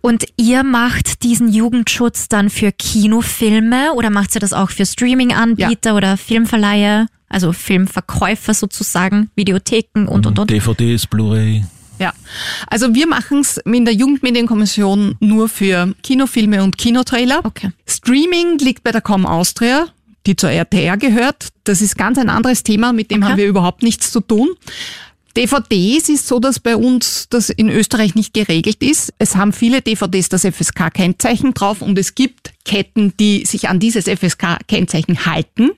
Und 0.03 0.27
ihr 0.37 0.65
macht 0.65 1.23
diesen 1.23 1.49
Jugendschutz 1.49 2.29
dann 2.29 2.51
für 2.51 2.73
Kinofilme 2.73 3.95
oder 3.95 4.11
macht 4.11 4.35
ihr 4.37 4.41
das 4.41 4.53
auch 4.53 4.71
für 4.71 4.85
Streaming-Anbieter 4.85 5.97
oder 5.97 6.19
Filmverleihe, 6.19 7.07
also 7.35 7.53
Filmverkäufer 7.53 8.55
sozusagen, 8.55 9.31
Videotheken 9.35 10.07
und 10.07 10.27
und 10.27 10.39
und? 10.39 10.51
DVDs, 10.51 11.07
Blu-ray. 11.07 11.65
Ja, 11.99 12.13
also 12.69 12.95
wir 12.95 13.07
machen 13.07 13.41
es 13.41 13.59
in 13.59 13.85
der 13.85 13.95
Jugendmedienkommission 13.95 15.17
nur 15.21 15.49
für 15.49 15.95
Kinofilme 16.03 16.63
und 16.63 16.77
Kinotrailer. 16.79 17.41
Okay. 17.45 17.71
Streaming 17.87 18.59
liegt 18.59 18.83
bei 18.83 18.91
der 18.91 19.01
Com 19.01 19.27
Austria, 19.27 19.87
die 20.27 20.35
zur 20.35 20.51
RTR 20.51 20.97
gehört. 20.97 21.49
Das 21.65 21.81
ist 21.81 21.97
ganz 21.97 22.19
ein 22.19 22.31
anderes 22.31 22.63
Thema, 22.63 22.93
mit 22.93 23.11
dem 23.11 23.23
Okay. 23.23 23.31
haben 23.31 23.39
wir 23.39 23.47
überhaupt 23.47 23.83
nichts 23.83 24.11
zu 24.11 24.21
tun. 24.21 24.49
DVDs 25.37 26.09
ist 26.09 26.29
so, 26.29 26.39
dass 26.39 26.61
bei 26.61 26.77
uns 26.77 27.29
das 27.29 27.51
in 27.51 27.69
Österreich 27.69 28.15
nicht 28.15 28.35
geregelt 28.35 28.83
ist. 28.83 29.13
Es 29.19 29.35
haben 29.35 29.53
viele 29.53 29.83
DVDs 29.83 30.29
das 30.29 30.45
FSK-Kennzeichen 30.45 31.55
drauf 31.55 31.83
und 31.83 31.99
es 31.99 32.15
gibt 32.15 32.53
Ketten, 32.65 33.17
die 33.19 33.45
sich 33.45 33.69
an 33.69 33.81
dieses 33.81 34.05
FSK-Kennzeichen 34.07 35.27
halten. 35.27 35.71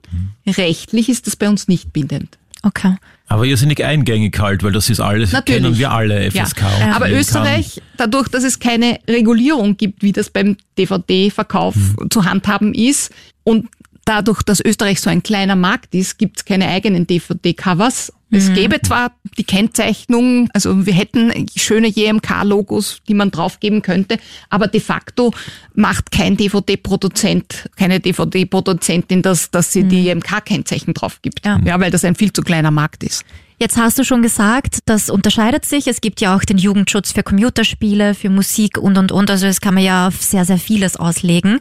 Rechtlich 0.46 1.08
ist 1.08 1.26
das 1.26 1.36
bei 1.36 1.48
uns 1.48 1.68
nicht 1.68 1.92
bindend. 1.92 2.36
Okay. 2.62 2.96
Aber 3.28 3.44
irrsinnig 3.44 3.84
eingängig 3.84 4.38
halt, 4.38 4.62
weil 4.62 4.72
das 4.72 4.90
ist 4.90 5.00
alles, 5.00 5.32
Natürlich. 5.32 5.62
kennen 5.62 5.78
wir 5.78 5.90
alle, 5.90 6.30
FSK. 6.30 6.62
Ja. 6.62 6.86
und 6.88 6.94
Aber. 6.94 7.10
Österreich, 7.10 7.82
dadurch, 7.96 8.28
dass 8.28 8.44
es 8.44 8.58
keine 8.58 9.00
Regulierung 9.08 9.76
gibt, 9.76 10.02
wie 10.02 10.12
das 10.12 10.30
beim 10.30 10.56
DVD-Verkauf 10.78 11.74
zu 12.10 12.24
handhaben 12.24 12.74
ist 12.74 13.12
und 13.42 13.68
dadurch, 14.06 14.42
dass 14.42 14.64
Österreich 14.64 15.00
so 15.00 15.10
ein 15.10 15.22
kleiner 15.22 15.56
Markt 15.56 15.94
ist, 15.94 16.18
gibt 16.18 16.38
es 16.38 16.44
keine 16.46 16.68
eigenen 16.68 17.06
DVD-Covers. 17.06 18.12
Es 18.30 18.52
gäbe 18.52 18.80
zwar 18.82 19.12
die 19.38 19.44
Kennzeichnung, 19.44 20.48
also 20.52 20.84
wir 20.84 20.92
hätten 20.92 21.46
schöne 21.54 21.86
JMK-Logos, 21.86 23.02
die 23.08 23.14
man 23.14 23.30
draufgeben 23.30 23.82
könnte, 23.82 24.18
aber 24.50 24.66
de 24.66 24.80
facto 24.80 25.32
macht 25.74 26.10
kein 26.10 26.36
DVD-Produzent, 26.36 27.70
keine 27.76 28.00
DVD-Produzentin 28.00 29.22
das, 29.22 29.50
dass 29.52 29.72
sie 29.72 29.84
die 29.84 30.06
JMK-Kennzeichen 30.06 30.92
drauf 30.92 31.22
gibt. 31.22 31.46
Ja. 31.46 31.60
ja, 31.64 31.78
weil 31.78 31.92
das 31.92 32.04
ein 32.04 32.16
viel 32.16 32.32
zu 32.32 32.42
kleiner 32.42 32.72
Markt 32.72 33.04
ist. 33.04 33.24
Jetzt 33.58 33.78
hast 33.78 33.98
du 33.98 34.04
schon 34.04 34.20
gesagt, 34.22 34.80
das 34.84 35.08
unterscheidet 35.08 35.64
sich. 35.64 35.86
Es 35.86 36.02
gibt 36.02 36.20
ja 36.20 36.36
auch 36.36 36.44
den 36.44 36.58
Jugendschutz 36.58 37.12
für 37.12 37.22
Computerspiele, 37.22 38.14
für 38.14 38.28
Musik 38.28 38.76
und, 38.76 38.98
und, 38.98 39.12
und. 39.12 39.30
Also 39.30 39.46
das 39.46 39.62
kann 39.62 39.74
man 39.74 39.82
ja 39.82 40.08
auf 40.08 40.20
sehr, 40.22 40.44
sehr 40.44 40.58
vieles 40.58 40.96
auslegen. 40.96 41.60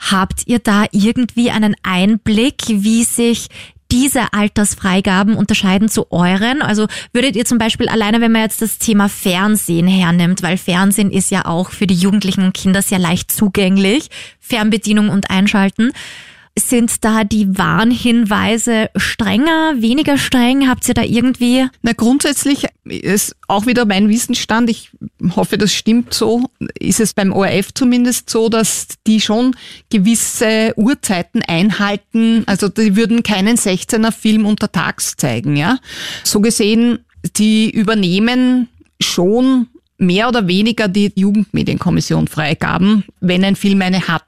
Habt 0.00 0.46
ihr 0.46 0.58
da 0.58 0.86
irgendwie 0.92 1.50
einen 1.50 1.76
Einblick, 1.82 2.62
wie 2.68 3.04
sich 3.04 3.48
diese 3.92 4.32
Altersfreigaben 4.32 5.36
unterscheiden 5.36 5.88
zu 5.88 6.10
euren? 6.10 6.62
Also 6.62 6.86
würdet 7.12 7.36
ihr 7.36 7.44
zum 7.44 7.58
Beispiel 7.58 7.88
alleine, 7.88 8.20
wenn 8.20 8.32
man 8.32 8.42
jetzt 8.42 8.62
das 8.62 8.78
Thema 8.78 9.08
Fernsehen 9.08 9.86
hernimmt, 9.86 10.42
weil 10.42 10.56
Fernsehen 10.56 11.10
ist 11.10 11.30
ja 11.30 11.44
auch 11.44 11.70
für 11.70 11.86
die 11.86 11.94
Jugendlichen 11.94 12.44
und 12.44 12.54
Kinder 12.54 12.82
sehr 12.82 12.98
leicht 12.98 13.30
zugänglich, 13.30 14.08
Fernbedienung 14.38 15.10
und 15.10 15.30
Einschalten. 15.30 15.92
Sind 16.58 17.04
da 17.04 17.24
die 17.24 17.56
Warnhinweise 17.56 18.90
strenger, 18.96 19.74
weniger 19.76 20.18
streng? 20.18 20.68
Habt 20.68 20.86
ihr 20.88 20.94
da 20.94 21.02
irgendwie? 21.02 21.66
Na, 21.82 21.92
grundsätzlich 21.92 22.66
ist 22.84 23.36
auch 23.46 23.66
wieder 23.66 23.86
mein 23.86 24.08
Wissensstand, 24.08 24.68
ich 24.68 24.90
hoffe, 25.36 25.58
das 25.58 25.72
stimmt 25.72 26.12
so, 26.12 26.50
ist 26.78 26.98
es 27.00 27.14
beim 27.14 27.32
ORF 27.32 27.72
zumindest 27.72 28.28
so, 28.30 28.48
dass 28.48 28.88
die 29.06 29.20
schon 29.20 29.54
gewisse 29.90 30.72
Uhrzeiten 30.76 31.42
einhalten. 31.42 32.42
Also 32.46 32.68
die 32.68 32.96
würden 32.96 33.22
keinen 33.22 33.56
16er 33.56 34.12
Film 34.12 34.44
untertags 34.44 35.16
zeigen, 35.16 35.56
ja. 35.56 35.78
So 36.24 36.40
gesehen, 36.40 36.98
die 37.36 37.70
übernehmen 37.70 38.68
schon 39.00 39.68
mehr 39.98 40.28
oder 40.28 40.48
weniger 40.48 40.88
die 40.88 41.12
Jugendmedienkommission 41.14 42.26
Freigaben, 42.26 43.04
wenn 43.20 43.44
ein 43.44 43.56
Film 43.56 43.82
eine 43.82 44.08
hat. 44.08 44.24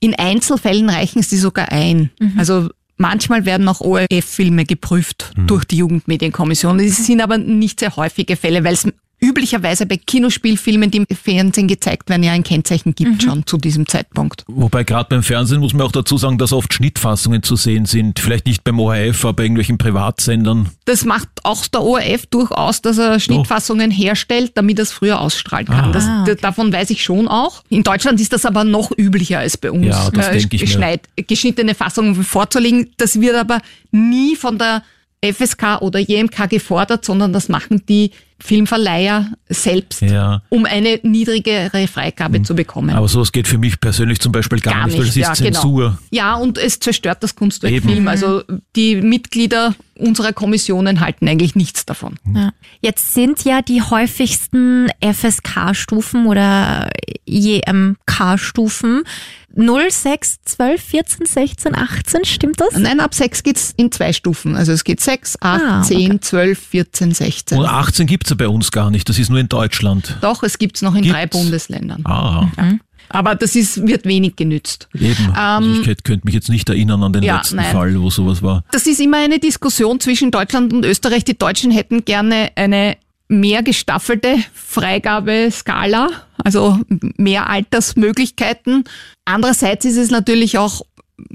In 0.00 0.14
Einzelfällen 0.14 0.90
reichen 0.90 1.22
sie 1.22 1.38
sogar 1.38 1.72
ein. 1.72 2.10
Also 2.36 2.68
manchmal 2.96 3.44
werden 3.44 3.68
auch 3.68 3.80
ORF-Filme 3.80 4.64
geprüft 4.64 5.32
durch 5.46 5.64
die 5.64 5.76
Jugendmedienkommission. 5.78 6.78
Es 6.80 7.06
sind 7.06 7.20
aber 7.20 7.38
nicht 7.38 7.80
sehr 7.80 7.96
häufige 7.96 8.36
Fälle, 8.36 8.64
weil 8.64 8.74
es 8.74 8.88
üblicherweise 9.26 9.86
bei 9.86 9.96
Kinospielfilmen, 9.96 10.90
die 10.90 10.98
im 10.98 11.06
Fernsehen 11.16 11.66
gezeigt 11.68 12.08
werden, 12.08 12.22
ja 12.22 12.32
ein 12.32 12.42
Kennzeichen 12.42 12.94
gibt 12.94 13.22
schon 13.22 13.46
zu 13.46 13.56
diesem 13.58 13.86
Zeitpunkt. 13.86 14.44
Wobei 14.46 14.84
gerade 14.84 15.08
beim 15.10 15.22
Fernsehen 15.22 15.60
muss 15.60 15.72
man 15.72 15.82
auch 15.86 15.92
dazu 15.92 16.16
sagen, 16.16 16.38
dass 16.38 16.52
oft 16.52 16.72
Schnittfassungen 16.72 17.42
zu 17.42 17.56
sehen 17.56 17.86
sind. 17.86 18.18
Vielleicht 18.20 18.46
nicht 18.46 18.62
beim 18.64 18.78
ORF, 18.78 19.24
aber 19.24 19.34
bei 19.34 19.42
irgendwelchen 19.44 19.78
Privatsendern. 19.78 20.68
Das 20.84 21.04
macht 21.04 21.28
auch 21.42 21.66
der 21.66 21.82
ORF 21.82 22.26
durchaus, 22.26 22.82
dass 22.82 22.98
er 22.98 23.18
Schnittfassungen 23.20 23.90
herstellt, 23.90 24.52
damit 24.54 24.78
er 24.78 24.82
es 24.84 24.92
früher 24.92 25.20
ausstrahlen 25.20 25.66
kann. 25.66 25.90
Ah. 25.90 25.92
Das, 25.92 26.04
Ah, 26.06 26.22
okay. 26.22 26.36
Davon 26.40 26.72
weiß 26.72 26.90
ich 26.90 27.02
schon 27.02 27.26
auch. 27.26 27.62
In 27.68 27.82
Deutschland 27.82 28.20
ist 28.20 28.32
das 28.32 28.44
aber 28.46 28.62
noch 28.64 28.90
üblicher 28.96 29.40
als 29.40 29.56
bei 29.56 29.70
uns, 29.72 29.86
Ja, 29.86 30.10
das 30.10 30.30
denke 30.30 30.56
ich 30.56 30.78
mir. 30.78 31.00
geschnittene 31.26 31.74
Fassungen 31.74 32.14
vorzulegen. 32.22 32.90
Das 32.96 33.20
wird 33.20 33.34
aber 33.34 33.60
nie 33.90 34.36
von 34.36 34.58
der 34.58 34.82
FSK 35.22 35.80
oder 35.80 35.98
JMK 35.98 36.48
gefordert, 36.48 37.04
sondern 37.04 37.32
das 37.32 37.48
machen 37.48 37.82
die 37.88 38.12
Filmverleiher 38.38 39.32
selbst, 39.48 40.02
Ja. 40.02 40.42
um 40.50 40.66
eine 40.66 41.00
niedrigere 41.02 41.86
Freigabe 41.88 42.42
zu 42.42 42.54
bekommen. 42.54 42.90
Aber 42.90 43.08
sowas 43.08 43.32
geht 43.32 43.48
für 43.48 43.56
mich 43.58 43.80
persönlich 43.80 44.20
zum 44.20 44.32
Beispiel 44.32 44.60
gar, 44.60 44.86
nicht, 44.86 44.98
weil 44.98 45.06
das 45.06 45.16
ist 45.16 45.22
ja, 45.22 45.32
Zensur. 45.32 45.82
Genau. 45.82 45.98
Ja, 46.10 46.34
und 46.34 46.58
es 46.58 46.78
zerstört 46.78 47.22
das 47.22 47.34
Kunstwerk 47.34 47.72
Eben. 47.72 47.88
Film. 47.88 48.08
Also 48.08 48.42
die 48.76 48.96
Mitglieder 48.96 49.74
unserer 49.98 50.34
Kommissionen 50.34 51.00
halten 51.00 51.26
eigentlich 51.26 51.54
nichts 51.54 51.86
davon. 51.86 52.16
Ja. 52.34 52.52
Jetzt 52.80 53.14
sind 53.14 53.44
ja 53.44 53.62
die 53.62 53.80
häufigsten 53.80 54.88
FSK-Stufen 55.00 56.26
oder 56.26 56.90
JMK-Stufen 57.26 59.04
0, 59.56 59.90
6, 59.90 60.36
12, 60.44 60.80
14, 60.82 61.26
16, 61.26 61.74
18, 61.74 62.24
stimmt 62.24 62.60
das? 62.60 62.76
Nein, 62.78 63.00
ab 63.00 63.14
6 63.14 63.42
geht's 63.42 63.72
in 63.76 63.90
zwei 63.90 64.12
Stufen. 64.12 64.54
Also 64.54 64.72
es 64.72 64.84
geht 64.84 65.00
6, 65.00 65.38
8, 65.40 65.62
Ah, 65.62 65.82
10, 65.82 66.20
12, 66.20 66.58
14, 66.58 67.12
16. 67.14 67.58
Und 67.58 67.64
18 67.66 68.06
gibt's 68.06 68.30
ja 68.30 68.36
bei 68.36 68.48
uns 68.48 68.70
gar 68.70 68.90
nicht, 68.90 69.08
das 69.08 69.18
ist 69.18 69.30
nur 69.30 69.38
in 69.40 69.48
Deutschland. 69.48 70.18
Doch, 70.20 70.42
es 70.42 70.58
gibt's 70.58 70.82
noch 70.82 70.94
in 70.94 71.02
Gibt's? 71.02 71.12
drei 71.14 71.26
Bundesländern. 71.26 72.02
Ah, 72.04 72.46
Aber 73.08 73.34
das 73.34 73.56
ist, 73.56 73.86
wird 73.86 74.04
wenig 74.04 74.36
genützt. 74.36 74.88
eben. 74.94 75.30
also 75.32 75.72
ich 75.72 75.84
könnte 75.84 76.02
könnt 76.02 76.24
mich 76.26 76.34
jetzt 76.34 76.48
nicht 76.50 76.68
erinnern 76.68 77.02
an 77.02 77.12
den 77.12 77.22
Ähm, 77.22 77.28
ja, 77.28 77.36
letzten 77.38 77.56
nein. 77.56 77.72
Fall, 77.72 78.00
wo 78.02 78.10
sowas 78.10 78.42
war. 78.42 78.62
Das 78.72 78.86
ist 78.86 79.00
immer 79.00 79.18
eine 79.18 79.38
Diskussion 79.38 80.00
zwischen 80.00 80.30
Deutschland 80.30 80.72
und 80.72 80.84
Österreich. 80.84 81.24
Die 81.24 81.38
Deutschen 81.38 81.70
hätten 81.70 82.04
gerne 82.04 82.50
eine 82.56 82.96
mehr 83.28 83.62
gestaffelte 83.62 84.36
Freigabeskala, 84.54 86.08
also 86.44 86.78
mehr 87.16 87.48
Altersmöglichkeiten. 87.48 88.84
Andererseits 89.24 89.84
ist 89.84 89.96
es 89.96 90.10
natürlich 90.10 90.58
auch 90.58 90.82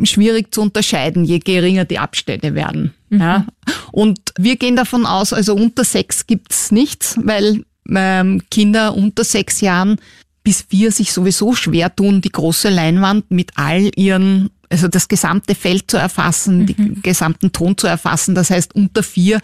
schwierig 0.04 0.54
zu 0.54 0.62
unterscheiden, 0.62 1.26
je 1.26 1.40
geringer 1.40 1.86
die 1.86 2.00
Abstände 2.00 2.56
werden. 2.56 2.94
Ja. 3.10 3.46
Und 3.92 4.20
wir 4.38 4.56
gehen 4.56 4.76
davon 4.76 5.06
aus, 5.06 5.34
also 5.34 5.56
unter 5.56 5.84
sechs 5.84 6.28
gibt's 6.28 6.72
nichts, 6.72 7.18
weil 7.22 7.66
ähm, 7.90 8.42
Kinder 8.50 8.96
unter 8.96 9.24
sechs 9.24 9.60
Jahren 9.62 9.98
bis 10.44 10.62
vier 10.62 10.92
sich 10.92 11.12
sowieso 11.14 11.54
schwer 11.54 11.96
tun, 11.96 12.22
die 12.22 12.32
große 12.32 12.70
Leinwand 12.70 13.30
mit 13.32 13.52
all 13.56 13.92
ihren, 13.96 14.50
also 14.70 14.88
das 14.88 15.08
gesamte 15.08 15.56
Feld 15.56 15.90
zu 15.92 15.98
erfassen, 15.98 16.66
den 16.66 17.02
gesamten 17.02 17.52
Ton 17.52 17.78
zu 17.78 17.88
erfassen. 17.88 18.34
Das 18.34 18.50
heißt, 18.50 18.74
unter 18.74 19.04
vier 19.04 19.40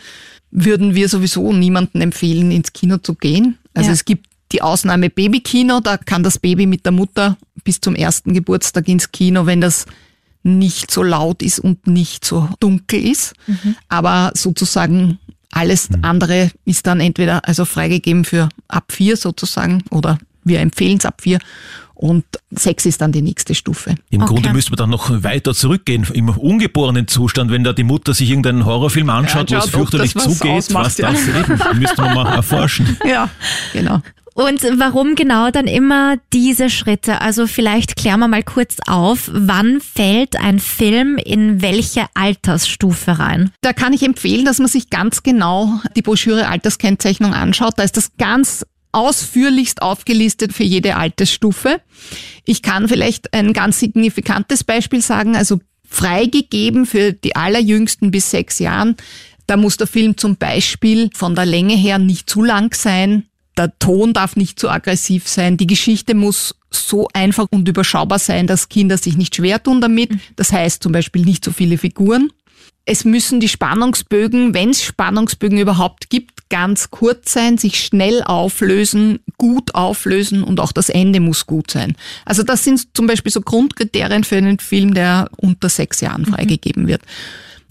würden 0.52 0.96
wir 0.96 1.10
sowieso 1.10 1.54
niemandem 1.54 2.02
empfehlen, 2.02 2.52
ins 2.52 2.74
Kino 2.74 2.98
zu 2.98 3.16
gehen. 3.16 3.58
Also 3.74 3.90
Ja. 3.90 3.94
es 3.94 4.06
gibt 4.06 4.28
die 4.52 4.62
Ausnahme 4.62 5.10
Babykino, 5.10 5.82
da 5.82 5.98
kann 5.98 6.24
das 6.24 6.40
Baby 6.40 6.66
mit 6.66 6.86
der 6.86 6.94
Mutter 6.94 7.38
bis 7.64 7.82
zum 7.82 7.96
ersten 7.96 8.34
Geburtstag 8.34 8.88
ins 8.88 9.12
Kino, 9.12 9.46
wenn 9.46 9.60
das 9.62 9.86
nicht 10.44 10.90
so 10.92 11.04
laut 11.04 11.42
ist 11.44 11.60
und 11.60 11.86
nicht 11.88 12.24
so 12.24 12.48
dunkel 12.62 13.06
ist. 13.06 13.34
Aber 13.90 14.32
sozusagen 14.36 15.20
alles 15.52 15.90
andere 16.02 16.52
ist 16.64 16.88
dann 16.88 17.00
entweder 17.02 17.46
also 17.48 17.66
freigegeben 17.66 18.24
für 18.24 18.48
ab 18.70 18.92
vier 18.92 19.18
sozusagen 19.18 19.84
oder 19.90 20.18
wir 20.44 20.60
empfehlen 20.62 20.98
es 20.98 21.06
ab 21.06 21.22
vier 21.22 21.40
und 21.98 22.26
sechs 22.52 22.86
ist 22.86 23.02
dann 23.02 23.12
die 23.12 23.24
nächste 23.24 23.56
Stufe. 23.56 23.96
Im 24.12 24.22
Okay. 24.22 24.34
Grunde 24.34 24.54
müsste 24.54 24.72
man 24.72 24.78
dann 24.78 24.90
noch 24.92 25.24
weiter 25.24 25.54
zurückgehen, 25.54 26.06
im 26.14 26.30
ungeborenen 26.30 27.08
Zustand, 27.08 27.52
wenn 27.52 27.64
da 27.64 27.74
die 27.74 27.84
Mutter 27.84 28.14
sich 28.14 28.30
irgendeinen 28.30 28.66
Horrorfilm 28.66 29.10
anschaut, 29.10 29.52
wo 29.52 29.56
es 29.56 29.70
fürchterlich 29.70 30.14
das 30.14 30.28
was 30.28 30.38
zugeht, 30.38 30.52
ausmacht, 30.52 30.86
was 30.86 30.98
ja. 31.00 31.12
das 31.12 31.28
eben, 31.28 31.80
müsste 31.80 32.02
man 32.02 32.14
mal 32.14 32.36
erforschen. 32.36 32.98
Ja, 33.08 33.30
genau. 33.74 34.02
Und 34.34 34.62
warum 34.78 35.16
genau 35.16 35.50
dann 35.50 35.66
immer 35.66 36.18
diese 36.34 36.70
Schritte? 36.70 37.22
Also 37.22 37.48
vielleicht 37.48 37.96
klären 37.96 38.20
wir 38.20 38.28
mal 38.28 38.44
kurz 38.44 38.78
auf, 38.86 39.32
wann 39.34 39.82
fällt 39.82 40.36
ein 40.36 40.60
Film 40.60 41.18
in 41.18 41.64
welche 41.64 42.06
Altersstufe 42.14 43.18
rein? 43.18 43.52
Da 43.62 43.74
kann 43.74 43.94
ich 43.94 44.04
empfehlen, 44.04 44.46
dass 44.46 44.60
man 44.60 44.68
sich 44.68 44.92
ganz 44.92 45.24
genau 45.24 45.80
die 45.96 46.04
Broschüre 46.04 46.48
Alterskennzeichnung 46.50 47.34
anschaut. 47.34 47.74
Da 47.78 47.84
ist 47.84 47.98
das 47.98 48.12
ganz 48.20 48.64
ausführlichst 48.92 49.82
aufgelistet 49.82 50.54
für 50.54 50.64
jede 50.64 50.96
Altersstufe. 50.96 51.82
Ich 52.46 52.62
kann 52.62 52.88
vielleicht 52.88 53.34
ein 53.34 53.54
ganz 53.54 53.80
signifikantes 53.80 54.64
Beispiel 54.64 55.02
sagen. 55.02 55.36
Also 55.36 55.60
freigegeben 55.90 56.86
für 56.86 57.14
die 57.14 57.36
allerjüngsten 57.36 58.12
bis 58.12 58.32
sechs 58.32 58.60
Jahren. 58.60 58.96
Da 59.48 59.56
muss 59.56 59.78
der 59.78 59.88
Film 59.88 60.18
zum 60.18 60.36
Beispiel 60.36 61.10
von 61.14 61.36
der 61.36 61.46
Länge 61.46 61.76
her 61.76 62.00
nicht 62.00 62.30
zu 62.30 62.44
lang 62.44 62.76
sein. 62.76 63.24
Der 63.58 63.78
Ton 63.80 64.14
darf 64.14 64.36
nicht 64.36 64.60
zu 64.60 64.70
aggressiv 64.70 65.28
sein. 65.28 65.58
Die 65.58 65.66
Geschichte 65.66 66.14
muss 66.14 66.56
so 66.70 67.08
einfach 67.14 67.48
und 67.50 67.68
überschaubar 67.68 68.20
sein, 68.20 68.46
dass 68.46 68.70
Kinder 68.70 68.98
sich 68.98 69.18
nicht 69.18 69.36
schwer 69.36 69.64
tun 69.64 69.82
damit. 69.82 70.12
Das 70.36 70.52
heißt 70.52 70.84
zum 70.84 70.92
Beispiel 70.92 71.24
nicht 71.24 71.44
so 71.44 71.52
viele 71.52 71.78
Figuren. 71.78 72.30
Es 72.86 73.04
müssen 73.04 73.40
die 73.40 73.50
Spannungsbögen, 73.50 74.54
wenn 74.54 74.70
es 74.70 74.84
Spannungsbögen 74.84 75.58
überhaupt 75.58 76.10
gibt, 76.10 76.50
ganz 76.50 76.90
kurz 76.90 77.34
sein, 77.34 77.58
sich 77.58 77.84
schnell 77.84 78.24
auflösen, 78.24 79.20
gut 79.38 79.76
auflösen 79.76 80.44
und 80.44 80.62
auch 80.62 80.72
das 80.72 80.88
Ende 80.90 81.20
muss 81.20 81.46
gut 81.46 81.72
sein. 81.72 81.96
Also 82.24 82.44
das 82.44 82.64
sind 82.64 82.96
zum 82.96 83.08
Beispiel 83.08 83.32
so 83.32 83.42
Grundkriterien 83.42 84.24
für 84.24 84.38
einen 84.38 84.60
Film, 84.60 84.94
der 84.94 85.30
unter 85.36 85.68
sechs 85.68 86.00
Jahren 86.00 86.26
freigegeben 86.26 86.88
wird. 86.88 87.02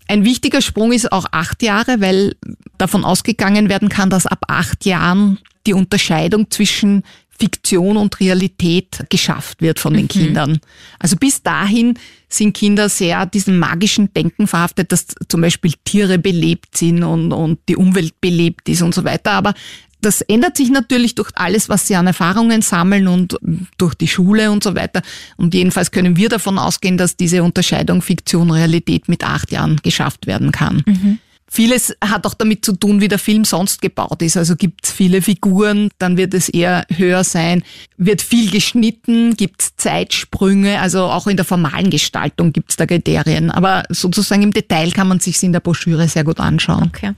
Ein 0.08 0.24
wichtiger 0.24 0.60
Sprung 0.60 0.92
ist 0.92 1.10
auch 1.10 1.26
acht 1.32 1.62
Jahre, 1.62 2.00
weil 2.00 2.36
davon 2.78 3.04
ausgegangen 3.04 3.68
werden 3.68 3.88
kann, 3.88 4.10
dass 4.10 4.26
ab 4.26 4.44
acht 4.48 4.84
Jahren 4.84 5.38
die 5.66 5.72
Unterscheidung 5.72 6.50
zwischen 6.50 7.02
Fiktion 7.38 7.96
und 7.96 8.20
Realität 8.20 9.04
geschafft 9.10 9.60
wird 9.60 9.78
von 9.78 9.94
den 9.94 10.08
Kindern. 10.08 10.60
Also 10.98 11.16
bis 11.16 11.42
dahin 11.42 11.98
sind 12.28 12.56
Kinder 12.56 12.88
sehr 12.88 13.26
diesem 13.26 13.58
magischen 13.58 14.12
Denken 14.12 14.46
verhaftet, 14.46 14.92
dass 14.92 15.06
zum 15.28 15.40
Beispiel 15.40 15.72
Tiere 15.84 16.18
belebt 16.18 16.76
sind 16.76 17.02
und, 17.02 17.32
und 17.32 17.60
die 17.68 17.76
Umwelt 17.76 18.20
belebt 18.20 18.68
ist 18.68 18.82
und 18.82 18.94
so 18.94 19.04
weiter. 19.04 19.32
Aber 19.32 19.54
das 20.00 20.20
ändert 20.20 20.56
sich 20.56 20.70
natürlich 20.70 21.14
durch 21.14 21.30
alles, 21.34 21.68
was 21.68 21.86
sie 21.86 21.96
an 21.96 22.06
Erfahrungen 22.06 22.62
sammeln 22.62 23.08
und 23.08 23.38
durch 23.78 23.94
die 23.94 24.08
Schule 24.08 24.50
und 24.50 24.62
so 24.62 24.74
weiter. 24.74 25.02
Und 25.36 25.54
jedenfalls 25.54 25.90
können 25.90 26.16
wir 26.16 26.28
davon 26.28 26.58
ausgehen, 26.58 26.96
dass 26.96 27.16
diese 27.16 27.42
Unterscheidung 27.42 28.02
Fiktion, 28.02 28.50
Realität 28.50 29.08
mit 29.08 29.24
acht 29.24 29.50
Jahren 29.50 29.80
geschafft 29.82 30.26
werden 30.26 30.52
kann. 30.52 30.84
Vieles 31.48 31.94
hat 32.02 32.26
auch 32.26 32.34
damit 32.34 32.64
zu 32.64 32.72
tun, 32.72 33.00
wie 33.00 33.06
der 33.06 33.20
Film 33.20 33.44
sonst 33.44 33.80
gebaut 33.80 34.20
ist. 34.20 34.36
Also 34.36 34.56
gibt 34.56 34.84
es 34.84 34.92
viele 34.92 35.22
Figuren, 35.22 35.90
dann 35.98 36.16
wird 36.16 36.34
es 36.34 36.48
eher 36.48 36.84
höher 36.94 37.22
sein. 37.22 37.62
Wird 37.96 38.20
viel 38.20 38.50
geschnitten, 38.50 39.36
gibt 39.36 39.62
es 39.62 39.76
Zeitsprünge, 39.76 40.80
also 40.80 41.04
auch 41.04 41.28
in 41.28 41.36
der 41.36 41.46
formalen 41.46 41.90
Gestaltung 41.90 42.52
gibt 42.52 42.70
es 42.70 42.76
da 42.76 42.86
Kriterien. 42.86 43.52
Aber 43.52 43.84
sozusagen 43.90 44.42
im 44.42 44.52
Detail 44.52 44.90
kann 44.90 45.06
man 45.06 45.20
sich 45.20 45.40
in 45.42 45.52
der 45.52 45.60
Broschüre 45.60 46.08
sehr 46.08 46.24
gut 46.24 46.40
anschauen. 46.40 46.90
Okay. 46.94 47.12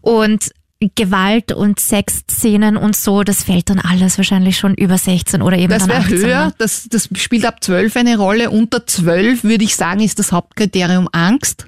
Und 0.00 0.50
Gewalt 0.94 1.52
und 1.52 1.78
Sexszenen 1.80 2.76
und 2.76 2.96
so, 2.96 3.22
das 3.22 3.44
fällt 3.44 3.70
dann 3.70 3.78
alles 3.78 4.16
wahrscheinlich 4.16 4.58
schon 4.58 4.74
über 4.74 4.98
16 4.98 5.42
oder 5.42 5.56
eben 5.56 5.70
Das 5.70 5.86
dann 5.86 5.90
wäre 5.90 6.00
18. 6.00 6.18
höher, 6.18 6.46
ne? 6.46 6.54
das, 6.58 6.88
das 6.88 7.08
spielt 7.16 7.44
ab 7.44 7.62
12 7.62 7.96
eine 7.96 8.16
Rolle. 8.16 8.50
Unter 8.50 8.86
12 8.86 9.44
würde 9.44 9.64
ich 9.64 9.76
sagen, 9.76 10.00
ist 10.00 10.18
das 10.18 10.32
Hauptkriterium 10.32 11.08
Angst. 11.12 11.66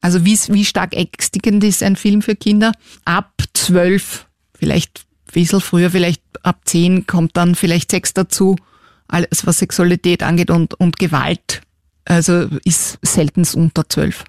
Also 0.00 0.24
wie, 0.24 0.38
wie 0.48 0.64
stark 0.64 0.94
ängstigend 0.94 1.64
ist 1.64 1.82
ein 1.82 1.96
Film 1.96 2.22
für 2.22 2.36
Kinder. 2.36 2.72
Ab 3.04 3.32
12, 3.54 4.26
vielleicht 4.54 5.06
ein 5.28 5.32
bisschen 5.32 5.60
früher, 5.60 5.90
vielleicht 5.90 6.22
ab 6.42 6.60
10 6.64 7.06
kommt 7.06 7.36
dann 7.36 7.54
vielleicht 7.54 7.90
Sex 7.90 8.14
dazu, 8.14 8.56
alles 9.08 9.46
was 9.46 9.58
Sexualität 9.58 10.22
angeht 10.22 10.50
und, 10.50 10.74
und 10.74 10.98
Gewalt. 10.98 11.62
Also 12.04 12.48
ist 12.64 12.98
seltenst 13.02 13.54
unter 13.54 13.88
12. 13.88 14.24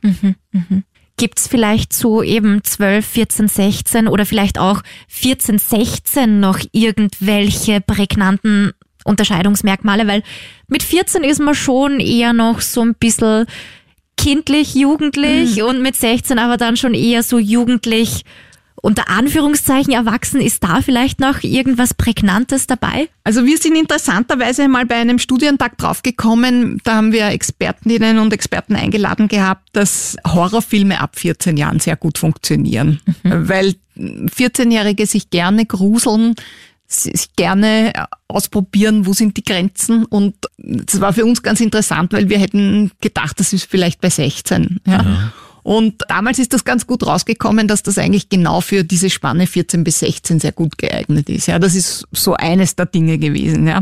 Gibt's 1.17 1.47
vielleicht 1.47 1.93
so 1.93 2.23
eben 2.23 2.63
12, 2.63 3.05
14, 3.05 3.47
16 3.47 4.07
oder 4.07 4.25
vielleicht 4.25 4.57
auch 4.57 4.81
14, 5.09 5.59
16 5.59 6.39
noch 6.39 6.59
irgendwelche 6.71 7.81
prägnanten 7.81 8.71
Unterscheidungsmerkmale? 9.03 10.07
Weil 10.07 10.23
mit 10.67 10.83
14 10.83 11.23
ist 11.23 11.39
man 11.39 11.55
schon 11.55 11.99
eher 11.99 12.33
noch 12.33 12.61
so 12.61 12.81
ein 12.81 12.95
bisschen 12.95 13.45
kindlich, 14.19 14.75
jugendlich 14.75 15.63
und 15.63 15.81
mit 15.81 15.95
16 15.95 16.39
aber 16.39 16.57
dann 16.57 16.77
schon 16.77 16.93
eher 16.93 17.23
so 17.23 17.39
jugendlich 17.39 18.25
unter 18.81 19.09
Anführungszeichen 19.09 19.93
erwachsen. 19.93 20.41
Ist 20.41 20.63
da 20.63 20.81
vielleicht 20.81 21.19
noch 21.19 21.43
irgendwas 21.43 21.93
Prägnantes 21.93 22.67
dabei? 22.67 23.09
Also 23.23 23.45
wir 23.45 23.57
sind 23.57 23.75
interessanterweise 23.77 24.67
mal 24.67 24.85
bei 24.85 24.95
einem 24.95 25.19
Studientag 25.19 25.77
draufgekommen, 25.77 26.79
da 26.83 26.95
haben 26.95 27.11
wir 27.11 27.27
Expertinnen 27.27 28.19
und 28.19 28.33
Experten 28.33 28.75
eingeladen 28.75 29.27
gehabt, 29.27 29.69
dass 29.73 30.17
Horrorfilme 30.25 30.99
ab 30.99 31.17
14 31.17 31.57
Jahren 31.57 31.79
sehr 31.79 31.95
gut 31.95 32.17
funktionieren, 32.17 33.01
weil 33.23 33.75
14-Jährige 33.97 35.05
sich 35.05 35.29
gerne 35.29 35.65
gruseln, 35.65 36.35
sich 36.89 37.35
gerne 37.35 37.93
ausprobieren, 38.27 39.05
wo 39.05 39.13
sind 39.13 39.37
die 39.37 39.43
Grenzen 39.43 40.05
und 40.05 40.35
das 40.57 40.99
war 40.99 41.13
für 41.13 41.25
uns 41.25 41.43
ganz 41.43 41.61
interessant, 41.61 42.13
weil 42.13 42.29
wir 42.29 42.39
hätten 42.39 42.91
gedacht, 42.99 43.39
das 43.39 43.53
ist 43.53 43.69
vielleicht 43.69 44.01
bei 44.01 44.09
16. 44.09 44.79
Ja. 44.85 45.31
Und 45.61 46.03
damals 46.07 46.39
ist 46.39 46.53
das 46.53 46.65
ganz 46.65 46.87
gut 46.87 47.05
rausgekommen, 47.05 47.67
dass 47.67 47.83
das 47.83 47.97
eigentlich 47.97 48.29
genau 48.29 48.61
für 48.61 48.83
diese 48.83 49.09
Spanne 49.09 49.45
14 49.45 49.83
bis 49.83 49.99
16 49.99 50.39
sehr 50.39 50.51
gut 50.51 50.77
geeignet 50.77 51.29
ist. 51.29 51.47
Ja, 51.47 51.59
das 51.59 51.75
ist 51.75 52.07
so 52.11 52.33
eines 52.33 52.75
der 52.75 52.87
Dinge 52.87 53.19
gewesen. 53.19 53.67
Ja. 53.67 53.81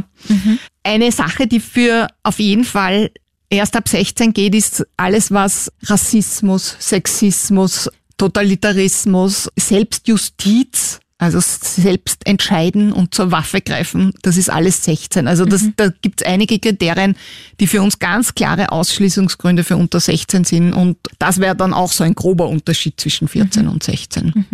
Eine 0.83 1.11
Sache, 1.11 1.47
die 1.47 1.61
für 1.61 2.07
auf 2.23 2.39
jeden 2.39 2.65
Fall 2.65 3.11
erst 3.49 3.75
ab 3.75 3.87
16 3.87 4.33
geht, 4.33 4.55
ist 4.55 4.85
alles, 4.97 5.31
was 5.31 5.71
Rassismus, 5.83 6.75
Sexismus, 6.79 7.89
Totalitarismus, 8.17 9.49
Selbstjustiz, 9.55 10.99
also 11.19 11.39
selbst 11.41 12.27
entscheiden 12.27 12.93
und 12.93 13.15
zur 13.15 13.31
Waffe 13.31 13.61
greifen, 13.61 14.13
das 14.21 14.37
ist 14.37 14.49
alles 14.49 14.83
16. 14.83 15.27
Also 15.27 15.45
das, 15.45 15.65
da 15.75 15.89
gibt 16.01 16.21
es 16.21 16.27
einige 16.27 16.59
Kriterien, 16.59 17.15
die 17.59 17.65
für 17.65 17.81
uns 17.81 17.97
ganz 17.97 18.35
klare 18.35 18.71
Ausschließungsgründe 18.71 19.63
für 19.63 19.77
unter 19.77 19.99
16 19.99 20.43
sind. 20.43 20.73
Und 20.73 20.97
das 21.17 21.39
wäre 21.39 21.55
dann 21.55 21.73
auch 21.73 21.91
so 21.91 22.03
ein 22.03 22.13
grober 22.13 22.47
Unterschied 22.47 22.99
zwischen 22.99 23.27
14 23.27 23.67
und 23.67 23.81
16. 23.81 24.45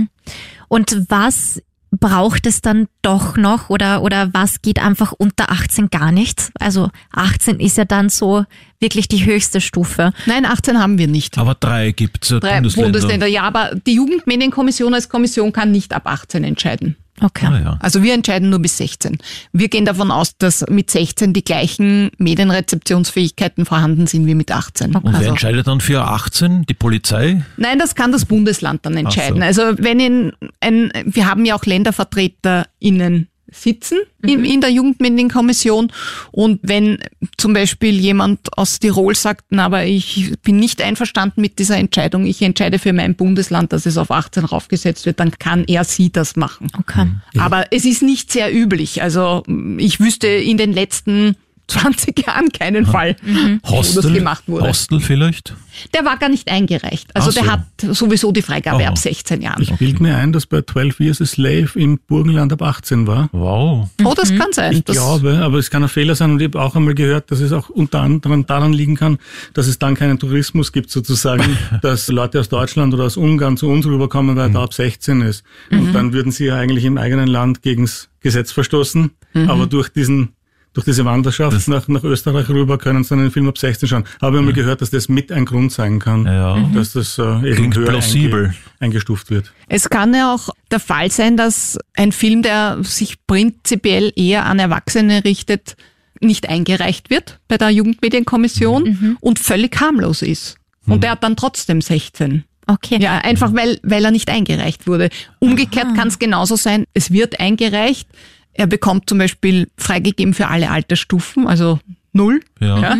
Und 0.69 1.05
was 1.09 1.61
braucht 1.99 2.47
es 2.47 2.61
dann 2.61 2.87
doch 3.01 3.37
noch 3.37 3.69
oder, 3.69 4.01
oder 4.01 4.33
was 4.33 4.61
geht 4.61 4.79
einfach 4.79 5.11
unter 5.11 5.51
18 5.51 5.89
gar 5.89 6.11
nicht? 6.11 6.51
Also 6.59 6.89
18 7.11 7.59
ist 7.59 7.77
ja 7.77 7.85
dann 7.85 8.09
so 8.09 8.45
wirklich 8.79 9.07
die 9.07 9.25
höchste 9.25 9.61
Stufe. 9.61 10.11
Nein, 10.25 10.45
18 10.45 10.79
haben 10.79 10.97
wir 10.97 11.07
nicht. 11.07 11.37
Aber 11.37 11.55
drei 11.55 11.91
gibt 11.91 12.23
es 12.23 12.29
Drei 12.29 12.55
Bundesländer. 12.55 12.91
Bundesländer, 12.91 13.27
ja, 13.27 13.43
aber 13.43 13.71
die 13.85 13.93
Jugendmedienkommission 13.93 14.93
als 14.93 15.09
Kommission 15.09 15.53
kann 15.53 15.71
nicht 15.71 15.93
ab 15.93 16.07
18 16.07 16.43
entscheiden. 16.43 16.97
Okay. 17.23 17.45
Ah, 17.49 17.59
ja. 17.59 17.77
Also 17.79 18.03
wir 18.03 18.13
entscheiden 18.13 18.49
nur 18.49 18.59
bis 18.59 18.77
16. 18.77 19.17
Wir 19.53 19.69
gehen 19.69 19.85
davon 19.85 20.11
aus, 20.11 20.37
dass 20.37 20.65
mit 20.69 20.91
16 20.91 21.33
die 21.33 21.43
gleichen 21.43 22.11
Medienrezeptionsfähigkeiten 22.17 23.65
vorhanden 23.65 24.07
sind 24.07 24.25
wie 24.27 24.35
mit 24.35 24.51
18. 24.51 24.93
Und 24.95 25.03
wer 25.05 25.15
Also- 25.15 25.29
entscheidet 25.29 25.67
dann 25.67 25.79
für 25.79 26.03
18? 26.03 26.65
Die 26.65 26.73
Polizei? 26.73 27.41
Nein, 27.57 27.79
das 27.79 27.95
kann 27.95 28.11
das 28.11 28.25
Bundesland 28.25 28.85
dann 28.85 28.97
entscheiden. 28.97 29.37
so. 29.37 29.43
Also 29.43 29.63
wenn 29.77 29.99
in 29.99 30.31
ein, 30.59 30.91
wir 31.05 31.27
haben 31.29 31.45
ja 31.45 31.55
auch 31.55 31.65
LändervertreterInnen 31.65 33.27
sitzen 33.53 33.99
in, 34.21 34.43
in 34.43 34.61
der 34.61 34.71
Jugendmedienkommission 34.71 35.91
und 36.31 36.59
wenn 36.63 36.99
zum 37.37 37.53
Beispiel 37.53 37.99
jemand 37.99 38.57
aus 38.57 38.79
Tirol 38.79 39.15
sagt, 39.15 39.45
na, 39.49 39.65
aber 39.65 39.85
ich 39.85 40.33
bin 40.43 40.57
nicht 40.57 40.81
einverstanden 40.81 41.41
mit 41.41 41.59
dieser 41.59 41.77
Entscheidung, 41.77 42.25
ich 42.25 42.41
entscheide 42.41 42.79
für 42.79 42.93
mein 42.93 43.15
Bundesland, 43.15 43.73
dass 43.73 43.85
es 43.85 43.97
auf 43.97 44.11
18 44.11 44.45
raufgesetzt 44.45 45.05
wird, 45.05 45.19
dann 45.19 45.31
kann 45.31 45.63
er 45.65 45.83
sie 45.83 46.11
das 46.11 46.35
machen. 46.35 46.67
Okay. 46.77 47.07
Aber 47.37 47.65
es 47.71 47.85
ist 47.85 48.01
nicht 48.01 48.31
sehr 48.31 48.53
üblich. 48.53 49.01
Also 49.01 49.43
ich 49.77 49.99
wüsste 49.99 50.27
in 50.27 50.57
den 50.57 50.73
letzten 50.73 51.35
20 51.67 52.25
Jahren 52.25 52.49
keinen 52.51 52.85
Fall, 52.85 53.15
wo 53.63 53.77
das 53.77 53.95
Hostel? 53.95 54.13
gemacht 54.13 54.43
wurde. 54.47 54.67
Hostel 54.67 54.99
vielleicht? 54.99 55.55
Der 55.93 56.05
war 56.05 56.17
gar 56.17 56.29
nicht 56.29 56.51
eingereicht. 56.51 57.15
Also 57.15 57.31
so. 57.31 57.41
der 57.41 57.51
hat 57.51 57.61
sowieso 57.81 58.31
die 58.31 58.41
Freigabe 58.41 58.83
Aha. 58.83 58.89
ab 58.89 58.97
16 58.97 59.41
Jahren. 59.41 59.61
Ich 59.61 59.73
bilde 59.75 60.03
mir 60.03 60.17
ein, 60.17 60.31
dass 60.31 60.45
bei 60.45 60.61
12 60.61 60.99
Years 60.99 61.21
a 61.21 61.25
Slave 61.25 61.69
im 61.75 61.97
Burgenland 62.07 62.53
ab 62.53 62.61
18 62.61 63.07
war. 63.07 63.29
Wow. 63.31 63.89
Oh, 64.03 64.13
das 64.15 64.35
kann 64.35 64.51
sein. 64.51 64.73
Ich 64.73 64.83
Das, 64.83 64.95
glaube, 64.95 65.39
aber 65.39 65.57
es 65.57 65.71
kann 65.71 65.81
ein 65.81 65.89
Fehler 65.89 66.15
sein 66.15 66.31
und 66.31 66.41
ich 66.41 66.45
habe 66.49 66.61
auch 66.61 66.75
einmal 66.75 66.93
gehört, 66.93 67.31
dass 67.31 67.39
es 67.39 67.51
auch 67.51 67.69
unter 67.69 68.01
anderem 68.01 68.45
daran 68.45 68.73
liegen 68.73 68.95
kann, 68.95 69.17
dass 69.53 69.67
es 69.67 69.79
dann 69.79 69.95
keinen 69.95 70.19
Tourismus 70.19 70.71
gibt 70.73 70.91
sozusagen, 70.91 71.57
dass 71.81 72.07
Leute 72.09 72.39
aus 72.39 72.49
Deutschland 72.49 72.93
oder 72.93 73.05
aus 73.05 73.17
Ungarn 73.17 73.57
zu 73.57 73.67
uns 73.67 73.85
rüberkommen, 73.85 74.35
weil 74.35 74.51
da 74.51 74.63
ab 74.63 74.73
16 74.73 75.21
ist. 75.21 75.43
Und 75.71 75.93
dann 75.93 76.13
würden 76.13 76.31
sie 76.31 76.45
ja 76.45 76.55
eigentlich 76.55 76.85
im 76.85 76.97
eigenen 76.97 77.27
Land 77.27 77.61
gegens 77.63 78.09
Gesetz 78.21 78.51
verstoßen, 78.51 79.11
aber 79.47 79.65
durch 79.65 79.89
diesen 79.89 80.29
durch 80.73 80.85
diese 80.85 81.05
Wanderschaft 81.05 81.67
nach, 81.67 81.87
nach 81.87 82.03
Österreich 82.03 82.49
rüber 82.49 82.77
können 82.77 83.03
sie 83.03 83.09
dann 83.09 83.19
den 83.19 83.31
Film 83.31 83.47
ab 83.47 83.57
16 83.57 83.87
schauen. 83.87 84.03
Habe 84.21 84.35
ich 84.37 84.39
einmal 84.39 84.53
gehört, 84.53 84.81
dass 84.81 84.89
das 84.89 85.07
mit 85.09 85.31
ein 85.31 85.45
Grund 85.45 85.71
sein 85.71 85.99
kann, 85.99 86.25
Ja. 86.25 86.57
dass 86.73 86.93
das 86.93 87.17
äh, 87.19 87.21
eben 87.23 87.55
Klingt 87.55 87.75
höher 87.77 87.85
plausibel. 87.87 88.45
einge, 88.45 88.55
eingestuft 88.79 89.29
wird. 89.29 89.53
es 89.69 89.89
kann 89.89 90.13
ja 90.13 90.33
auch 90.33 90.49
der 90.71 90.79
Fall 90.79 91.11
sein, 91.11 91.37
dass 91.37 91.77
ein 91.95 92.11
Film, 92.11 92.41
der 92.41 92.79
sich 92.83 93.15
prinzipiell 93.27 94.11
eher 94.15 94.45
an 94.45 94.57
Erwachsene 94.59 95.23
richtet, 95.23 95.75
nicht 96.21 96.47
eingereicht 96.49 97.09
wird 97.09 97.39
bei 97.47 97.57
der 97.57 97.69
Jugendmedienkommission 97.69 99.17
und 99.19 99.39
völlig 99.39 99.79
harmlos 99.79 100.21
ist. 100.21 100.57
Und 100.87 101.03
der 101.03 101.11
hat 101.11 101.23
dann 101.23 101.35
trotzdem 101.35 101.81
16. 101.81 102.43
Okay. 102.67 102.97
Ja, 103.01 103.17
einfach 103.19 103.53
weil, 103.53 103.79
weil 103.83 104.03
er 104.05 104.11
nicht 104.11 104.29
eingereicht 104.29 104.87
wurde. 104.87 105.09
Umgekehrt 105.39 105.95
kann 105.95 106.07
es 106.07 106.17
genauso 106.19 106.55
sein, 106.55 106.85
es 106.93 107.11
wird 107.11 107.39
eingereicht, 107.41 108.07
er 108.53 108.67
bekommt 108.67 109.09
zum 109.09 109.17
Beispiel 109.17 109.69
freigegeben 109.77 110.33
für 110.33 110.47
alle 110.47 110.69
Altersstufen, 110.71 111.47
also 111.47 111.79
null. 112.11 112.41
Ja. 112.59 112.97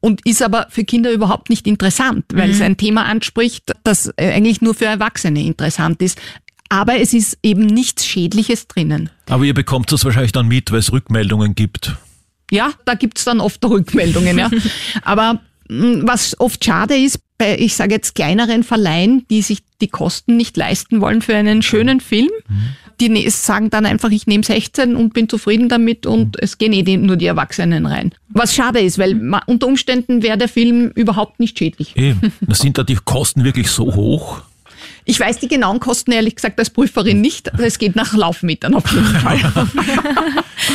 und 0.00 0.24
ist 0.26 0.42
aber 0.42 0.66
für 0.70 0.84
Kinder 0.84 1.12
überhaupt 1.12 1.50
nicht 1.50 1.66
interessant, 1.66 2.24
weil 2.32 2.50
es 2.50 2.60
ein 2.60 2.76
Thema 2.76 3.04
anspricht, 3.04 3.72
das 3.84 4.12
äh, 4.16 4.32
eigentlich 4.32 4.60
nur 4.60 4.74
für 4.74 4.86
Erwachsene 4.86 5.42
interessant 5.42 6.02
ist. 6.02 6.20
Aber 6.68 6.98
es 6.98 7.12
ist 7.12 7.38
eben 7.42 7.66
nichts 7.66 8.06
Schädliches 8.06 8.66
drinnen. 8.66 9.10
Aber 9.28 9.44
ihr 9.44 9.52
bekommt 9.54 9.92
das 9.92 10.04
wahrscheinlich 10.04 10.32
dann 10.32 10.48
mit, 10.48 10.72
weil 10.72 10.78
es 10.78 10.90
Rückmeldungen 10.90 11.54
gibt. 11.54 11.96
Ja, 12.50 12.72
da 12.86 12.94
gibt's 12.94 13.24
dann 13.24 13.40
oft 13.40 13.64
Rückmeldungen, 13.64 14.38
ja. 14.38 14.50
Aber 15.02 15.40
mh, 15.68 16.02
was 16.06 16.38
oft 16.40 16.64
schade 16.64 16.96
ist, 16.96 17.20
bei, 17.38 17.58
ich 17.58 17.74
sage 17.76 17.94
jetzt, 17.94 18.14
kleineren 18.14 18.62
Verleihen, 18.62 19.26
die 19.28 19.42
sich 19.42 19.58
die 19.80 19.88
Kosten 19.88 20.36
nicht 20.36 20.56
leisten 20.56 21.00
wollen 21.00 21.22
für 21.22 21.36
einen 21.36 21.60
schönen 21.62 22.00
Film. 22.00 22.30
Die 23.02 23.08
ne- 23.08 23.28
sagen 23.30 23.68
dann 23.68 23.84
einfach, 23.84 24.10
ich 24.10 24.28
nehme 24.28 24.44
16 24.44 24.94
und 24.94 25.12
bin 25.12 25.28
zufrieden 25.28 25.68
damit 25.68 26.06
und 26.06 26.40
es 26.40 26.56
gehen 26.56 26.72
eh 26.72 26.96
nur 26.96 27.16
die 27.16 27.26
Erwachsenen 27.26 27.84
rein. 27.84 28.14
Was 28.28 28.54
schade 28.54 28.78
ist, 28.78 28.96
weil 28.96 29.20
unter 29.46 29.66
Umständen 29.66 30.22
wäre 30.22 30.38
der 30.38 30.48
Film 30.48 30.92
überhaupt 30.94 31.40
nicht 31.40 31.58
schädlich. 31.58 31.96
Eben. 31.96 32.32
Da 32.40 32.54
sind 32.54 32.78
da 32.78 32.84
die 32.84 32.94
Kosten 33.04 33.42
wirklich 33.42 33.68
so 33.68 33.92
hoch? 33.94 34.42
Ich 35.04 35.18
weiß 35.18 35.40
die 35.40 35.48
genauen 35.48 35.80
Kosten 35.80 36.12
ehrlich 36.12 36.36
gesagt 36.36 36.60
als 36.60 36.70
Prüferin 36.70 37.20
nicht. 37.20 37.50
Es 37.58 37.78
geht 37.78 37.96
nach 37.96 38.14
Laufmetern 38.14 38.74
auf 38.74 38.88
jeden 38.92 39.04
Fall. 39.20 39.40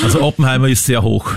Also 0.03 0.21
Oppenheimer 0.21 0.67
ist 0.67 0.85
sehr 0.85 1.01
hoch. 1.01 1.31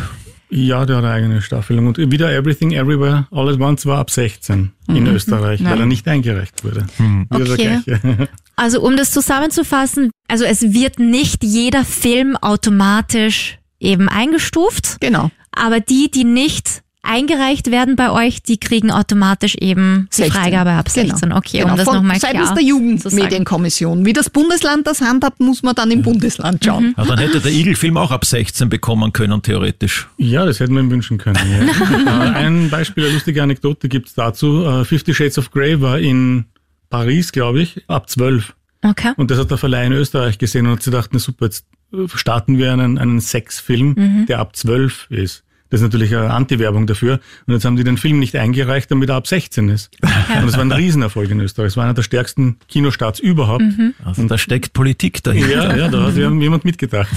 Ja, 0.51 0.84
der 0.84 0.96
hat 0.96 1.05
eine 1.05 1.12
eigene 1.12 1.42
Staffelung. 1.42 1.86
Und 1.86 1.98
wieder 1.98 2.32
Everything 2.32 2.72
Everywhere 2.72 3.26
All 3.30 3.48
at 3.48 3.61
Once 3.61 3.86
war 3.86 3.98
ab 3.98 4.11
16 4.11 4.72
in 4.88 5.07
Österreich, 5.07 5.62
weil 5.64 5.78
er 5.78 5.86
nicht 5.86 6.07
eingereicht 6.09 6.64
wurde. 6.64 6.86
Wieder 6.98 7.53
Okay. 7.53 7.80
der 7.86 7.98
gleiche. 7.98 8.28
Also 8.57 8.82
um 8.82 8.94
das 8.94 9.11
zusammenzufassen, 9.11 10.11
also 10.28 10.44
es 10.44 10.61
wird 10.74 10.98
nicht 10.98 11.42
jeder 11.42 11.82
Film 11.82 12.36
automatisch 12.36 13.59
eben 13.78 14.11
eingestuft, 14.11 14.98
genau. 15.01 15.30
aber 15.51 15.80
die, 15.80 16.11
die 16.11 16.24
nicht 16.24 16.82
eingereicht 17.03 17.70
werden 17.70 17.96
bei 17.96 18.11
euch, 18.11 18.42
die 18.42 18.59
kriegen 18.59 18.90
automatisch 18.90 19.55
eben 19.57 20.09
die 20.12 20.22
16. 20.22 20.32
Freigabe 20.32 20.70
ab 20.70 20.88
16. 20.88 21.20
Genau. 21.20 21.36
Okay, 21.38 21.59
genau. 21.59 21.72
um 21.72 21.76
das 21.76 21.86
nochmal 21.86 22.18
Seitens 22.20 22.20
klar 22.20 22.32
der 22.32 22.42
zu 22.44 22.55
sagen. 22.55 22.66
Jugendmedienkommission. 22.66 24.07
Wie 24.07 24.12
das 24.12 24.30
Bundesland 24.30 24.86
das 24.86 25.01
handhabt, 25.01 25.40
muss 25.40 25.62
man 25.62 25.74
dann 25.74 25.90
im 25.90 26.03
Bundesland 26.03 26.64
schauen. 26.64 26.94
Ja, 26.96 27.05
dann 27.05 27.18
hätte 27.18 27.40
der 27.40 27.53
Igel-Film 27.53 27.96
auch 27.96 28.11
ab 28.11 28.24
16 28.24 28.68
bekommen 28.68 29.12
können, 29.12 29.42
theoretisch. 29.42 30.09
Ja, 30.18 30.44
das 30.44 30.61
hätten 30.61 30.74
wir 30.74 30.80
ihm 30.80 30.90
wünschen 30.90 31.18
können. 31.18 31.38
Ja. 32.11 32.32
Ein 32.32 32.70
Beispiel, 32.70 33.05
eine 33.05 33.14
lustige 33.14 33.42
Anekdote 33.42 33.88
gibt's 33.88 34.14
dazu. 34.14 34.64
Äh, 34.64 34.84
Fifty 34.84 35.14
Shades 35.14 35.38
of 35.38 35.51
Grey 35.51 35.80
war 35.80 35.98
in 35.98 36.46
Paris, 36.88 37.32
glaube 37.32 37.62
ich, 37.62 37.84
ab 37.88 38.09
12. 38.09 38.55
Okay. 38.82 39.12
Und 39.16 39.30
das 39.30 39.38
hat 39.38 39.51
der 39.51 39.59
Verleih 39.59 39.86
in 39.86 39.92
Österreich 39.92 40.38
gesehen 40.38 40.66
und 40.66 40.72
hat 40.72 40.82
sie 40.82 40.90
gedacht, 40.90 41.11
na 41.12 41.18
super, 41.18 41.46
jetzt 41.46 41.66
starten 42.14 42.59
wir 42.59 42.72
einen, 42.72 42.98
einen 42.98 43.20
Sexfilm, 43.20 44.26
der 44.26 44.38
ab 44.38 44.57
12 44.57 45.09
ist. 45.11 45.44
Das 45.71 45.81
ist 45.81 45.85
natürlich 45.85 46.14
eine 46.16 46.31
Anti-Werbung 46.31 46.87
dafür. 46.87 47.21
Und 47.47 47.55
jetzt 47.55 47.64
haben 47.64 47.77
die 47.77 47.85
den 47.85 47.97
Film 47.97 48.18
nicht 48.18 48.37
eingereicht, 48.37 48.91
damit 48.91 49.09
er 49.09 49.14
ab 49.16 49.27
16 49.27 49.68
ist. 49.68 49.91
Und 50.03 50.47
das 50.47 50.55
war 50.55 50.61
ein 50.64 50.73
Riesenerfolg 50.73 51.31
in 51.31 51.41
Österreich. 51.41 51.68
Es 51.68 51.77
war 51.77 51.85
einer 51.85 51.95
der 51.95 52.03
stärksten 52.03 52.59
Kinostarts 52.68 53.21
überhaupt. 53.21 53.62
Also 54.05 54.27
da 54.27 54.37
steckt 54.37 54.73
Politik 54.73 55.23
dahinter. 55.23 55.49
Ja, 55.51 55.77
ja, 55.77 55.89
da 55.89 56.03
hat 56.09 56.16
jemand 56.16 56.64
mitgedacht. 56.64 57.09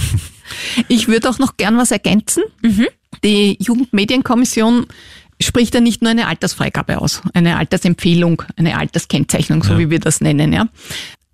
Ich 0.88 1.08
würde 1.08 1.28
auch 1.28 1.38
noch 1.38 1.56
gern 1.56 1.76
was 1.76 1.90
ergänzen. 1.90 2.44
Die 3.24 3.56
Jugendmedienkommission 3.60 4.86
spricht 5.40 5.74
ja 5.74 5.80
nicht 5.80 6.00
nur 6.02 6.10
eine 6.12 6.28
Altersfreigabe 6.28 6.98
aus, 7.00 7.22
eine 7.34 7.56
Altersempfehlung, 7.56 8.42
eine 8.56 8.78
Alterskennzeichnung, 8.78 9.62
so 9.64 9.72
Ja. 9.72 9.78
wie 9.80 9.90
wir 9.90 9.98
das 9.98 10.20
nennen, 10.20 10.52
ja. 10.52 10.68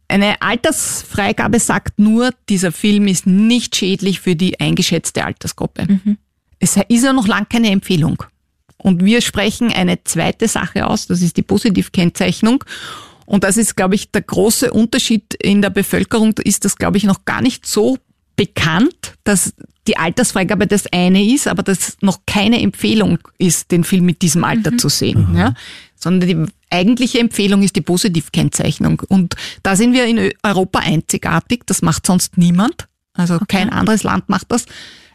Eine 0.08 0.40
Altersfreigabe 0.42 1.60
sagt 1.60 1.98
nur, 1.98 2.30
dieser 2.48 2.72
Film 2.72 3.06
ist 3.06 3.26
nicht 3.26 3.76
schädlich 3.76 4.20
für 4.20 4.34
die 4.36 4.58
eingeschätzte 4.58 5.24
Altersgruppe. 5.24 5.86
Es 6.60 6.76
ist 6.88 7.04
ja 7.04 7.12
noch 7.12 7.26
lang 7.26 7.48
keine 7.48 7.70
Empfehlung. 7.70 8.22
Und 8.76 9.04
wir 9.04 9.20
sprechen 9.20 9.72
eine 9.72 10.04
zweite 10.04 10.48
Sache 10.48 10.86
aus, 10.86 11.06
das 11.06 11.20
ist 11.20 11.36
die 11.36 11.42
Positivkennzeichnung. 11.42 12.64
Und 13.26 13.44
das 13.44 13.56
ist, 13.56 13.76
glaube 13.76 13.94
ich, 13.94 14.10
der 14.10 14.22
große 14.22 14.72
Unterschied 14.72 15.34
in 15.34 15.62
der 15.62 15.70
Bevölkerung, 15.70 16.34
ist 16.38 16.64
das, 16.64 16.76
glaube 16.76 16.96
ich, 16.96 17.04
noch 17.04 17.24
gar 17.24 17.42
nicht 17.42 17.66
so 17.66 17.98
bekannt, 18.36 19.14
dass 19.24 19.54
die 19.86 19.96
Altersfreigabe 19.96 20.66
das 20.66 20.86
eine 20.92 21.24
ist, 21.24 21.46
aber 21.46 21.62
dass 21.62 21.96
noch 22.00 22.20
keine 22.26 22.60
Empfehlung 22.60 23.18
ist, 23.38 23.70
den 23.70 23.84
Film 23.84 24.04
mit 24.04 24.22
diesem 24.22 24.44
Alter 24.44 24.76
zu 24.78 24.88
sehen. 24.88 25.34
Ja? 25.36 25.54
Sondern 25.94 26.28
die 26.28 26.52
eigentliche 26.70 27.18
Empfehlung 27.18 27.62
ist 27.62 27.76
die 27.76 27.80
Positivkennzeichnung. 27.82 29.02
Und 29.08 29.36
da 29.62 29.76
sind 29.76 29.92
wir 29.92 30.06
in 30.06 30.32
Europa 30.42 30.80
einzigartig, 30.80 31.62
das 31.66 31.82
macht 31.82 32.06
sonst 32.06 32.38
niemand. 32.38 32.88
Also 33.14 33.38
kein 33.48 33.70
anderes 33.70 34.04
Land 34.04 34.28
macht 34.28 34.46
das, 34.50 34.66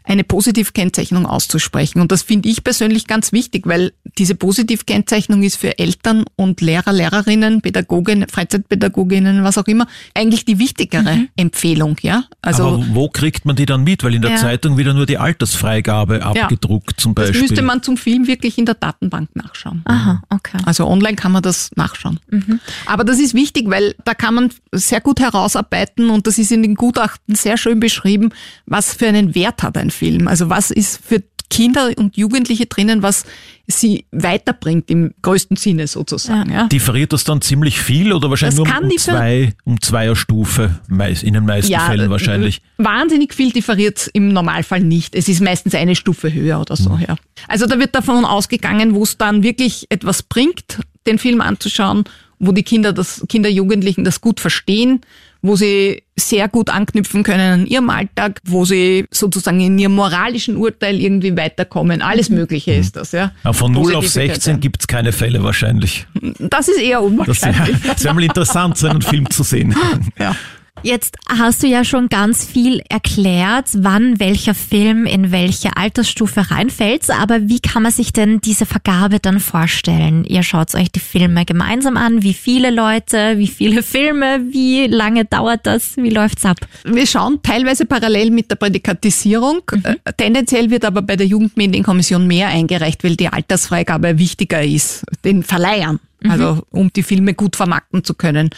eine 0.06 0.24
Positivkennzeichnung 0.24 1.26
auszusprechen. 1.26 2.00
Und 2.00 2.12
das 2.12 2.22
finde 2.22 2.48
ich 2.48 2.62
persönlich 2.64 3.06
ganz 3.06 3.32
wichtig, 3.32 3.66
weil 3.66 3.92
diese 4.18 4.34
Positivkennzeichnung 4.34 5.42
ist 5.42 5.56
für 5.56 5.78
Eltern 5.78 6.24
und 6.36 6.60
Lehrer, 6.60 6.92
Lehrerinnen, 6.92 7.60
Pädagoginnen, 7.60 8.28
Freizeitpädagoginnen, 8.28 9.42
was 9.44 9.58
auch 9.58 9.66
immer, 9.66 9.86
eigentlich 10.14 10.44
die 10.44 10.58
wichtigere 10.58 11.26
Empfehlung. 11.36 11.96
Ja, 12.02 12.24
also 12.40 12.66
Aber 12.68 12.86
wo 12.94 13.08
kriegt 13.08 13.44
man 13.44 13.56
die 13.56 13.66
dann 13.66 13.82
mit? 13.84 14.04
Weil 14.04 14.14
in 14.14 14.22
der 14.22 14.32
Ja. 14.32 14.36
Zeitung 14.36 14.76
wieder 14.78 14.94
nur 14.94 15.06
die 15.06 15.18
Altersfreigabe 15.18 16.24
abgedruckt 16.24 17.00
zum 17.00 17.14
das 17.14 17.26
Beispiel. 17.26 17.42
müsste 17.42 17.62
man 17.62 17.82
zum 17.82 17.96
Film 17.96 18.26
wirklich 18.26 18.58
in 18.58 18.66
der 18.66 18.74
Datenbank 18.74 19.34
nachschauen. 19.34 19.82
Aha, 19.86 20.22
okay. 20.30 20.58
Also 20.64 20.86
online 20.86 21.16
kann 21.16 21.32
man 21.32 21.42
das 21.42 21.70
nachschauen. 21.76 22.20
Mhm. 22.30 22.60
Aber 22.86 23.04
das 23.04 23.18
ist 23.18 23.34
wichtig, 23.34 23.68
weil 23.68 23.94
da 24.04 24.14
kann 24.14 24.34
man 24.34 24.50
sehr 24.72 25.00
gut 25.00 25.20
herausarbeiten 25.20 26.10
und 26.10 26.26
das 26.26 26.38
ist 26.38 26.52
in 26.52 26.62
den 26.62 26.74
Gutachten 26.76 27.34
sehr 27.34 27.56
schön 27.56 27.80
beschrieben, 27.80 28.30
was 28.66 28.94
für 28.94 29.08
einen 29.08 29.34
Wert 29.34 29.62
hat 29.62 29.76
ein 29.76 29.90
Film. 29.96 30.28
Also 30.28 30.48
was 30.50 30.70
ist 30.70 31.00
für 31.04 31.22
Kinder 31.48 31.90
und 31.96 32.16
Jugendliche 32.16 32.66
drinnen, 32.66 33.02
was 33.02 33.22
sie 33.68 34.04
weiterbringt 34.10 34.90
im 34.90 35.14
größten 35.22 35.56
Sinne 35.56 35.86
sozusagen. 35.86 36.50
Ja. 36.52 36.66
Differiert 36.66 37.12
das 37.12 37.22
dann 37.22 37.40
ziemlich 37.40 37.80
viel 37.80 38.12
oder 38.12 38.30
wahrscheinlich 38.30 38.58
Das 38.58 38.68
nur 38.68 38.76
um, 38.80 38.84
um 38.90 38.98
zwei, 38.98 39.54
um 39.64 39.80
Zweierstufe 39.80 40.80
meist- 40.88 41.22
in 41.22 41.34
den 41.34 41.46
meisten 41.46 41.72
Fällen 41.78 42.08
äh, 42.08 42.10
wahrscheinlich? 42.10 42.62
Wahnsinnig 42.78 43.32
viel 43.32 43.52
differiert 43.52 44.10
im 44.12 44.32
Normalfall 44.32 44.80
nicht. 44.80 45.14
Es 45.14 45.28
ist 45.28 45.40
meistens 45.40 45.74
eine 45.76 45.94
Stufe 45.94 46.32
höher 46.32 46.60
oder 46.60 46.74
Mhm. 46.76 46.82
so, 46.82 46.98
ja. 47.06 47.14
Also 47.46 47.66
da 47.66 47.78
wird 47.78 47.94
davon 47.94 48.24
ausgegangen, 48.24 48.94
wo 48.94 49.04
es 49.04 49.16
dann 49.16 49.44
wirklich 49.44 49.86
etwas 49.88 50.24
bringt, 50.24 50.80
den 51.06 51.18
Film 51.18 51.40
anzuschauen, 51.40 52.04
wo 52.40 52.50
die 52.50 52.64
Kinder 52.64 52.92
das, 52.92 53.24
Kinder, 53.28 53.48
Jugendlichen 53.48 54.02
das 54.02 54.20
gut 54.20 54.40
verstehen, 54.40 55.00
wo 55.46 55.56
sie 55.56 56.02
sehr 56.18 56.48
gut 56.48 56.70
anknüpfen 56.70 57.22
können 57.22 57.60
an 57.60 57.66
ihrem 57.66 57.90
Alltag, 57.90 58.40
wo 58.44 58.64
sie 58.64 59.04
sozusagen 59.10 59.60
in 59.60 59.78
ihrem 59.78 59.94
moralischen 59.94 60.56
Urteil 60.56 60.98
irgendwie 61.00 61.36
weiterkommen. 61.36 62.00
Alles 62.02 62.30
Mögliche 62.30 62.72
ist 62.72 62.96
das, 62.96 63.12
ja. 63.12 63.32
Ja, 63.44 63.52
von 63.52 63.72
0 63.72 63.82
auf 63.82 64.04
Positive 64.04 64.10
16 64.12 64.30
Kennzeichen. 64.32 64.60
gibt's 64.60 64.86
keine 64.86 65.12
Fälle 65.12 65.42
wahrscheinlich. 65.42 66.06
Das 66.38 66.68
ist 66.68 66.80
eher 66.80 66.98
Das 67.00 67.06
unwahrscheinlich. 67.06 67.84
wäre 67.84 68.04
wär 68.04 68.14
mal 68.14 68.24
interessant, 68.24 68.78
so 68.78 68.88
einen 68.88 69.02
Film 69.02 69.28
zu 69.30 69.42
sehen. 69.42 69.74
ja. 70.18 70.34
Jetzt 70.82 71.16
hast 71.28 71.62
du 71.62 71.66
ja 71.66 71.84
schon 71.84 72.08
ganz 72.08 72.44
viel 72.44 72.80
erklärt, 72.88 73.66
wann 73.74 74.20
welcher 74.20 74.54
Film 74.54 75.06
in 75.06 75.32
welche 75.32 75.76
Altersstufe 75.76 76.50
reinfällt, 76.50 77.10
aber 77.10 77.48
wie 77.48 77.60
kann 77.60 77.82
man 77.82 77.92
sich 77.92 78.12
denn 78.12 78.40
diese 78.40 78.66
Vergabe 78.66 79.18
dann 79.18 79.40
vorstellen? 79.40 80.24
Ihr 80.24 80.42
schaut 80.42 80.74
euch 80.74 80.90
die 80.92 81.00
Filme 81.00 81.44
gemeinsam 81.44 81.96
an, 81.96 82.22
wie 82.22 82.34
viele 82.34 82.70
Leute, 82.70 83.38
wie 83.38 83.48
viele 83.48 83.82
Filme, 83.82 84.40
wie 84.50 84.86
lange 84.86 85.24
dauert 85.24 85.66
das, 85.66 85.96
wie 85.96 86.10
läuft's 86.10 86.44
ab? 86.44 86.58
Wir 86.84 87.06
schauen 87.06 87.40
teilweise 87.42 87.86
parallel 87.86 88.30
mit 88.30 88.50
der 88.50 88.56
Prädikatisierung. 88.56 89.62
Äh, 89.82 89.96
Tendenziell 90.16 90.70
wird 90.70 90.84
aber 90.84 91.02
bei 91.02 91.16
der 91.16 91.26
Jugendmedienkommission 91.26 92.26
mehr 92.26 92.48
eingereicht, 92.48 93.02
weil 93.02 93.16
die 93.16 93.28
Altersfreigabe 93.28 94.18
wichtiger 94.18 94.62
ist, 94.62 95.04
den 95.24 95.42
Verleihern. 95.42 96.00
Also 96.30 96.62
um 96.70 96.92
die 96.92 97.02
Filme 97.02 97.34
gut 97.34 97.56
vermarkten 97.56 98.04
zu 98.04 98.14
können. 98.14 98.50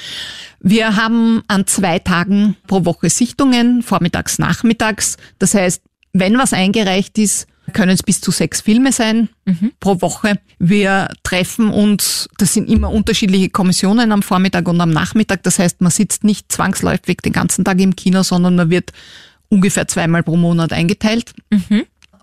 Wir 0.60 0.96
haben 0.96 1.42
an 1.48 1.66
zwei 1.66 1.98
Tagen 1.98 2.56
pro 2.66 2.84
Woche 2.84 3.10
Sichtungen, 3.10 3.82
vormittags, 3.82 4.38
nachmittags. 4.38 5.16
Das 5.38 5.54
heißt, 5.54 5.82
wenn 6.12 6.38
was 6.38 6.52
eingereicht 6.52 7.18
ist, 7.18 7.46
können 7.72 7.90
es 7.90 8.02
bis 8.02 8.20
zu 8.20 8.30
sechs 8.30 8.60
Filme 8.62 8.92
sein 8.92 9.28
pro 9.80 10.00
Woche. 10.00 10.38
Wir 10.58 11.08
treffen 11.22 11.70
uns, 11.70 12.28
das 12.38 12.54
sind 12.54 12.68
immer 12.68 12.90
unterschiedliche 12.90 13.50
Kommissionen 13.50 14.10
am 14.12 14.22
Vormittag 14.22 14.66
und 14.68 14.80
am 14.80 14.90
Nachmittag. 14.90 15.42
Das 15.42 15.58
heißt, 15.58 15.80
man 15.80 15.90
sitzt 15.90 16.24
nicht 16.24 16.50
zwangsläufig 16.50 17.18
den 17.18 17.32
ganzen 17.32 17.64
Tag 17.64 17.78
im 17.80 17.94
Kino, 17.94 18.22
sondern 18.22 18.56
man 18.56 18.70
wird 18.70 18.92
ungefähr 19.48 19.86
zweimal 19.86 20.22
pro 20.22 20.36
Monat 20.36 20.72
eingeteilt. 20.72 21.32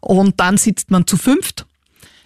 Und 0.01 0.39
dann 0.39 0.57
sitzt 0.57 0.91
man 0.91 1.07
zu 1.07 1.17
fünft. 1.17 1.65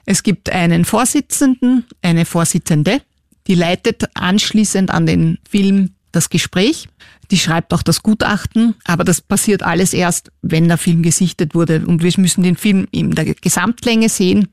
Es 0.05 0.23
gibt 0.23 0.49
einen 0.49 0.85
Vorsitzenden, 0.85 1.85
eine 2.01 2.25
Vorsitzende, 2.25 3.01
die 3.49 3.55
leitet 3.55 4.05
anschließend 4.13 4.91
an 4.91 5.05
den 5.05 5.39
Film 5.49 5.89
das 6.11 6.29
Gespräch. 6.29 6.87
Die 7.31 7.37
schreibt 7.37 7.73
auch 7.73 7.83
das 7.83 8.01
Gutachten, 8.01 8.75
aber 8.85 9.03
das 9.03 9.21
passiert 9.21 9.63
alles 9.63 9.93
erst, 9.93 10.31
wenn 10.41 10.67
der 10.67 10.77
Film 10.77 11.03
gesichtet 11.03 11.53
wurde. 11.53 11.83
Und 11.85 12.01
wir 12.01 12.11
müssen 12.17 12.43
den 12.43 12.55
Film 12.55 12.87
in 12.91 13.11
der 13.11 13.25
Gesamtlänge 13.25 14.07
sehen, 14.09 14.47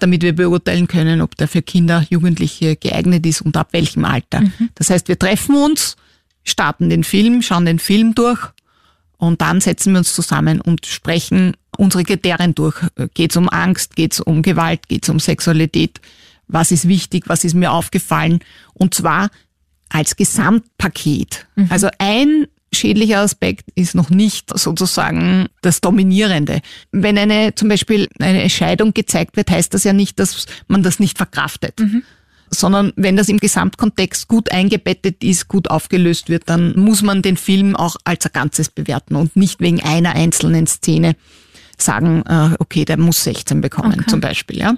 damit 0.00 0.22
wir 0.22 0.34
beurteilen 0.34 0.86
können, 0.86 1.20
ob 1.20 1.36
der 1.36 1.48
für 1.48 1.62
Kinder, 1.62 2.04
Jugendliche 2.08 2.76
geeignet 2.76 3.26
ist 3.26 3.40
und 3.40 3.56
ab 3.56 3.68
welchem 3.72 4.04
Alter. 4.04 4.42
Das 4.74 4.90
heißt, 4.90 5.08
wir 5.08 5.18
treffen 5.18 5.56
uns, 5.56 5.96
starten 6.44 6.90
den 6.90 7.04
Film, 7.04 7.42
schauen 7.42 7.66
den 7.66 7.78
Film 7.78 8.14
durch 8.14 8.40
und 9.18 9.40
dann 9.40 9.60
setzen 9.60 9.92
wir 9.92 9.98
uns 9.98 10.14
zusammen 10.14 10.60
und 10.60 10.86
sprechen 10.86 11.56
unsere 11.78 12.04
Kriterien 12.04 12.54
durch. 12.54 12.76
Geht 13.14 13.30
es 13.30 13.36
um 13.36 13.48
Angst, 13.48 13.96
geht 13.96 14.14
es 14.14 14.20
um 14.20 14.42
Gewalt, 14.42 14.88
geht 14.88 15.04
es 15.04 15.08
um 15.10 15.20
Sexualität? 15.20 16.00
Was 16.52 16.70
ist 16.70 16.86
wichtig, 16.88 17.24
was 17.26 17.44
ist 17.44 17.54
mir 17.54 17.72
aufgefallen? 17.72 18.40
Und 18.74 18.94
zwar 18.94 19.30
als 19.88 20.16
Gesamtpaket. 20.16 21.46
Also 21.68 21.88
ein 21.98 22.46
schädlicher 22.74 23.18
Aspekt 23.20 23.66
ist 23.74 23.94
noch 23.94 24.08
nicht 24.10 24.56
sozusagen 24.58 25.48
das 25.60 25.80
Dominierende. 25.82 26.60
Wenn 26.90 27.18
eine 27.18 27.54
zum 27.54 27.68
Beispiel 27.68 28.08
eine 28.18 28.48
Scheidung 28.48 28.94
gezeigt 28.94 29.36
wird, 29.36 29.50
heißt 29.50 29.74
das 29.74 29.84
ja 29.84 29.92
nicht, 29.92 30.18
dass 30.18 30.46
man 30.68 30.82
das 30.82 30.98
nicht 30.98 31.18
verkraftet. 31.18 31.82
sondern 32.54 32.92
wenn 32.96 33.16
das 33.16 33.28
im 33.30 33.38
Gesamtkontext 33.38 34.28
gut 34.28 34.52
eingebettet 34.52 35.24
ist, 35.24 35.48
gut 35.48 35.70
aufgelöst 35.70 36.28
wird, 36.28 36.44
dann 36.50 36.78
muss 36.78 37.00
man 37.02 37.22
den 37.22 37.38
Film 37.38 37.74
auch 37.76 37.96
als 38.04 38.26
ein 38.26 38.32
Ganzes 38.32 38.68
bewerten 38.68 39.16
und 39.16 39.36
nicht 39.36 39.60
wegen 39.60 39.82
einer 39.82 40.14
einzelnen 40.14 40.66
Szene 40.66 41.16
sagen, 41.78 42.22
äh, 42.28 42.50
okay, 42.58 42.84
der 42.84 42.98
muss 42.98 43.24
16 43.24 43.60
bekommen 43.62 43.94
Okay. 44.00 44.10
zum 44.10 44.20
Beispiel. 44.20 44.58
Ja? 44.58 44.74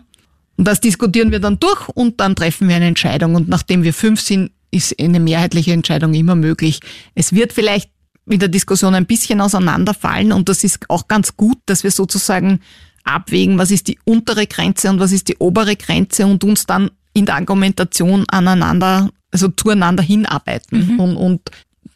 Und 0.57 0.67
das 0.67 0.81
diskutieren 0.81 1.31
wir 1.31 1.41
dann 1.41 1.59
durch 1.59 1.89
und 1.89 2.21
dann 2.21 2.37
treffen 2.37 2.69
wir 2.69 2.77
eine 2.77 2.87
Entscheidung. 2.87 3.35
Und 3.35 3.49
nachdem 3.49 3.83
wir 3.83 3.93
fünf 3.93 4.21
sind, 4.21 4.53
ist 4.71 4.99
eine 5.01 5.21
mehrheitliche 5.21 5.73
Entscheidung 5.73 6.15
immer 6.15 6.35
möglich. 6.35 6.81
Es 7.15 7.33
wird 7.33 7.53
vielleicht 7.53 7.91
in 8.27 8.39
der 8.39 8.49
Diskussion 8.49 8.95
ein 8.95 9.07
bisschen 9.07 9.41
auseinanderfallen 9.41 10.33
und 10.33 10.49
das 10.49 10.65
ist 10.65 10.89
auch 10.89 11.09
ganz 11.09 11.37
gut, 11.37 11.59
dass 11.67 11.85
wir 11.85 11.91
sozusagen 11.91 12.61
abwägen, 13.05 13.59
was 13.59 13.71
ist 13.71 13.89
die 13.89 13.99
untere 14.05 14.47
Grenze 14.47 14.89
und 14.91 14.99
was 14.99 15.13
ist 15.13 15.29
die 15.29 15.37
obere 15.39 15.77
Grenze 15.77 16.27
und 16.27 16.43
uns 16.43 16.67
dann 16.67 16.91
in 17.13 17.27
der 17.27 17.37
Argumentation 17.37 18.25
aneinander, 18.29 19.11
also 19.31 19.49
zueinander 19.49 20.03
hinarbeiten. 20.03 20.99
Und, 20.99 21.17
und 21.17 21.41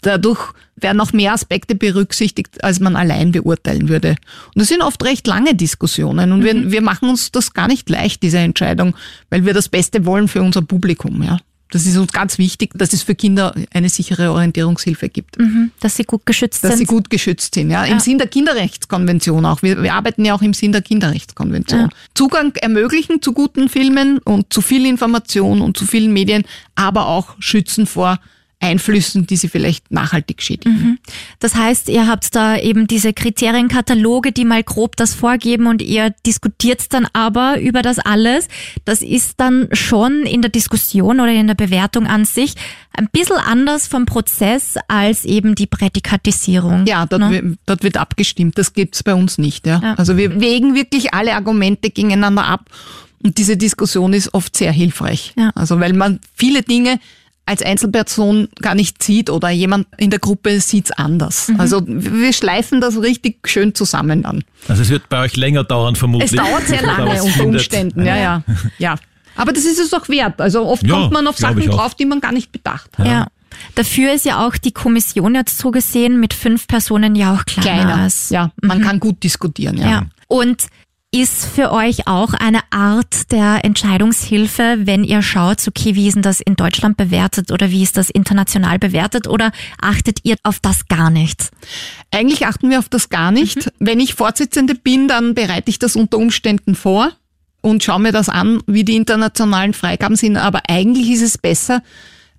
dadurch 0.02 0.52
werden 0.76 1.00
auch 1.00 1.12
mehr 1.12 1.32
Aspekte 1.32 1.74
berücksichtigt, 1.74 2.62
als 2.62 2.80
man 2.80 2.96
allein 2.96 3.32
beurteilen 3.32 3.88
würde. 3.88 4.10
Und 4.54 4.60
das 4.60 4.68
sind 4.68 4.82
oft 4.82 5.02
recht 5.04 5.26
lange 5.26 5.54
Diskussionen 5.54 6.32
und 6.32 6.44
wir, 6.44 6.70
wir 6.70 6.82
machen 6.82 7.08
uns 7.08 7.32
das 7.32 7.52
gar 7.52 7.68
nicht 7.68 7.88
leicht, 7.90 8.22
diese 8.22 8.38
Entscheidung, 8.38 8.94
weil 9.30 9.44
wir 9.44 9.54
das 9.54 9.68
Beste 9.68 10.06
wollen 10.06 10.28
für 10.28 10.42
unser 10.42 10.62
Publikum, 10.62 11.22
ja. 11.22 11.38
Das 11.70 11.84
ist 11.84 11.98
uns 11.98 12.12
ganz 12.12 12.38
wichtig, 12.38 12.70
dass 12.74 12.94
es 12.94 13.02
für 13.02 13.14
Kinder 13.14 13.54
eine 13.74 13.90
sichere 13.90 14.32
Orientierungshilfe 14.32 15.10
gibt. 15.10 15.38
Mhm, 15.38 15.70
dass 15.80 15.96
sie 15.96 16.04
gut 16.04 16.24
geschützt 16.24 16.64
Dass 16.64 16.72
sie 16.72 16.78
sind. 16.78 16.86
gut 16.88 17.10
geschützt 17.10 17.54
sind, 17.54 17.70
ja. 17.70 17.84
Ja. 17.84 17.92
Im 17.92 18.00
Sinn 18.00 18.16
der 18.16 18.26
Kinderrechtskonvention 18.26 19.44
auch. 19.44 19.62
Wir, 19.62 19.82
wir 19.82 19.92
arbeiten 19.92 20.24
ja 20.24 20.34
auch 20.34 20.40
im 20.40 20.54
Sinn 20.54 20.72
der 20.72 20.80
Kinderrechtskonvention. 20.80 21.80
Ja. 21.80 21.88
Zugang 22.14 22.54
ermöglichen 22.56 23.20
zu 23.20 23.34
guten 23.34 23.68
Filmen 23.68 24.18
und 24.18 24.50
zu 24.50 24.62
viel 24.62 24.86
Information 24.86 25.60
und 25.60 25.76
zu 25.76 25.84
vielen 25.84 26.12
Medien, 26.12 26.44
aber 26.74 27.06
auch 27.06 27.36
schützen 27.38 27.86
vor 27.86 28.18
Einflüssen, 28.60 29.26
die 29.26 29.36
sie 29.36 29.48
vielleicht 29.48 29.92
nachhaltig 29.92 30.42
schädigen. 30.42 30.98
Das 31.38 31.54
heißt, 31.54 31.88
ihr 31.88 32.08
habt 32.08 32.34
da 32.34 32.56
eben 32.58 32.88
diese 32.88 33.12
Kriterienkataloge, 33.12 34.32
die 34.32 34.44
mal 34.44 34.62
grob 34.64 34.96
das 34.96 35.14
vorgeben 35.14 35.66
und 35.68 35.80
ihr 35.80 36.10
diskutiert 36.26 36.92
dann 36.92 37.06
aber 37.12 37.60
über 37.60 37.82
das 37.82 37.98
alles. 38.00 38.48
Das 38.84 39.00
ist 39.02 39.34
dann 39.38 39.68
schon 39.72 40.22
in 40.24 40.42
der 40.42 40.50
Diskussion 40.50 41.20
oder 41.20 41.32
in 41.32 41.46
der 41.46 41.54
Bewertung 41.54 42.06
an 42.06 42.24
sich 42.24 42.54
ein 42.92 43.08
bisschen 43.12 43.36
anders 43.36 43.86
vom 43.86 44.06
Prozess 44.06 44.74
als 44.88 45.24
eben 45.24 45.54
die 45.54 45.66
Prädikatisierung. 45.66 46.84
Ja, 46.86 47.06
dort, 47.06 47.22
ne? 47.22 47.30
wi- 47.30 47.56
dort 47.66 47.84
wird 47.84 47.96
abgestimmt. 47.96 48.58
Das 48.58 48.72
gibt's 48.72 49.02
bei 49.02 49.14
uns 49.14 49.38
nicht. 49.38 49.66
Ja. 49.66 49.80
Ja. 49.82 49.94
Also 49.94 50.16
wir 50.16 50.40
wägen 50.40 50.74
wirklich 50.74 51.14
alle 51.14 51.34
Argumente 51.34 51.90
gegeneinander 51.90 52.44
ab 52.44 52.64
und 53.22 53.38
diese 53.38 53.56
Diskussion 53.56 54.12
ist 54.12 54.34
oft 54.34 54.56
sehr 54.56 54.72
hilfreich. 54.72 55.32
Ja. 55.36 55.50
Also 55.54 55.78
weil 55.80 55.92
man 55.92 56.18
viele 56.34 56.62
Dinge 56.62 56.98
als 57.48 57.62
Einzelperson 57.62 58.48
gar 58.60 58.74
nicht 58.74 59.02
sieht 59.02 59.30
oder 59.30 59.48
jemand 59.50 59.86
in 59.96 60.10
der 60.10 60.18
Gruppe 60.18 60.60
sieht's 60.60 60.90
anders. 60.92 61.48
Mhm. 61.48 61.60
Also 61.60 61.82
wir 61.86 62.32
schleifen 62.32 62.80
das 62.80 63.00
richtig 63.00 63.48
schön 63.48 63.74
zusammen 63.74 64.22
dann. 64.22 64.44
Also 64.68 64.82
es 64.82 64.90
wird 64.90 65.08
bei 65.08 65.22
euch 65.22 65.36
länger 65.36 65.64
dauern 65.64 65.96
vermutlich. 65.96 66.30
Es 66.32 66.36
dauert 66.36 66.66
sehr 66.66 66.82
lange 66.86 67.22
unter. 67.22 67.44
Umständen. 67.44 68.04
Ja, 68.04 68.16
ja, 68.16 68.42
ja. 68.78 68.94
Aber 69.36 69.52
das 69.52 69.64
ist 69.64 69.78
es 69.78 69.90
doch 69.90 70.08
wert. 70.08 70.40
Also 70.40 70.66
oft 70.66 70.84
Ja, 70.86 70.94
kommt 70.94 71.12
man 71.12 71.26
auf 71.26 71.38
Sachen 71.38 71.68
auch. 71.70 71.76
drauf, 71.76 71.94
die 71.94 72.04
man 72.06 72.20
gar 72.20 72.32
nicht 72.32 72.52
bedacht 72.52 72.90
hat. 72.98 73.06
Ja. 73.06 73.26
Dafür 73.74 74.12
ist 74.12 74.24
ja 74.24 74.46
auch 74.46 74.56
die 74.56 74.72
Kommission 74.72 75.34
jetzt 75.34 75.58
so 75.58 75.70
gesehen 75.70 76.20
mit 76.20 76.34
fünf 76.34 76.66
Personen 76.66 77.14
ja 77.14 77.34
auch 77.34 77.44
kleiner. 77.44 77.92
Kleiner. 77.94 78.08
Ja, 78.30 78.50
man 78.62 78.82
kann 78.82 79.00
gut 79.00 79.22
diskutieren. 79.22 79.78
Ja. 79.78 79.88
Ja. 79.90 80.02
Und 80.28 80.66
ist 81.10 81.46
für 81.46 81.72
euch 81.72 82.06
auch 82.06 82.34
eine 82.34 82.60
Art 82.70 83.32
der 83.32 83.64
Entscheidungshilfe, 83.64 84.80
wenn 84.80 85.04
ihr 85.04 85.22
schaut, 85.22 85.66
okay, 85.66 85.94
wie 85.94 86.06
ist 86.06 86.14
denn 86.14 86.22
das 86.22 86.40
in 86.40 86.54
Deutschland 86.54 86.98
bewertet 86.98 87.50
oder 87.50 87.70
wie 87.70 87.82
ist 87.82 87.96
das 87.96 88.10
international 88.10 88.78
bewertet 88.78 89.26
oder 89.26 89.50
achtet 89.80 90.20
ihr 90.24 90.36
auf 90.42 90.60
das 90.60 90.86
gar 90.86 91.08
nicht? 91.08 91.50
Eigentlich 92.10 92.46
achten 92.46 92.68
wir 92.68 92.78
auf 92.78 92.90
das 92.90 93.08
gar 93.08 93.30
nicht. 93.30 93.72
Wenn 93.78 94.00
ich 94.00 94.14
Vorsitzende 94.14 94.74
bin, 94.74 95.08
dann 95.08 95.34
bereite 95.34 95.70
ich 95.70 95.78
das 95.78 95.96
unter 95.96 96.18
Umständen 96.18 96.74
vor 96.74 97.12
und 97.62 97.82
schaue 97.82 98.00
mir 98.00 98.12
das 98.12 98.28
an, 98.28 98.62
wie 98.66 98.84
die 98.84 98.96
internationalen 98.96 99.72
Freigaben 99.72 100.16
sind. 100.16 100.36
Aber 100.36 100.60
eigentlich 100.68 101.10
ist 101.10 101.22
es 101.22 101.38
besser, 101.38 101.82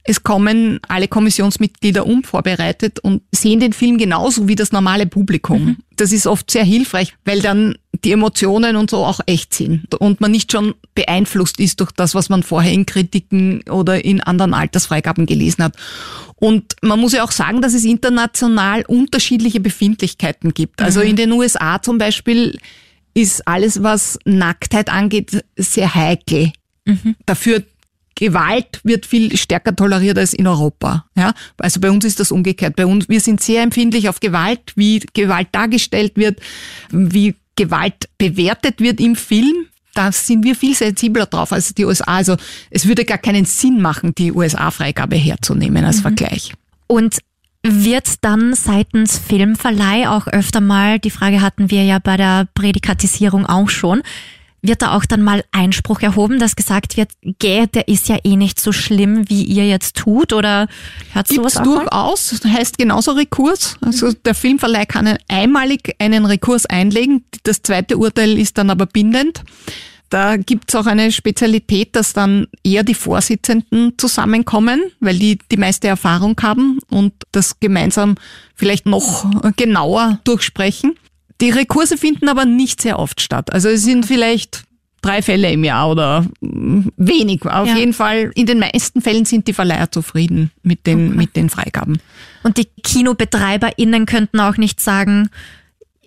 es 0.10 0.24
kommen 0.24 0.80
alle 0.88 1.08
Kommissionsmitglieder 1.08 2.04
unvorbereitet 2.04 3.00
und 3.00 3.22
sehen 3.32 3.60
den 3.60 3.74
Film 3.74 4.00
genauso 4.00 4.48
wie 4.48 4.56
das 4.56 4.72
normale 4.72 5.06
Publikum. 5.06 5.78
Das 5.98 6.12
ist 6.12 6.26
oft 6.26 6.50
sehr 6.50 6.64
hilfreich, 6.64 7.14
weil 7.26 7.42
dann 7.42 7.76
die 8.04 8.14
Emotionen 8.14 8.76
und 8.76 8.90
so 8.90 9.06
auch 9.06 9.20
echt 9.28 9.54
sind 9.54 9.94
und 9.94 10.20
man 10.20 10.32
nicht 10.32 10.52
schon 10.52 10.74
beeinflusst 10.96 11.60
ist 11.60 11.80
durch 11.80 11.92
das, 11.92 12.16
was 12.16 12.28
man 12.28 12.42
vorher 12.42 12.72
in 12.72 12.88
Kritiken 12.88 13.62
oder 13.70 14.04
in 14.04 14.20
anderen 14.20 14.56
Altersfreigaben 14.56 15.28
gelesen 15.28 15.64
hat. 15.64 15.76
Und 16.38 16.76
man 16.82 17.00
muss 17.00 17.14
ja 17.14 17.24
auch 17.24 17.32
sagen, 17.32 17.62
dass 17.62 17.76
es 17.76 17.86
international 17.86 18.86
unterschiedliche 18.88 19.60
Befindlichkeiten 19.60 20.56
gibt. 20.56 20.82
Also 20.82 21.02
in 21.02 21.18
den 21.18 21.32
USA 21.34 21.84
zum 21.84 22.00
Beispiel 22.00 22.58
ist 23.14 23.48
alles, 23.48 23.84
was 23.84 24.18
Nacktheit 24.26 24.90
angeht, 24.90 25.46
sehr 25.56 25.94
heikel. 25.94 26.52
Dafür 27.28 27.64
Gewalt 28.20 28.82
wird 28.84 29.06
viel 29.06 29.38
stärker 29.38 29.74
toleriert 29.74 30.18
als 30.18 30.34
in 30.34 30.46
Europa. 30.46 31.06
Ja? 31.16 31.34
Also 31.58 31.80
bei 31.80 31.90
uns 31.90 32.04
ist 32.04 32.20
das 32.20 32.34
umgekehrt. 32.34 32.76
Bei 32.76 32.86
uns, 32.86 33.08
wir 33.08 33.22
sind 33.22 33.40
sehr 33.40 33.64
empfindlich 33.64 34.10
auf 34.10 34.20
Gewalt, 34.20 34.74
wie 34.76 35.00
Gewalt 35.14 35.48
dargestellt 35.54 36.18
wird, 36.18 36.40
wie 36.92 37.36
Gewalt 37.56 38.10
bewertet 38.18 38.82
wird 38.82 39.00
im 39.00 39.16
Film. 39.16 39.68
Da 39.94 40.12
sind 40.12 40.44
wir 40.44 40.56
viel 40.56 40.76
sensibler 40.76 41.28
drauf 41.28 41.54
als 41.54 41.74
die 41.74 41.86
USA. 41.86 42.18
Also 42.18 42.36
es 42.70 42.88
würde 42.88 43.06
gar 43.06 43.18
keinen 43.18 43.46
Sinn 43.46 43.82
machen, 43.82 44.14
die 44.16 44.34
USA-Freigabe 44.34 45.16
herzunehmen 45.16 45.86
als 45.86 46.02
Vergleich. 46.02 46.52
Und 46.88 47.20
wird 47.64 48.16
dann 48.22 48.54
seitens 48.54 49.18
Filmverleih 49.18 50.10
auch 50.10 50.28
öfter 50.28 50.62
mal, 50.62 51.00
die 51.00 51.10
Frage 51.10 51.42
hatten 51.42 51.72
wir 51.72 51.84
ja 51.84 52.00
bei 52.00 52.18
der 52.18 52.48
Prädikatisierung 52.54 53.46
auch 53.46 53.70
schon, 53.70 54.02
wird 54.62 54.82
da 54.82 54.96
auch 54.96 55.06
dann 55.06 55.22
mal 55.22 55.44
Einspruch 55.52 56.02
erhoben, 56.02 56.40
dass 56.40 56.56
gesagt 56.56 56.98
wird, 56.98 57.12
gäh, 57.22 57.68
der 57.68 57.88
ist 57.88 58.10
ja 58.10 58.18
eh 58.24 58.36
nicht 58.36 58.60
so 58.60 58.72
schlimm, 58.72 59.30
wie 59.30 59.44
ihr 59.44 59.68
jetzt 59.68 59.96
tut 59.96 60.34
oder 60.34 60.68
hört 61.14 61.28
sowas 61.28 61.54
Gibt's 61.54 61.58
auch 61.58 61.66
mal? 61.66 61.80
durchaus, 61.82 62.42
heißt 62.46 62.78
genauso 62.78 63.12
Rekurs. 63.12 63.78
Also 63.82 64.12
der 64.12 64.36
Filmverleih 64.36 64.86
kann 64.86 65.18
einmalig 65.28 65.96
einen 66.00 66.26
Rekurs 66.26 66.66
einlegen. 66.66 67.26
Das 67.44 67.62
zweite 67.62 67.98
Urteil 67.98 68.38
ist 68.38 68.58
dann 68.58 68.70
aber 68.70 68.86
bindend. 68.86 69.44
Da 70.10 70.38
gibt's 70.38 70.74
auch 70.74 70.88
eine 70.88 71.12
Spezialität, 71.12 71.96
dass 71.96 72.14
dann 72.14 72.48
eher 72.64 72.84
die 72.84 72.96
Vorsitzenden 72.96 73.94
zusammenkommen, 73.98 74.82
weil 75.00 75.20
die 75.20 75.38
die 75.52 75.58
meiste 75.58 75.88
Erfahrung 75.88 76.36
haben 76.42 76.80
und 76.90 77.14
das 77.32 77.60
gemeinsam 77.60 78.16
vielleicht 78.56 78.88
noch 78.88 79.30
genauer 79.56 80.20
durchsprechen. 80.24 80.96
Die 81.42 81.50
Rekurse 81.50 81.98
finden 81.98 82.28
aber 82.30 82.46
nicht 82.46 82.82
sehr 82.82 83.00
oft 83.00 83.22
statt. 83.22 83.54
Also 83.54 83.70
es 83.70 83.84
sind 83.84 84.06
vielleicht 84.06 84.64
drei 85.02 85.22
Fälle 85.22 85.52
im 85.52 85.64
Jahr 85.64 85.90
oder 85.90 86.26
mm, 86.42 86.90
wenig. 86.98 87.46
Auf 87.46 87.68
Ja. 87.68 87.78
jeden 87.78 87.94
Fall, 87.94 88.32
in 88.36 88.46
den 88.46 88.60
meisten 88.60 89.02
Fällen 89.02 89.26
sind 89.26 89.48
die 89.48 89.54
Verleiher 89.54 89.92
zufrieden 89.92 90.52
mit 90.64 90.86
den, 90.86 91.16
mit 91.16 91.36
den 91.36 91.50
Freigaben. 91.50 92.00
Und 92.44 92.58
die 92.58 92.68
KinobetreiberInnen 92.84 94.06
könnten 94.06 94.40
auch 94.40 94.58
nicht 94.58 94.80
sagen, 94.82 95.30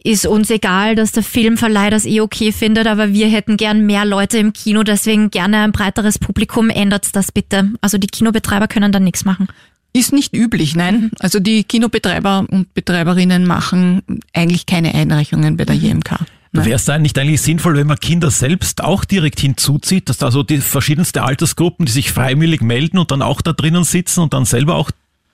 ist 0.05 0.26
uns 0.26 0.51
egal, 0.51 0.95
dass 0.97 1.12
der 1.12 1.22
Filmverleih 1.22 1.89
das 1.91 2.07
eh 2.07 2.20
okay 2.20 2.53
findet, 2.53 2.87
aber 2.87 3.12
wir 3.12 3.28
hätten 3.28 3.57
gern 3.57 3.87
mehr 3.87 4.05
Leute 4.05 4.39
im 4.39 4.53
Kino, 4.53 4.83
deswegen 4.83 5.30
gerne 5.30 5.62
ein 5.62 5.72
breiteres 5.72 6.18
Publikum, 6.18 6.70
ändert 6.70 7.14
das 7.14 7.30
bitte. 7.30 7.70
Also 7.80 7.99
die 7.99 8.09
Kinobetreiber 8.09 8.66
können 8.66 8.91
dann 8.93 9.05
nichts 9.05 9.24
machen. 9.24 9.47
Ist 9.93 10.12
nicht 10.12 10.34
üblich, 10.34 10.74
nein. 10.74 11.11
Also 11.18 11.38
die 11.38 11.64
Kinobetreiber 11.64 12.47
und 12.51 12.72
Betreiberinnen 12.72 13.47
machen 13.47 14.03
eigentlich 14.32 14.66
keine 14.66 14.95
Einreichungen 14.95 15.57
bei 15.57 15.64
der 15.64 15.76
JMK. 15.76 16.20
Nein. 16.53 16.66
Wäre 16.66 16.76
es 16.76 16.84
da 16.84 16.99
nicht 16.99 17.18
eigentlich 17.18 17.40
sinnvoll, 17.40 17.76
wenn 17.76 17.86
man 17.86 17.99
Kinder 17.99 18.30
selbst 18.30 18.84
auch 18.84 19.05
direkt 19.05 19.40
hinzuzieht, 19.40 20.09
dass 20.09 20.18
da 20.18 20.30
so 20.30 20.43
die 20.43 20.59
verschiedenste 20.59 21.22
Altersgruppen, 21.22 21.86
die 21.86 21.93
sich 21.93 22.12
freiwillig 22.12 22.61
melden 22.61 22.99
und 22.99 23.11
dann 23.11 23.22
auch 23.22 23.40
da 23.40 23.53
drinnen 23.53 23.84
sitzen 23.84 24.20
und 24.20 24.34
dann 24.34 24.45
selber 24.45 24.76
auch 24.76 24.90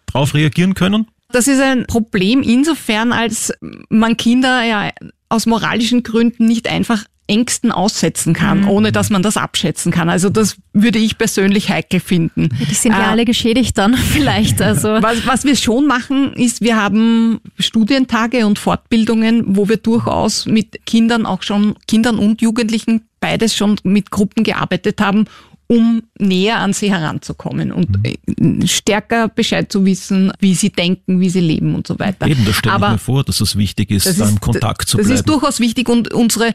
drauf 0.06 0.34
reagieren 0.34 0.74
können? 0.74 1.06
Das 1.30 1.46
ist 1.46 1.60
ein 1.60 1.86
Problem 1.86 2.42
insofern, 2.42 3.12
als 3.12 3.52
man 3.90 4.16
Kinder 4.16 4.64
ja 4.64 4.90
aus 5.28 5.46
moralischen 5.46 6.02
Gründen 6.02 6.46
nicht 6.46 6.68
einfach 6.68 7.04
Ängsten 7.28 7.70
aussetzen 7.70 8.32
kann, 8.32 8.64
ohne 8.64 8.90
dass 8.90 9.10
man 9.10 9.22
das 9.22 9.36
abschätzen 9.36 9.92
kann. 9.92 10.08
Also 10.08 10.30
das 10.30 10.56
würde 10.72 10.98
ich 10.98 11.18
persönlich 11.18 11.68
heikel 11.68 12.00
finden. 12.00 12.48
Die 12.70 12.74
sind 12.74 12.92
ja 12.92 13.00
Äh, 13.02 13.10
alle 13.10 13.24
geschädigt 13.24 13.76
dann 13.78 13.94
vielleicht. 14.12 14.60
Also 14.62 14.88
Was, 15.00 15.26
was 15.26 15.44
wir 15.44 15.54
schon 15.54 15.86
machen, 15.86 16.32
ist, 16.32 16.60
wir 16.62 16.76
haben 16.76 17.40
Studientage 17.58 18.46
und 18.46 18.58
Fortbildungen, 18.58 19.56
wo 19.56 19.68
wir 19.68 19.76
durchaus 19.76 20.46
mit 20.46 20.84
Kindern, 20.86 21.26
auch 21.26 21.42
schon 21.42 21.74
Kindern 21.86 22.18
und 22.18 22.40
Jugendlichen, 22.40 23.02
beides 23.20 23.54
schon 23.54 23.76
mit 23.82 24.10
Gruppen 24.10 24.42
gearbeitet 24.42 25.00
haben, 25.00 25.26
um 25.70 26.02
näher 26.18 26.60
an 26.60 26.72
sie 26.72 26.90
heranzukommen 26.90 27.72
und 27.72 27.98
äh, 28.02 28.66
stärker 28.66 29.28
Bescheid 29.28 29.70
zu 29.70 29.84
wissen, 29.84 30.32
wie 30.40 30.54
sie 30.54 30.70
denken, 30.70 31.20
wie 31.20 31.28
sie 31.28 31.40
leben 31.40 31.74
und 31.74 31.86
so 31.86 31.98
weiter. 31.98 32.26
Eben, 32.26 32.46
das 32.46 32.56
stelle 32.56 32.72
ich 32.76 32.82
Aber 32.82 32.92
mir 32.92 32.98
vor, 32.98 33.22
dass 33.22 33.42
es 33.42 33.54
wichtig 33.56 33.90
ist, 33.90 34.06
das 34.06 34.16
da 34.16 34.24
ist- 34.30 34.40
Kontakt 34.40 34.88
zu 34.88 34.96
das 34.96 35.06
bleiben. 35.08 35.18
ist 35.20 35.28
durchaus 35.28 35.60
wichtig 35.60 35.90
und 35.90 36.10
unsere 36.14 36.54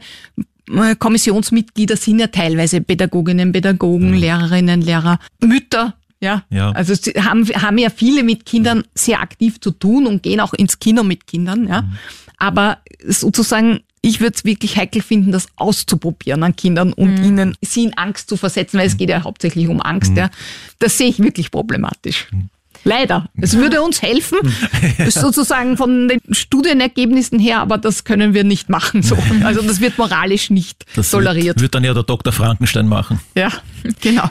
Kommissionsmitglieder 0.98 1.96
sind 1.96 2.18
ja 2.20 2.26
teilweise 2.28 2.80
Pädagoginnen, 2.80 3.52
Pädagogen, 3.52 4.10
Mhm. 4.12 4.16
Lehrerinnen, 4.18 4.80
Lehrer, 4.80 5.18
Mütter. 5.40 5.94
Ja, 6.20 6.42
Ja. 6.48 6.70
also 6.70 6.94
sie 6.94 7.12
haben, 7.12 7.46
haben 7.48 7.76
ja 7.78 7.90
viele 7.90 8.22
mit 8.22 8.46
Kindern 8.46 8.84
sehr 8.94 9.20
aktiv 9.20 9.60
zu 9.60 9.70
tun 9.72 10.06
und 10.06 10.22
gehen 10.22 10.40
auch 10.40 10.54
ins 10.54 10.78
Kino 10.78 11.02
mit 11.02 11.26
Kindern. 11.26 11.68
Ja. 11.68 11.84
Aber 12.38 12.78
sozusagen, 13.06 13.80
ich 14.00 14.20
würde 14.20 14.34
es 14.36 14.44
wirklich 14.44 14.76
heikel 14.78 15.02
finden, 15.02 15.32
das 15.32 15.48
auszuprobieren 15.56 16.42
an 16.42 16.56
Kindern 16.56 16.92
und 16.94 17.18
ihnen 17.22 17.56
sie 17.60 17.84
in 17.84 17.94
Angst 17.98 18.28
zu 18.30 18.36
versetzen, 18.38 18.78
weil 18.78 18.86
es 18.86 18.96
geht 18.96 19.10
ja 19.10 19.22
hauptsächlich 19.22 19.68
um 19.68 19.80
Angst. 19.82 20.16
Ja. 20.16 20.30
Das 20.78 20.96
sehe 20.96 21.08
ich 21.08 21.18
wirklich 21.18 21.50
problematisch. 21.50 22.26
Leider. 22.84 23.28
Es 23.40 23.56
würde 23.56 23.82
uns 23.82 24.02
helfen, 24.02 24.38
sozusagen 25.08 25.76
von 25.76 26.08
den 26.08 26.20
Studienergebnissen 26.30 27.38
her, 27.38 27.60
aber 27.60 27.78
das 27.78 28.04
können 28.04 28.34
wir 28.34 28.44
nicht 28.44 28.68
machen. 28.68 29.02
So. 29.02 29.16
Also 29.42 29.62
das 29.62 29.80
wird 29.80 29.98
moralisch 29.98 30.50
nicht 30.50 30.84
Das 30.94 31.10
toleriert. 31.10 31.56
Wird, 31.56 31.60
wird 31.60 31.74
dann 31.74 31.84
ja 31.84 31.92
der 31.92 32.02
Dr. 32.02 32.32
Frankenstein 32.32 32.88
machen. 32.88 33.20
ja, 33.34 33.48
genau. 34.00 34.30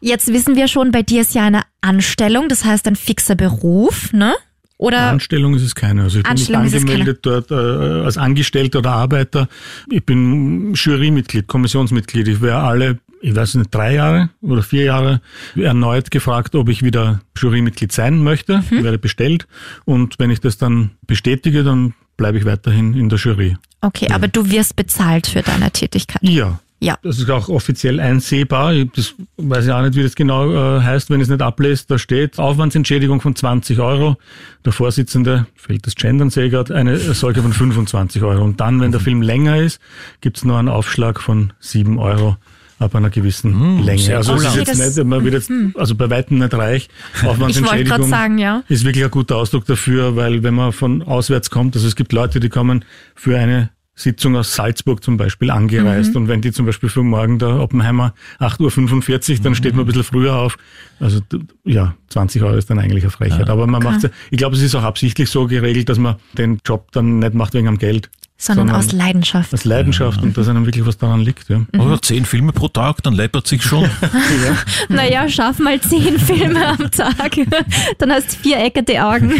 Jetzt 0.00 0.32
wissen 0.32 0.56
wir 0.56 0.68
schon, 0.68 0.90
bei 0.92 1.02
dir 1.02 1.22
ist 1.22 1.34
ja 1.34 1.44
eine 1.44 1.62
Anstellung, 1.80 2.48
das 2.48 2.64
heißt 2.64 2.86
ein 2.86 2.96
fixer 2.96 3.34
Beruf, 3.34 4.12
ne? 4.12 4.34
Oder 4.78 5.08
Anstellung 5.08 5.54
ist 5.54 5.62
es 5.62 5.74
keine. 5.74 6.02
Also 6.02 6.18
ich 6.18 6.24
bin 6.24 6.34
nicht 6.34 6.54
angemeldet 6.54 7.20
dort 7.22 7.50
äh, 7.50 7.54
als 7.54 8.18
Angestellter 8.18 8.80
oder 8.80 8.92
Arbeiter. 8.92 9.48
Ich 9.90 10.04
bin 10.04 10.74
Jurymitglied, 10.74 11.46
Kommissionsmitglied. 11.46 12.28
Ich 12.28 12.42
wäre 12.42 12.58
alle, 12.58 12.98
ich 13.26 13.34
weiß 13.34 13.56
nicht, 13.56 13.74
drei 13.74 13.94
Jahre 13.94 14.30
oder 14.40 14.62
vier 14.62 14.84
Jahre 14.84 15.20
erneut 15.56 16.12
gefragt, 16.12 16.54
ob 16.54 16.68
ich 16.68 16.84
wieder 16.84 17.20
Jurymitglied 17.36 17.90
sein 17.90 18.22
möchte. 18.22 18.62
Mhm. 18.70 18.84
Wäre 18.84 18.98
bestellt. 18.98 19.48
Und 19.84 20.20
wenn 20.20 20.30
ich 20.30 20.40
das 20.40 20.58
dann 20.58 20.92
bestätige, 21.08 21.64
dann 21.64 21.94
bleibe 22.16 22.38
ich 22.38 22.44
weiterhin 22.44 22.94
in 22.94 23.08
der 23.08 23.18
Jury. 23.18 23.56
okay, 23.80 24.08
aber 24.12 24.28
du 24.28 24.48
wirst 24.48 24.76
bezahlt 24.76 25.26
für 25.26 25.42
deine 25.42 25.72
Tätigkeit. 25.72 26.22
Ja. 26.22 26.60
Ja. 26.78 26.98
Das 27.02 27.18
ist 27.18 27.28
auch 27.30 27.48
offiziell 27.48 28.00
einsehbar. 28.00 28.74
Ich, 28.74 28.90
das 28.92 29.14
weiß 29.38 29.64
ich 29.64 29.72
auch 29.72 29.80
nicht, 29.80 29.96
wie 29.96 30.02
das 30.02 30.14
genau 30.14 30.52
äh, 30.52 30.82
heißt, 30.82 31.08
wenn 31.08 31.20
ich 31.20 31.24
es 31.24 31.30
nicht 31.30 31.40
ablese. 31.40 31.86
Da 31.88 31.98
steht 31.98 32.38
Aufwandsentschädigung 32.38 33.22
von 33.22 33.34
20 33.34 33.80
Euro. 33.80 34.18
Der 34.64 34.72
Vorsitzende, 34.72 35.46
fehlt 35.56 35.86
das 35.86 35.94
Gendern, 35.94 36.28
ich 36.28 36.34
gerade, 36.34 36.76
eine 36.76 36.98
solche 36.98 37.40
von 37.42 37.54
25 37.54 38.22
Euro. 38.22 38.44
Und 38.44 38.60
dann, 38.60 38.80
wenn 38.80 38.92
der 38.92 39.00
Film 39.00 39.22
länger 39.22 39.56
ist, 39.56 39.80
gibt 40.20 40.36
es 40.36 40.44
noch 40.44 40.58
einen 40.58 40.68
Aufschlag 40.68 41.20
von 41.20 41.54
7 41.60 41.98
Euro 41.98 42.36
ab 42.78 42.94
einer 42.94 43.10
gewissen 43.10 43.82
Länge. 43.84 43.98
sehr 43.98 44.18
Also 44.18 44.34
es 44.34 44.40
cool. 44.40 44.44
ist 44.46 44.50
Okay, 44.52 44.58
jetzt 44.70 44.80
das- 44.80 44.96
nicht, 44.96 45.06
man 45.06 45.24
wird 45.24 45.34
jetzt, 45.34 45.50
also 45.76 45.94
bei 45.94 46.10
weitem 46.10 46.38
nicht 46.38 46.52
reich. 46.54 46.88
Ich 47.14 47.22
wollte 47.22 47.30
Aufwandsentschädigung 47.36 47.88
gerade 47.98 48.04
sagen, 48.08 48.38
ja. 48.38 48.62
ist 48.68 48.84
wirklich 48.84 49.04
ein 49.04 49.10
guter 49.10 49.36
Ausdruck 49.36 49.64
dafür, 49.66 50.16
weil 50.16 50.42
wenn 50.42 50.54
man 50.54 50.72
von 50.72 51.02
auswärts 51.02 51.50
kommt, 51.50 51.74
also 51.76 51.86
es 51.88 51.96
gibt 51.96 52.12
Leute, 52.12 52.38
die 52.40 52.48
kommen 52.48 52.84
für 53.14 53.38
eine 53.38 53.70
Sitzung 53.98 54.36
aus 54.36 54.54
Salzburg 54.54 55.02
zum 55.02 55.16
Beispiel 55.16 55.50
angereist 55.50 56.10
Mhm. 56.10 56.16
und 56.16 56.28
wenn 56.28 56.42
die 56.42 56.52
zum 56.52 56.66
Beispiel 56.66 56.90
für 56.90 57.02
morgen 57.02 57.38
der 57.38 57.58
Oppenheimer 57.60 58.12
8.45 58.38 59.38
Uhr, 59.38 59.44
dann 59.44 59.54
steht 59.54 59.72
man 59.72 59.84
ein 59.84 59.86
bisschen 59.86 60.04
früher 60.04 60.34
auf. 60.36 60.58
Also 61.00 61.20
ja, 61.64 61.94
20 62.10 62.42
Euro 62.42 62.56
ist 62.56 62.68
dann 62.68 62.78
eigentlich 62.78 63.04
eine 63.04 63.10
Frechheit. 63.10 63.48
Aber 63.48 63.66
man 63.66 63.82
macht 63.82 64.10
ich 64.30 64.36
glaube, 64.36 64.54
es 64.54 64.60
ist 64.60 64.74
auch 64.74 64.82
absichtlich 64.82 65.30
so 65.30 65.46
geregelt, 65.46 65.88
dass 65.88 65.98
man 65.98 66.16
den 66.36 66.58
Job 66.66 66.92
dann 66.92 67.20
nicht 67.20 67.32
macht 67.32 67.54
wegen 67.54 67.68
am 67.68 67.78
Geld, 67.78 68.10
Sondern 68.38 68.68
Sondern- 68.68 68.84
aus 68.86 68.92
Leidenschaft. 68.92 69.54
aus 69.54 69.64
Leidenschaft 69.64 70.22
und 70.22 70.36
dass 70.36 70.46
einem 70.48 70.66
wirklich 70.66 70.84
was 70.84 70.98
daran 70.98 71.20
liegt. 71.20 71.48
Ja. 71.48 71.58
Mhm. 71.58 71.66
Aber 71.80 72.02
zehn 72.02 72.26
Filme 72.26 72.52
pro 72.52 72.68
Tag, 72.68 73.02
dann 73.02 73.14
läppert 73.14 73.46
sich 73.46 73.62
schon. 73.62 73.88
Naja, 74.88 75.28
schaff 75.28 75.58
mal 75.58 75.80
zehn 75.80 76.18
Filme 76.18 76.66
am 76.66 76.90
Tag. 76.90 77.36
Dann 77.98 78.12
hast 78.12 78.32
du 78.32 78.36
viereckige 78.42 79.02
Augen. 79.04 79.32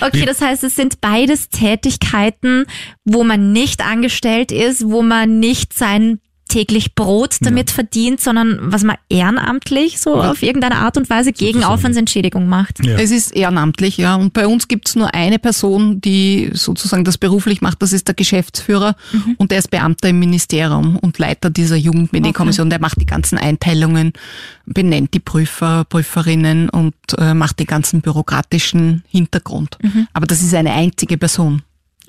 Okay, 0.00 0.24
das 0.26 0.40
heißt, 0.40 0.64
es 0.64 0.76
sind 0.76 1.00
beides 1.00 1.48
Tätigkeiten, 1.48 2.64
wo 3.04 3.24
man 3.24 3.52
nicht 3.52 3.84
angestellt 3.84 4.52
ist, 4.52 4.84
wo 4.88 5.02
man 5.02 5.38
nicht 5.40 5.72
sein 5.74 6.20
täglich 6.54 6.94
Brot 6.94 7.38
damit 7.40 7.72
verdient, 7.72 8.20
sondern 8.20 8.58
was 8.60 8.84
man 8.84 8.94
ehrenamtlich 9.08 10.00
so 10.00 10.22
auf 10.22 10.40
irgendeine 10.40 10.76
Art 10.76 10.96
und 10.96 11.10
Weise 11.10 11.32
gegen 11.32 11.64
Aufwandsentschädigung 11.64 12.46
macht. 12.46 12.84
Ja. 12.86 12.96
Es 12.96 13.10
ist 13.10 13.34
ehrenamtlich, 13.34 13.96
ja. 13.96 14.14
Und 14.14 14.34
bei 14.34 14.46
uns 14.46 14.68
gibt's 14.68 14.94
nur 14.94 15.12
eine 15.14 15.40
Person, 15.40 16.00
die 16.00 16.50
sozusagen 16.52 17.02
das 17.02 17.18
beruflich 17.18 17.60
macht, 17.60 17.82
das 17.82 17.92
ist 17.92 18.06
der 18.06 18.14
Geschäftsführer 18.14 18.94
und 19.36 19.50
der 19.50 19.58
ist 19.58 19.72
Beamter 19.72 20.10
im 20.10 20.20
Ministerium 20.20 20.96
und 20.96 21.18
Leiter 21.18 21.50
dieser 21.50 21.74
Jugendmedienkommission. 21.74 22.70
Der 22.70 22.80
macht 22.80 23.00
die 23.00 23.06
ganzen 23.06 23.36
Einteilungen, 23.36 24.12
benennt 24.64 25.12
die 25.14 25.20
Prüfer, 25.20 25.84
Prüferinnen 25.88 26.68
und 26.68 26.94
äh, 27.18 27.34
macht 27.34 27.58
den 27.58 27.66
ganzen 27.66 28.00
bürokratischen 28.00 29.02
Hintergrund. 29.08 29.76
Aber 30.12 30.26
das 30.26 30.40
ist 30.40 30.54
eine 30.54 30.72
einzige 30.72 31.18
Person. 31.18 31.62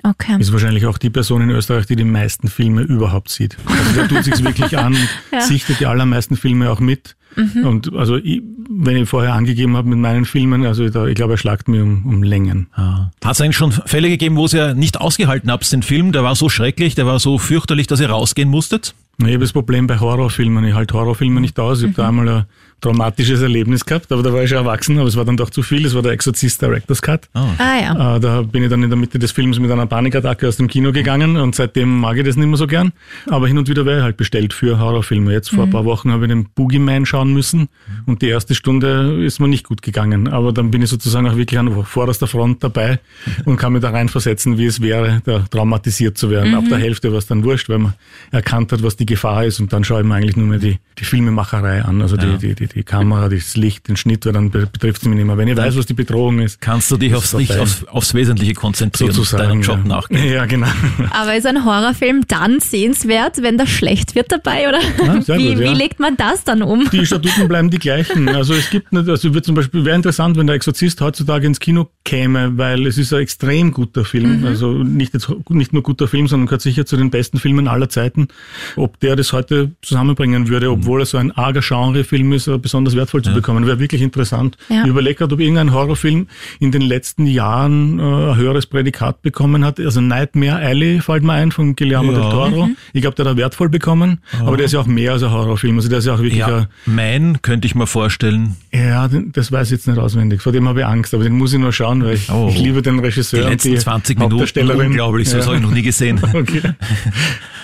Okay. 0.08 0.36
Ist 0.38 0.52
wahrscheinlich 0.52 0.86
auch 0.86 0.98
die 0.98 1.10
Person 1.10 1.42
in 1.42 1.50
Österreich, 1.50 1.86
die 1.86 1.96
die 1.96 2.04
meisten 2.04 2.48
Filme 2.48 2.82
überhaupt 2.82 3.28
sieht. 3.28 3.56
Also 3.66 3.92
der 3.94 4.08
tut 4.08 4.24
sich's 4.24 4.42
wirklich 4.42 4.78
an, 4.78 4.96
sichtet 5.40 5.80
die 5.80 5.86
allermeisten 5.86 6.36
Filme 6.36 6.70
auch 6.70 6.78
mit. 6.78 7.16
Und 7.36 7.92
also 7.94 8.16
ich, 8.16 8.40
wenn 8.70 8.96
ich 8.96 9.08
vorher 9.08 9.34
angegeben 9.34 9.76
habe 9.76 9.88
mit 9.88 9.98
meinen 9.98 10.24
Filmen, 10.24 10.64
also 10.64 10.88
da, 10.88 11.06
ich 11.06 11.16
glaube, 11.16 11.34
er 11.34 11.36
schlagt 11.36 11.68
mir 11.68 11.82
um, 11.82 12.06
um 12.06 12.22
Längen. 12.22 12.68
Hat 12.72 13.34
es 13.34 13.40
eigentlich 13.40 13.56
schon 13.56 13.72
Fälle 13.72 14.08
gegeben, 14.08 14.36
wo 14.36 14.46
ihr 14.46 14.74
nicht 14.74 15.00
ausgehalten 15.00 15.50
habt, 15.50 15.70
den 15.70 15.82
Film? 15.82 16.12
Der 16.12 16.24
war 16.24 16.34
so 16.34 16.48
schrecklich, 16.48 16.94
der 16.94 17.04
war 17.04 17.18
so 17.18 17.38
fürchterlich, 17.38 17.88
dass 17.88 18.00
ihr 18.00 18.08
rausgehen 18.08 18.48
musstet? 18.48 18.94
Ich 19.18 19.26
habe 19.26 19.38
das 19.38 19.52
Problem 19.52 19.86
bei 19.86 19.98
Horrorfilmen. 19.98 20.64
Ich 20.64 20.74
halte 20.74 20.94
Horrorfilme 20.94 21.40
nicht 21.40 21.58
aus. 21.58 21.80
Ich 21.80 21.84
habe 21.84 21.94
da 21.94 22.08
einmal 22.08 22.28
ein 22.28 22.44
traumatisches 22.80 23.40
Erlebnis 23.40 23.84
gehabt, 23.84 24.12
aber 24.12 24.22
da 24.22 24.32
war 24.32 24.42
ich 24.42 24.50
schon 24.50 24.58
erwachsen, 24.58 24.98
aber 24.98 25.08
es 25.08 25.16
war 25.16 25.24
dann 25.24 25.36
doch 25.36 25.50
zu 25.50 25.62
viel. 25.62 25.86
Es 25.86 25.94
war 25.94 26.02
der 26.02 26.12
Exorzist 26.12 26.60
Director's 26.60 27.00
Cut. 27.00 27.28
Ah 27.32 27.80
ja. 27.80 28.16
Äh, 28.16 28.20
da 28.20 28.42
bin 28.42 28.62
ich 28.62 28.70
dann 28.70 28.82
in 28.82 28.90
der 28.90 28.98
Mitte 28.98 29.18
des 29.18 29.32
Films 29.32 29.58
mit 29.58 29.70
einer 29.70 29.86
Panikattacke 29.86 30.46
aus 30.46 30.56
dem 30.56 30.68
Kino 30.68 30.92
gegangen 30.92 31.36
und 31.36 31.54
seitdem 31.54 32.00
mag 32.00 32.16
ich 32.16 32.24
das 32.24 32.36
nicht 32.36 32.46
mehr 32.46 32.56
so 32.56 32.66
gern. 32.66 32.92
Aber 33.28 33.48
hin 33.48 33.56
und 33.56 33.68
wieder 33.68 33.86
wäre 33.86 33.98
ich 33.98 34.02
halt 34.04 34.16
bestellt 34.16 34.52
für 34.52 34.78
Horrorfilme. 34.78 35.32
Jetzt 35.32 35.50
vor 35.50 35.64
ein 35.64 35.70
paar 35.70 35.84
Wochen 35.84 36.10
habe 36.12 36.26
ich 36.26 36.28
den 36.28 36.44
Boogeyman 36.54 37.06
schauen 37.06 37.32
müssen 37.32 37.68
und 38.04 38.22
die 38.22 38.28
erste 38.28 38.54
Stunde 38.54 39.24
ist 39.24 39.40
mir 39.40 39.48
nicht 39.48 39.66
gut 39.66 39.82
gegangen. 39.82 40.28
Aber 40.28 40.52
dann 40.52 40.70
bin 40.70 40.82
ich 40.82 40.90
sozusagen 40.90 41.26
auch 41.28 41.36
wirklich 41.36 41.58
an 41.58 41.84
vorderster 41.84 42.26
Front 42.26 42.62
dabei 42.62 43.00
und 43.46 43.56
kann 43.56 43.72
mir 43.72 43.80
da 43.80 43.90
reinversetzen, 43.90 44.58
wie 44.58 44.66
es 44.66 44.82
wäre, 44.82 45.22
da 45.24 45.40
traumatisiert 45.50 46.18
zu 46.18 46.30
werden. 46.30 46.54
Ab 46.54 46.64
der 46.68 46.78
Hälfte 46.78 47.10
war 47.10 47.18
es 47.18 47.26
dann 47.26 47.42
wurscht, 47.42 47.68
weil 47.68 47.78
man 47.78 47.94
erkannt 48.30 48.72
hat, 48.72 48.82
was 48.82 48.96
die 48.96 49.06
Gefahr 49.06 49.44
ist 49.44 49.60
und 49.60 49.72
dann 49.72 49.82
schaue 49.82 50.02
ich 50.02 50.06
mir 50.06 50.14
eigentlich 50.14 50.36
nur 50.36 50.46
mehr 50.46 50.58
die, 50.58 50.78
die 50.98 51.04
Filmemacherei 51.04 51.82
an, 51.82 52.02
also 52.02 52.16
die, 52.16 52.36
die, 52.38 52.54
die, 52.54 52.65
die 52.74 52.82
Kamera, 52.82 53.28
das 53.28 53.56
Licht, 53.56 53.88
den 53.88 53.96
Schnitt, 53.96 54.26
weil 54.26 54.32
dann 54.32 54.50
betrifft 54.50 55.02
es 55.02 55.08
mich 55.08 55.16
nicht 55.16 55.26
mehr. 55.26 55.36
Wenn 55.36 55.48
ich 55.48 55.56
weiß, 55.56 55.76
was 55.76 55.86
die 55.86 55.94
Bedrohung 55.94 56.40
ist, 56.40 56.60
Kannst 56.60 56.90
du 56.90 56.96
dich 56.96 57.14
aufs, 57.14 57.32
nicht 57.34 57.56
aufs, 57.56 57.84
aufs 57.84 58.14
Wesentliche 58.14 58.54
konzentrieren 58.54 59.10
und 59.10 59.16
sozusagen. 59.16 59.48
deinem 59.48 59.62
Job 59.62 59.78
ja. 59.82 59.88
nachgehen? 59.88 60.32
Ja, 60.32 60.46
genau. 60.46 60.66
Aber 61.10 61.36
ist 61.36 61.46
ein 61.46 61.64
Horrorfilm 61.64 62.24
dann 62.26 62.60
sehenswert, 62.60 63.42
wenn 63.42 63.58
der 63.58 63.66
schlecht 63.66 64.14
wird 64.14 64.32
dabei, 64.32 64.68
oder? 64.68 64.80
Ja, 64.80 65.38
wie, 65.38 65.48
gut, 65.48 65.58
ja. 65.58 65.70
wie 65.70 65.74
legt 65.74 66.00
man 66.00 66.16
das 66.16 66.44
dann 66.44 66.62
um? 66.62 66.88
Die 66.90 67.06
Statuten 67.06 67.48
bleiben 67.48 67.70
die 67.70 67.78
gleichen. 67.78 68.28
Also 68.28 68.54
es 68.54 68.70
gibt 68.70 68.92
nicht, 68.92 69.08
also 69.08 69.34
wird 69.34 69.44
zum 69.44 69.54
Beispiel, 69.54 69.84
wäre 69.84 69.96
interessant, 69.96 70.36
wenn 70.36 70.46
der 70.46 70.56
Exorzist 70.56 71.00
heutzutage 71.00 71.46
ins 71.46 71.60
Kino 71.60 71.88
käme, 72.04 72.56
weil 72.58 72.86
es 72.86 72.98
ist 72.98 73.12
ein 73.12 73.20
extrem 73.20 73.72
guter 73.72 74.04
Film. 74.04 74.44
Also 74.44 74.72
nicht 74.72 75.14
jetzt, 75.14 75.28
nicht 75.48 75.72
nur 75.72 75.82
guter 75.82 76.08
Film, 76.08 76.28
sondern 76.28 76.46
gehört 76.46 76.62
sicher 76.62 76.86
zu 76.86 76.96
den 76.96 77.10
besten 77.10 77.38
Filmen 77.38 77.68
aller 77.68 77.88
Zeiten. 77.88 78.28
Ob 78.76 78.98
der 79.00 79.16
das 79.16 79.32
heute 79.32 79.72
zusammenbringen 79.82 80.48
würde, 80.48 80.70
obwohl 80.70 81.02
er 81.02 81.06
so 81.06 81.18
ein 81.18 81.32
arger 81.32 81.60
Genrefilm 81.60 82.32
ist, 82.32 82.48
äh, 82.56 82.58
besonders 82.58 82.96
wertvoll 82.96 83.22
zu 83.22 83.32
bekommen, 83.32 83.66
wäre 83.66 83.78
wirklich 83.78 84.02
interessant. 84.02 84.56
Ja. 84.68 84.82
Ich 84.82 84.88
überlege 84.88 85.16
gerade, 85.16 85.34
ob 85.34 85.40
irgendein 85.40 85.72
Horrorfilm 85.72 86.26
in 86.60 86.72
den 86.72 86.82
letzten 86.82 87.26
Jahren 87.26 87.98
äh, 87.98 88.02
ein 88.02 88.36
höheres 88.36 88.66
Prädikat 88.66 89.22
bekommen 89.22 89.64
hat. 89.64 89.78
Also 89.80 90.00
Nightmare 90.00 90.56
Alley 90.56 91.00
fällt 91.00 91.22
mir 91.22 91.32
ein 91.34 91.52
von 91.52 91.76
Guillermo 91.76 92.12
Ja. 92.12 92.20
del 92.20 92.30
Toro. 92.30 92.68
Ich 92.92 93.00
glaube, 93.02 93.14
der 93.16 93.26
hat 93.26 93.32
er 93.32 93.36
wertvoll 93.36 93.68
bekommen, 93.68 94.20
aber 94.40 94.56
der 94.56 94.66
ist 94.66 94.72
ja 94.72 94.80
auch 94.80 94.86
mehr 94.86 95.12
als 95.12 95.22
ein 95.22 95.30
Horrorfilm. 95.30 95.76
Also 95.76 95.88
der 95.88 95.98
ist 95.98 96.06
ja 96.06 96.14
auch 96.14 96.18
wirklich 96.20 96.44
ein 96.44 96.50
Ja, 96.50 96.66
mein 96.86 97.40
könnte 97.42 97.66
ich 97.66 97.74
mir 97.74 97.86
vorstellen. 97.86 98.56
ja, 98.72 99.08
das 99.08 99.52
weiß 99.52 99.68
ich 99.68 99.72
jetzt 99.72 99.88
nicht 99.88 99.98
auswendig. 99.98 100.42
Vor 100.42 100.52
dem 100.52 100.68
habe 100.68 100.80
ich 100.80 100.86
Angst, 100.86 101.14
aber 101.14 101.22
den 101.24 101.34
muss 101.34 101.52
ich 101.52 101.58
nur 101.58 101.72
schauen, 101.72 102.04
weil 102.04 102.14
ich, 102.14 102.30
Oh. 102.30 102.48
ich 102.50 102.58
liebe 102.58 102.82
den 102.82 102.98
Die 102.98 103.04
Regisseur. 103.04 103.44
und 103.44 103.50
letzten 103.50 103.76
20 103.78 104.18
Minuten, 104.18 104.70
unglaublich, 104.70 105.28
so 105.28 105.38
ja. 105.38 105.46
habe 105.46 105.56
ich 105.56 105.62
noch 105.62 105.70
nie 105.70 105.82
gesehen. 105.82 106.20
Okay. 106.34 106.62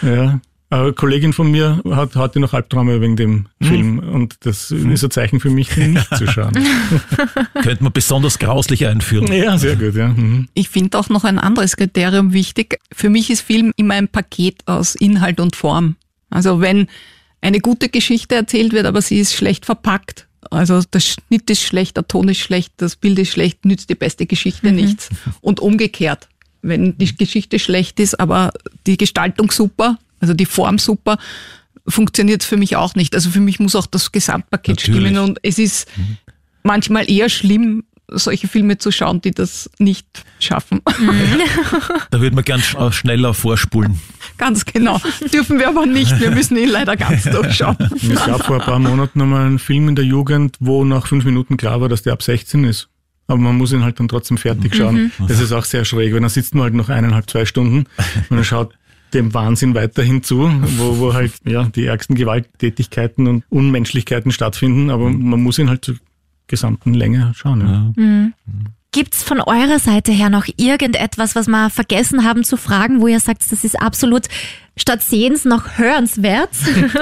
ja. 0.02 0.40
Eine 0.72 0.94
Kollegin 0.94 1.34
von 1.34 1.50
mir 1.50 1.82
hat 1.90 2.16
heute 2.16 2.40
noch 2.40 2.54
Albträume 2.54 3.02
wegen 3.02 3.14
dem 3.14 3.46
Hm. 3.60 3.68
Film 3.68 3.98
und 3.98 4.36
das 4.40 4.70
ist 4.70 5.04
ein 5.04 5.10
Zeichen 5.10 5.38
für 5.38 5.50
mich, 5.50 5.68
den 5.68 5.92
nicht 5.92 6.16
zu 6.16 6.26
schauen. 6.26 6.54
Könnte 7.62 7.82
man 7.82 7.92
besonders 7.92 8.38
grauslich 8.38 8.86
einführen. 8.86 9.30
ja, 9.30 9.58
sehr 9.58 9.76
gut, 9.76 9.94
ja. 9.94 10.08
Mhm. 10.08 10.48
Ich 10.54 10.70
finde 10.70 10.98
auch 10.98 11.10
noch 11.10 11.24
ein 11.24 11.38
anderes 11.38 11.76
Kriterium 11.76 12.32
wichtig. 12.32 12.78
Für 12.90 13.10
mich 13.10 13.28
ist 13.28 13.42
Film 13.42 13.74
immer 13.76 13.94
ein 13.94 14.08
Paket 14.08 14.66
aus 14.66 14.94
Inhalt 14.94 15.40
und 15.40 15.56
Form. 15.56 15.96
Also 16.30 16.62
wenn 16.62 16.86
eine 17.42 17.60
gute 17.60 17.90
Geschichte 17.90 18.34
erzählt 18.34 18.72
wird, 18.72 18.86
aber 18.86 19.02
sie 19.02 19.18
ist 19.18 19.34
schlecht 19.34 19.66
verpackt, 19.66 20.26
also 20.50 20.80
der 20.90 21.00
Schnitt 21.00 21.50
ist 21.50 21.60
schlecht, 21.60 21.98
der 21.98 22.08
Ton 22.08 22.30
ist 22.30 22.38
schlecht, 22.38 22.72
das 22.78 22.96
Bild 22.96 23.18
ist 23.18 23.32
schlecht, 23.32 23.66
nützt 23.66 23.90
die 23.90 23.94
beste 23.94 24.24
Geschichte 24.24 24.72
nichts. 24.72 25.10
Und 25.42 25.60
umgekehrt, 25.60 26.28
wenn 26.62 26.96
die 26.96 27.14
Geschichte 27.14 27.58
schlecht 27.58 28.00
ist, 28.00 28.18
aber 28.18 28.54
die 28.86 28.96
Gestaltung 28.96 29.50
super, 29.50 29.98
also 30.22 30.32
die 30.32 30.46
Form 30.46 30.78
super, 30.78 31.18
funktioniert 31.86 32.42
für 32.44 32.56
mich 32.56 32.76
auch 32.76 32.94
nicht. 32.94 33.14
Also 33.14 33.28
für 33.28 33.40
mich 33.40 33.58
muss 33.60 33.74
auch 33.76 33.86
das 33.86 34.12
Gesamtpaket 34.12 34.76
Natürlich. 34.78 35.00
stimmen 35.10 35.18
und 35.22 35.38
es 35.42 35.58
ist 35.58 35.88
manchmal 36.62 37.10
eher 37.10 37.28
schlimm, 37.28 37.84
solche 38.14 38.46
Filme 38.46 38.76
zu 38.78 38.92
schauen, 38.92 39.20
die 39.20 39.30
das 39.32 39.68
nicht 39.78 40.06
schaffen. 40.38 40.80
Da 42.10 42.20
würde 42.20 42.34
man 42.34 42.44
gern 42.44 42.60
sch- 42.60 42.92
schneller 42.92 43.32
vorspulen. 43.34 43.98
ganz 44.38 44.64
genau. 44.64 45.00
Dürfen 45.32 45.58
wir 45.58 45.68
aber 45.68 45.86
nicht. 45.86 46.20
Wir 46.20 46.30
müssen 46.30 46.56
ihn 46.58 46.68
leider 46.68 46.96
ganz 46.96 47.24
durchschauen. 47.30 47.76
Es 47.94 48.24
gab 48.26 48.44
vor 48.44 48.56
ein 48.60 48.66
paar 48.66 48.78
Monaten 48.78 49.18
nochmal 49.18 49.46
einen 49.46 49.58
Film 49.58 49.88
in 49.88 49.94
der 49.96 50.04
Jugend, 50.04 50.56
wo 50.60 50.84
nach 50.84 51.06
fünf 51.06 51.24
Minuten 51.24 51.56
klar 51.56 51.80
war, 51.80 51.88
dass 51.88 52.02
der 52.02 52.12
ab 52.12 52.22
16 52.22 52.64
ist. 52.64 52.88
Aber 53.28 53.38
man 53.38 53.56
muss 53.56 53.72
ihn 53.72 53.82
halt 53.82 53.98
dann 53.98 54.08
trotzdem 54.08 54.36
fertig 54.36 54.74
schauen. 54.74 55.10
Das 55.26 55.40
ist 55.40 55.52
auch 55.52 55.64
sehr 55.64 55.84
schräg, 55.86 56.12
weil 56.12 56.20
dann 56.20 56.28
sitzt 56.28 56.54
man 56.54 56.64
halt 56.64 56.74
noch 56.74 56.90
eineinhalb, 56.90 57.30
zwei 57.30 57.46
Stunden 57.46 57.86
und 58.28 58.36
dann 58.36 58.44
schaut 58.44 58.74
dem 59.14 59.34
Wahnsinn 59.34 59.74
weiterhin 59.74 60.22
zu, 60.22 60.38
wo, 60.38 60.98
wo 60.98 61.14
halt 61.14 61.32
ja 61.44 61.64
die 61.64 61.86
ärgsten 61.86 62.16
Gewalttätigkeiten 62.16 63.26
und 63.26 63.44
Unmenschlichkeiten 63.48 64.32
stattfinden, 64.32 64.90
aber 64.90 65.10
man 65.10 65.42
muss 65.42 65.58
ihn 65.58 65.68
halt 65.68 65.84
zur 65.84 65.96
gesamten 66.46 66.94
Länge 66.94 67.32
schauen. 67.34 67.94
Ja. 67.96 68.32
Gibt's 68.92 69.22
von 69.22 69.40
eurer 69.40 69.78
Seite 69.78 70.12
her 70.12 70.28
noch 70.28 70.46
irgendetwas, 70.58 71.34
was 71.34 71.48
wir 71.48 71.70
vergessen 71.70 72.24
haben 72.24 72.44
zu 72.44 72.58
fragen, 72.58 73.00
wo 73.00 73.08
ihr 73.08 73.20
sagt, 73.20 73.50
das 73.50 73.64
ist 73.64 73.80
absolut 73.80 74.26
statt 74.76 75.02
Sehens 75.02 75.46
noch 75.46 75.78
hörenswert? 75.78 76.50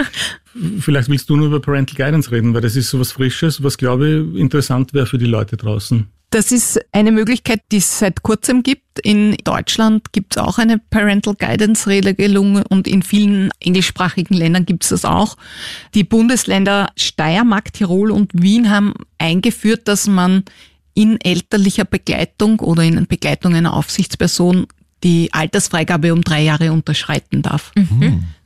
Vielleicht 0.81 1.09
willst 1.09 1.29
du 1.31 1.37
nur 1.37 1.47
über 1.47 1.61
Parental 1.61 1.97
Guidance 1.97 2.31
reden, 2.31 2.55
weil 2.55 2.61
das 2.61 2.77
ist 2.77 2.91
sowas 2.91 3.13
Frisches, 3.13 3.63
was 3.63 3.77
glaube 3.77 4.09
ich 4.09 4.41
interessant 4.41 4.95
wäre 4.95 5.07
für 5.07 5.19
die 5.19 5.27
Leute 5.27 5.57
draußen. 5.57 6.07
Das 6.31 6.53
ist 6.53 6.81
eine 6.93 7.11
Möglichkeit, 7.11 7.61
die 7.73 7.79
es 7.79 7.99
seit 7.99 8.23
kurzem 8.23 8.63
gibt. 8.63 8.90
In 9.03 9.37
Deutschland 9.45 10.13
gibt 10.13 10.37
es 10.37 10.43
auch 10.43 10.59
eine 10.59 10.79
Parental 10.79 11.35
Guidance 11.35 11.89
Regelung 11.89 12.63
und 12.63 12.87
in 12.87 13.03
vielen 13.03 13.51
englischsprachigen 13.61 14.37
Ländern 14.37 14.67
gibt 14.67 14.85
es 14.85 14.91
das 14.91 15.05
auch. 15.05 15.37
Die 15.95 16.05
Bundesländer 16.05 16.91
Steiermark, 16.97 17.73
Tirol 17.73 18.11
und 18.11 18.31
Wien 18.35 18.71
haben 18.71 18.95
eingeführt, 19.19 19.89
dass 19.89 20.07
man 20.07 20.45
in 20.95 21.21
elterlicher 21.21 21.85
Begleitung 21.85 22.61
oder 22.61 22.83
in 22.83 23.07
Begleitung 23.07 23.55
einer 23.55 23.75
Aufsichtsperson 23.75 24.67
die 25.03 25.33
Altersfreigabe 25.33 26.13
um 26.13 26.23
drei 26.23 26.43
Jahre 26.43 26.73
unterschreiten 26.73 27.43
darf. 27.43 27.73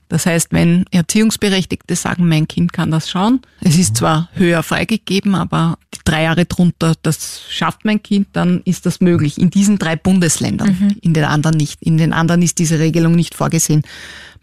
Das 0.08 0.26
heißt, 0.26 0.48
wenn 0.52 0.84
Erziehungsberechtigte 0.90 1.96
sagen, 1.96 2.28
mein 2.28 2.46
Kind 2.46 2.72
kann 2.72 2.90
das 2.90 3.08
schauen, 3.08 3.40
es 3.60 3.78
ist 3.78 3.96
zwar 3.96 4.28
höher 4.34 4.62
freigegeben, 4.62 5.34
aber 5.34 5.78
die 5.94 6.00
drei 6.04 6.24
Jahre 6.24 6.44
drunter, 6.44 6.94
das 7.02 7.42
schafft 7.48 7.84
mein 7.84 8.02
Kind, 8.02 8.28
dann 8.32 8.60
ist 8.64 8.86
das 8.86 9.00
möglich. 9.00 9.38
In 9.38 9.50
diesen 9.50 9.78
drei 9.78 9.96
Bundesländern, 9.96 10.96
in 11.00 11.14
den 11.14 11.24
anderen 11.24 11.56
nicht. 11.56 11.82
In 11.82 11.96
den 11.96 12.12
anderen 12.12 12.42
ist 12.42 12.58
diese 12.58 12.78
Regelung 12.78 13.14
nicht 13.14 13.34
vorgesehen. 13.34 13.82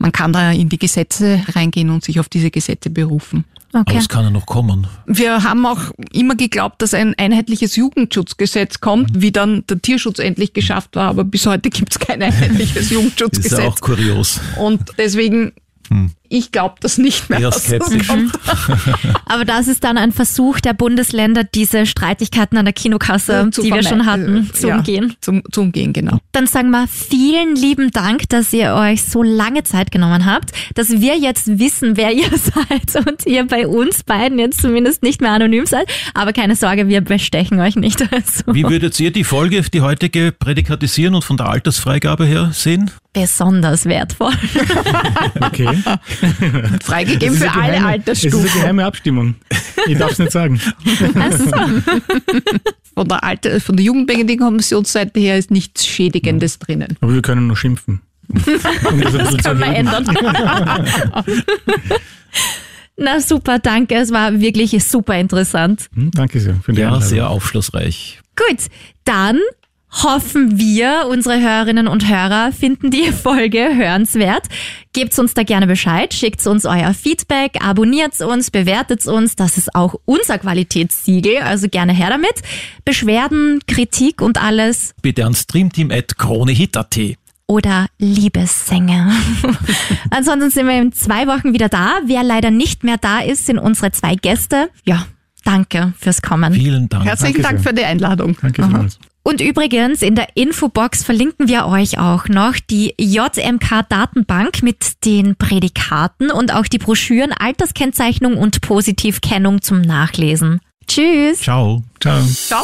Man 0.02 0.12
kann 0.12 0.34
da 0.34 0.52
in 0.52 0.68
die 0.70 0.80
Gesetze 0.80 1.44
reingehen 1.54 1.90
und 1.92 2.04
sich 2.04 2.20
auf 2.20 2.28
diese 2.28 2.50
Gesetze 2.50 2.90
berufen. 2.90 3.46
Aber 3.74 3.82
Okay. 3.82 3.98
es 4.00 4.10
kann 4.10 4.24
ja 4.26 4.30
noch 4.32 4.46
kommen. 4.48 4.88
Wir 5.06 5.44
haben 5.44 5.66
auch 5.66 5.80
immer 6.12 6.36
geglaubt, 6.36 6.82
dass 6.82 6.94
ein 6.94 7.14
einheitliches 7.18 7.76
Jugendschutzgesetz 7.78 8.82
kommt, 8.82 9.22
wie 9.22 9.32
dann 9.32 9.64
der 9.70 9.82
Tierschutz 9.82 10.20
endlich 10.20 10.52
geschafft 10.54 10.96
war, 10.98 11.08
aber 11.10 11.24
bis 11.24 11.46
heute 11.46 11.70
gibt 11.70 11.94
es 11.94 12.00
kein 12.00 12.22
einheitliches 12.22 12.74
Das 12.74 12.84
ist 12.86 12.92
ja 12.92 12.98
Jugendschutzgesetz. 12.98 13.60
auch 13.60 13.80
kurios. 13.80 14.42
Und 14.60 14.82
deswegen, 14.98 15.54
ich 16.32 16.52
glaube 16.52 16.76
das 16.80 16.98
nicht 16.98 17.30
mehr. 17.30 17.40
Das 17.42 17.66
skeptisch. 17.66 18.08
Aber 19.26 19.46
das 19.46 19.68
ist 19.68 19.84
dann 19.84 19.98
ein 19.98 20.12
Versuch 20.12 20.60
der 20.62 20.74
Bundesländer, 20.74 21.44
diese 21.44 21.86
Streitigkeiten 21.86 22.58
an 22.58 22.66
der 22.66 22.74
Kinokasse, 22.74 23.50
Zu 23.52 23.62
die 23.62 23.74
wir 23.74 23.84
schon 23.84 24.04
vermeiden. 24.04 24.46
hatten, 24.48 24.54
zu 24.54 24.68
Ja, 24.70 24.78
umgehen. 24.78 25.14
Zum, 25.22 25.44
zum 25.52 25.66
Umgehen, 25.66 25.94
genau. 25.94 26.20
Dann 26.32 26.48
sagen 26.48 26.72
wir 26.72 26.88
vielen 26.88 27.56
lieben 27.56 27.92
Dank, 27.92 28.30
dass 28.30 28.52
ihr 28.54 28.74
euch 28.74 29.04
so 29.04 29.24
lange 29.24 29.64
Zeit 29.64 29.92
genommen 29.92 30.26
habt, 30.26 30.52
dass 30.76 30.90
wir 30.90 31.18
jetzt 31.18 31.60
wissen, 31.60 31.98
wer 31.98 32.12
ihr 32.14 32.30
seid 32.30 33.06
und 33.08 33.26
ihr 33.26 33.46
bei 33.46 33.68
uns 33.68 34.04
beiden 34.04 34.40
jetzt 34.40 34.62
zumindest 34.62 35.04
nicht 35.04 35.22
mehr 35.22 35.32
anonym 35.32 35.66
seid. 35.66 35.88
Aber 36.14 36.34
keine 36.34 36.56
Sorge, 36.56 36.88
wir 36.88 37.02
bestechen 37.02 37.60
euch 37.60 37.76
nicht. 37.76 38.02
Also 38.12 38.44
Wie 38.54 38.64
würdet 38.64 39.00
ihr 39.00 39.12
die 39.12 39.24
Folge, 39.24 39.62
die 39.62 39.82
heutige 39.82 40.32
prädikatisieren 40.32 41.16
und 41.16 41.24
von 41.24 41.38
der 41.38 41.48
Altersfreigabe 41.48 42.26
her 42.26 42.52
sehen? 42.54 42.92
besonders 43.14 43.86
wertvoll. 43.86 44.32
Okay. 45.42 45.68
Freigegeben 46.84 47.36
für 47.38 47.52
eine 47.52 47.62
alle 47.62 47.72
geheime- 47.78 48.04
Es 48.06 48.24
ist 48.24 48.34
eine 48.34 48.36
Altersstufen. 48.44 48.62
geheime 48.62 48.86
Abstimmung. 48.86 49.36
Ich 49.88 49.98
darf 49.98 50.12
es 50.12 50.20
nicht 50.20 50.32
sagen. 50.32 50.60
Von 52.94 53.08
der, 53.08 53.24
Alter, 53.24 53.62
von 53.62 53.78
der 53.78 53.86
Jugendbegegnungskommissionsseite 53.86 55.18
her 55.20 55.38
ist 55.38 55.50
nichts 55.50 55.86
Schädigendes 55.88 56.60
drinnen. 56.60 56.98
Aber 57.00 57.14
wir 57.14 57.22
können 57.22 57.48
nur 57.48 57.56
schimpfen. 57.56 58.02
Um 58.28 59.02
das 59.02 59.30
zu 59.32 59.38
Können 59.38 59.60
wir 59.62 59.68
ändern. 59.68 60.06
Na 62.98 63.20
super, 63.22 63.60
danke. 63.60 63.96
Es 63.96 64.12
war 64.12 64.40
wirklich 64.40 64.84
super 64.84 65.18
interessant. 65.18 65.88
Hm, 65.96 66.12
Danke 66.12 66.40
sehr 66.40 66.56
für 66.62 66.74
die 66.74 66.82
Ja, 66.82 66.88
Einladung. 66.88 67.08
sehr 67.08 67.30
aufschlussreich. 67.30 68.20
Gut, 68.36 68.60
dann 69.06 69.40
hoffen 69.92 70.58
wir, 70.58 71.08
unsere 71.10 71.42
Hörerinnen 71.42 71.88
und 71.88 72.08
Hörer 72.08 72.52
finden 72.52 72.92
die 72.92 73.12
Folge 73.12 73.76
hörenswert. 73.76 74.48
Gebt 74.94 75.18
uns 75.20 75.34
da 75.34 75.44
gerne 75.44 75.68
Bescheid, 75.68 76.14
schickt 76.14 76.46
uns 76.48 76.66
euer 76.66 76.94
Feedback, 76.94 77.64
abonniert 77.64 78.20
uns, 78.22 78.52
bewertet 78.52 79.06
uns. 79.08 79.36
Das 79.36 79.58
ist 79.58 79.76
auch 79.76 79.96
unser 80.06 80.38
Qualitätssiegel, 80.38 81.38
also 81.38 81.68
gerne 81.70 81.94
her 81.94 82.10
damit. 82.10 82.42
Beschwerden, 82.86 83.60
Kritik 83.68 84.22
und 84.22 84.42
alles 84.42 84.94
Bitte 85.02 85.26
an 85.26 85.34
streamteam.kronehit.at. 85.34 87.00
oder 87.48 87.88
Liebessänge. 88.00 89.12
Ansonsten 90.10 90.50
sind 90.52 90.68
wir 90.68 90.82
in 90.82 90.92
zwei 90.94 91.28
Wochen 91.28 91.54
wieder 91.54 91.70
da. 91.70 92.00
Wer 92.06 92.24
leider 92.24 92.52
nicht 92.52 92.84
mehr 92.84 92.98
da 92.98 93.20
ist, 93.20 93.46
sind 93.46 93.60
unsere 93.60 93.92
zwei 93.92 94.16
Gäste. 94.16 94.70
Ja, 94.84 95.06
danke 95.44 95.94
fürs 96.00 96.22
Kommen. 96.22 96.54
Vielen 96.54 96.90
Dank. 96.90 97.06
Herzlichen 97.06 97.42
Danke 97.42 97.56
Dank 97.58 97.68
für 97.68 97.74
die 97.74 97.86
Einladung. 97.86 98.38
Danke 98.42 98.64
vielmals. 98.64 99.00
Und 99.24 99.40
übrigens, 99.40 100.02
in 100.02 100.16
der 100.16 100.30
Infobox 100.36 101.04
verlinken 101.04 101.48
wir 101.48 101.68
euch 101.68 102.00
auch 102.00 102.28
noch 102.28 102.56
die 102.70 102.96
JMK-Datenbank 102.98 104.64
mit 104.64 105.06
den 105.06 105.36
Prädikaten 105.36 106.32
und 106.32 106.54
auch 106.54 106.66
die 106.66 106.80
Broschüren 106.80 107.32
Alterskennzeichnung 107.32 108.38
und 108.38 108.62
Positivkennung 108.62 109.62
zum 109.62 109.82
Nachlesen. 109.82 110.60
Tschüss! 110.88 111.40
Ciao. 111.40 111.84
Ciao. 112.00 112.22
Ciao. 112.24 112.64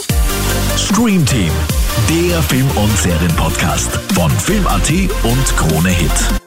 Stream 0.75 1.25
Team, 1.25 1.51
der 2.09 2.41
Film- 2.41 2.71
und 2.75 2.97
Serienpodcast 2.97 3.91
von 4.13 4.31
Film.at 4.31 4.91
und 5.23 5.57
Krone 5.57 5.89
Hit. 5.89 6.46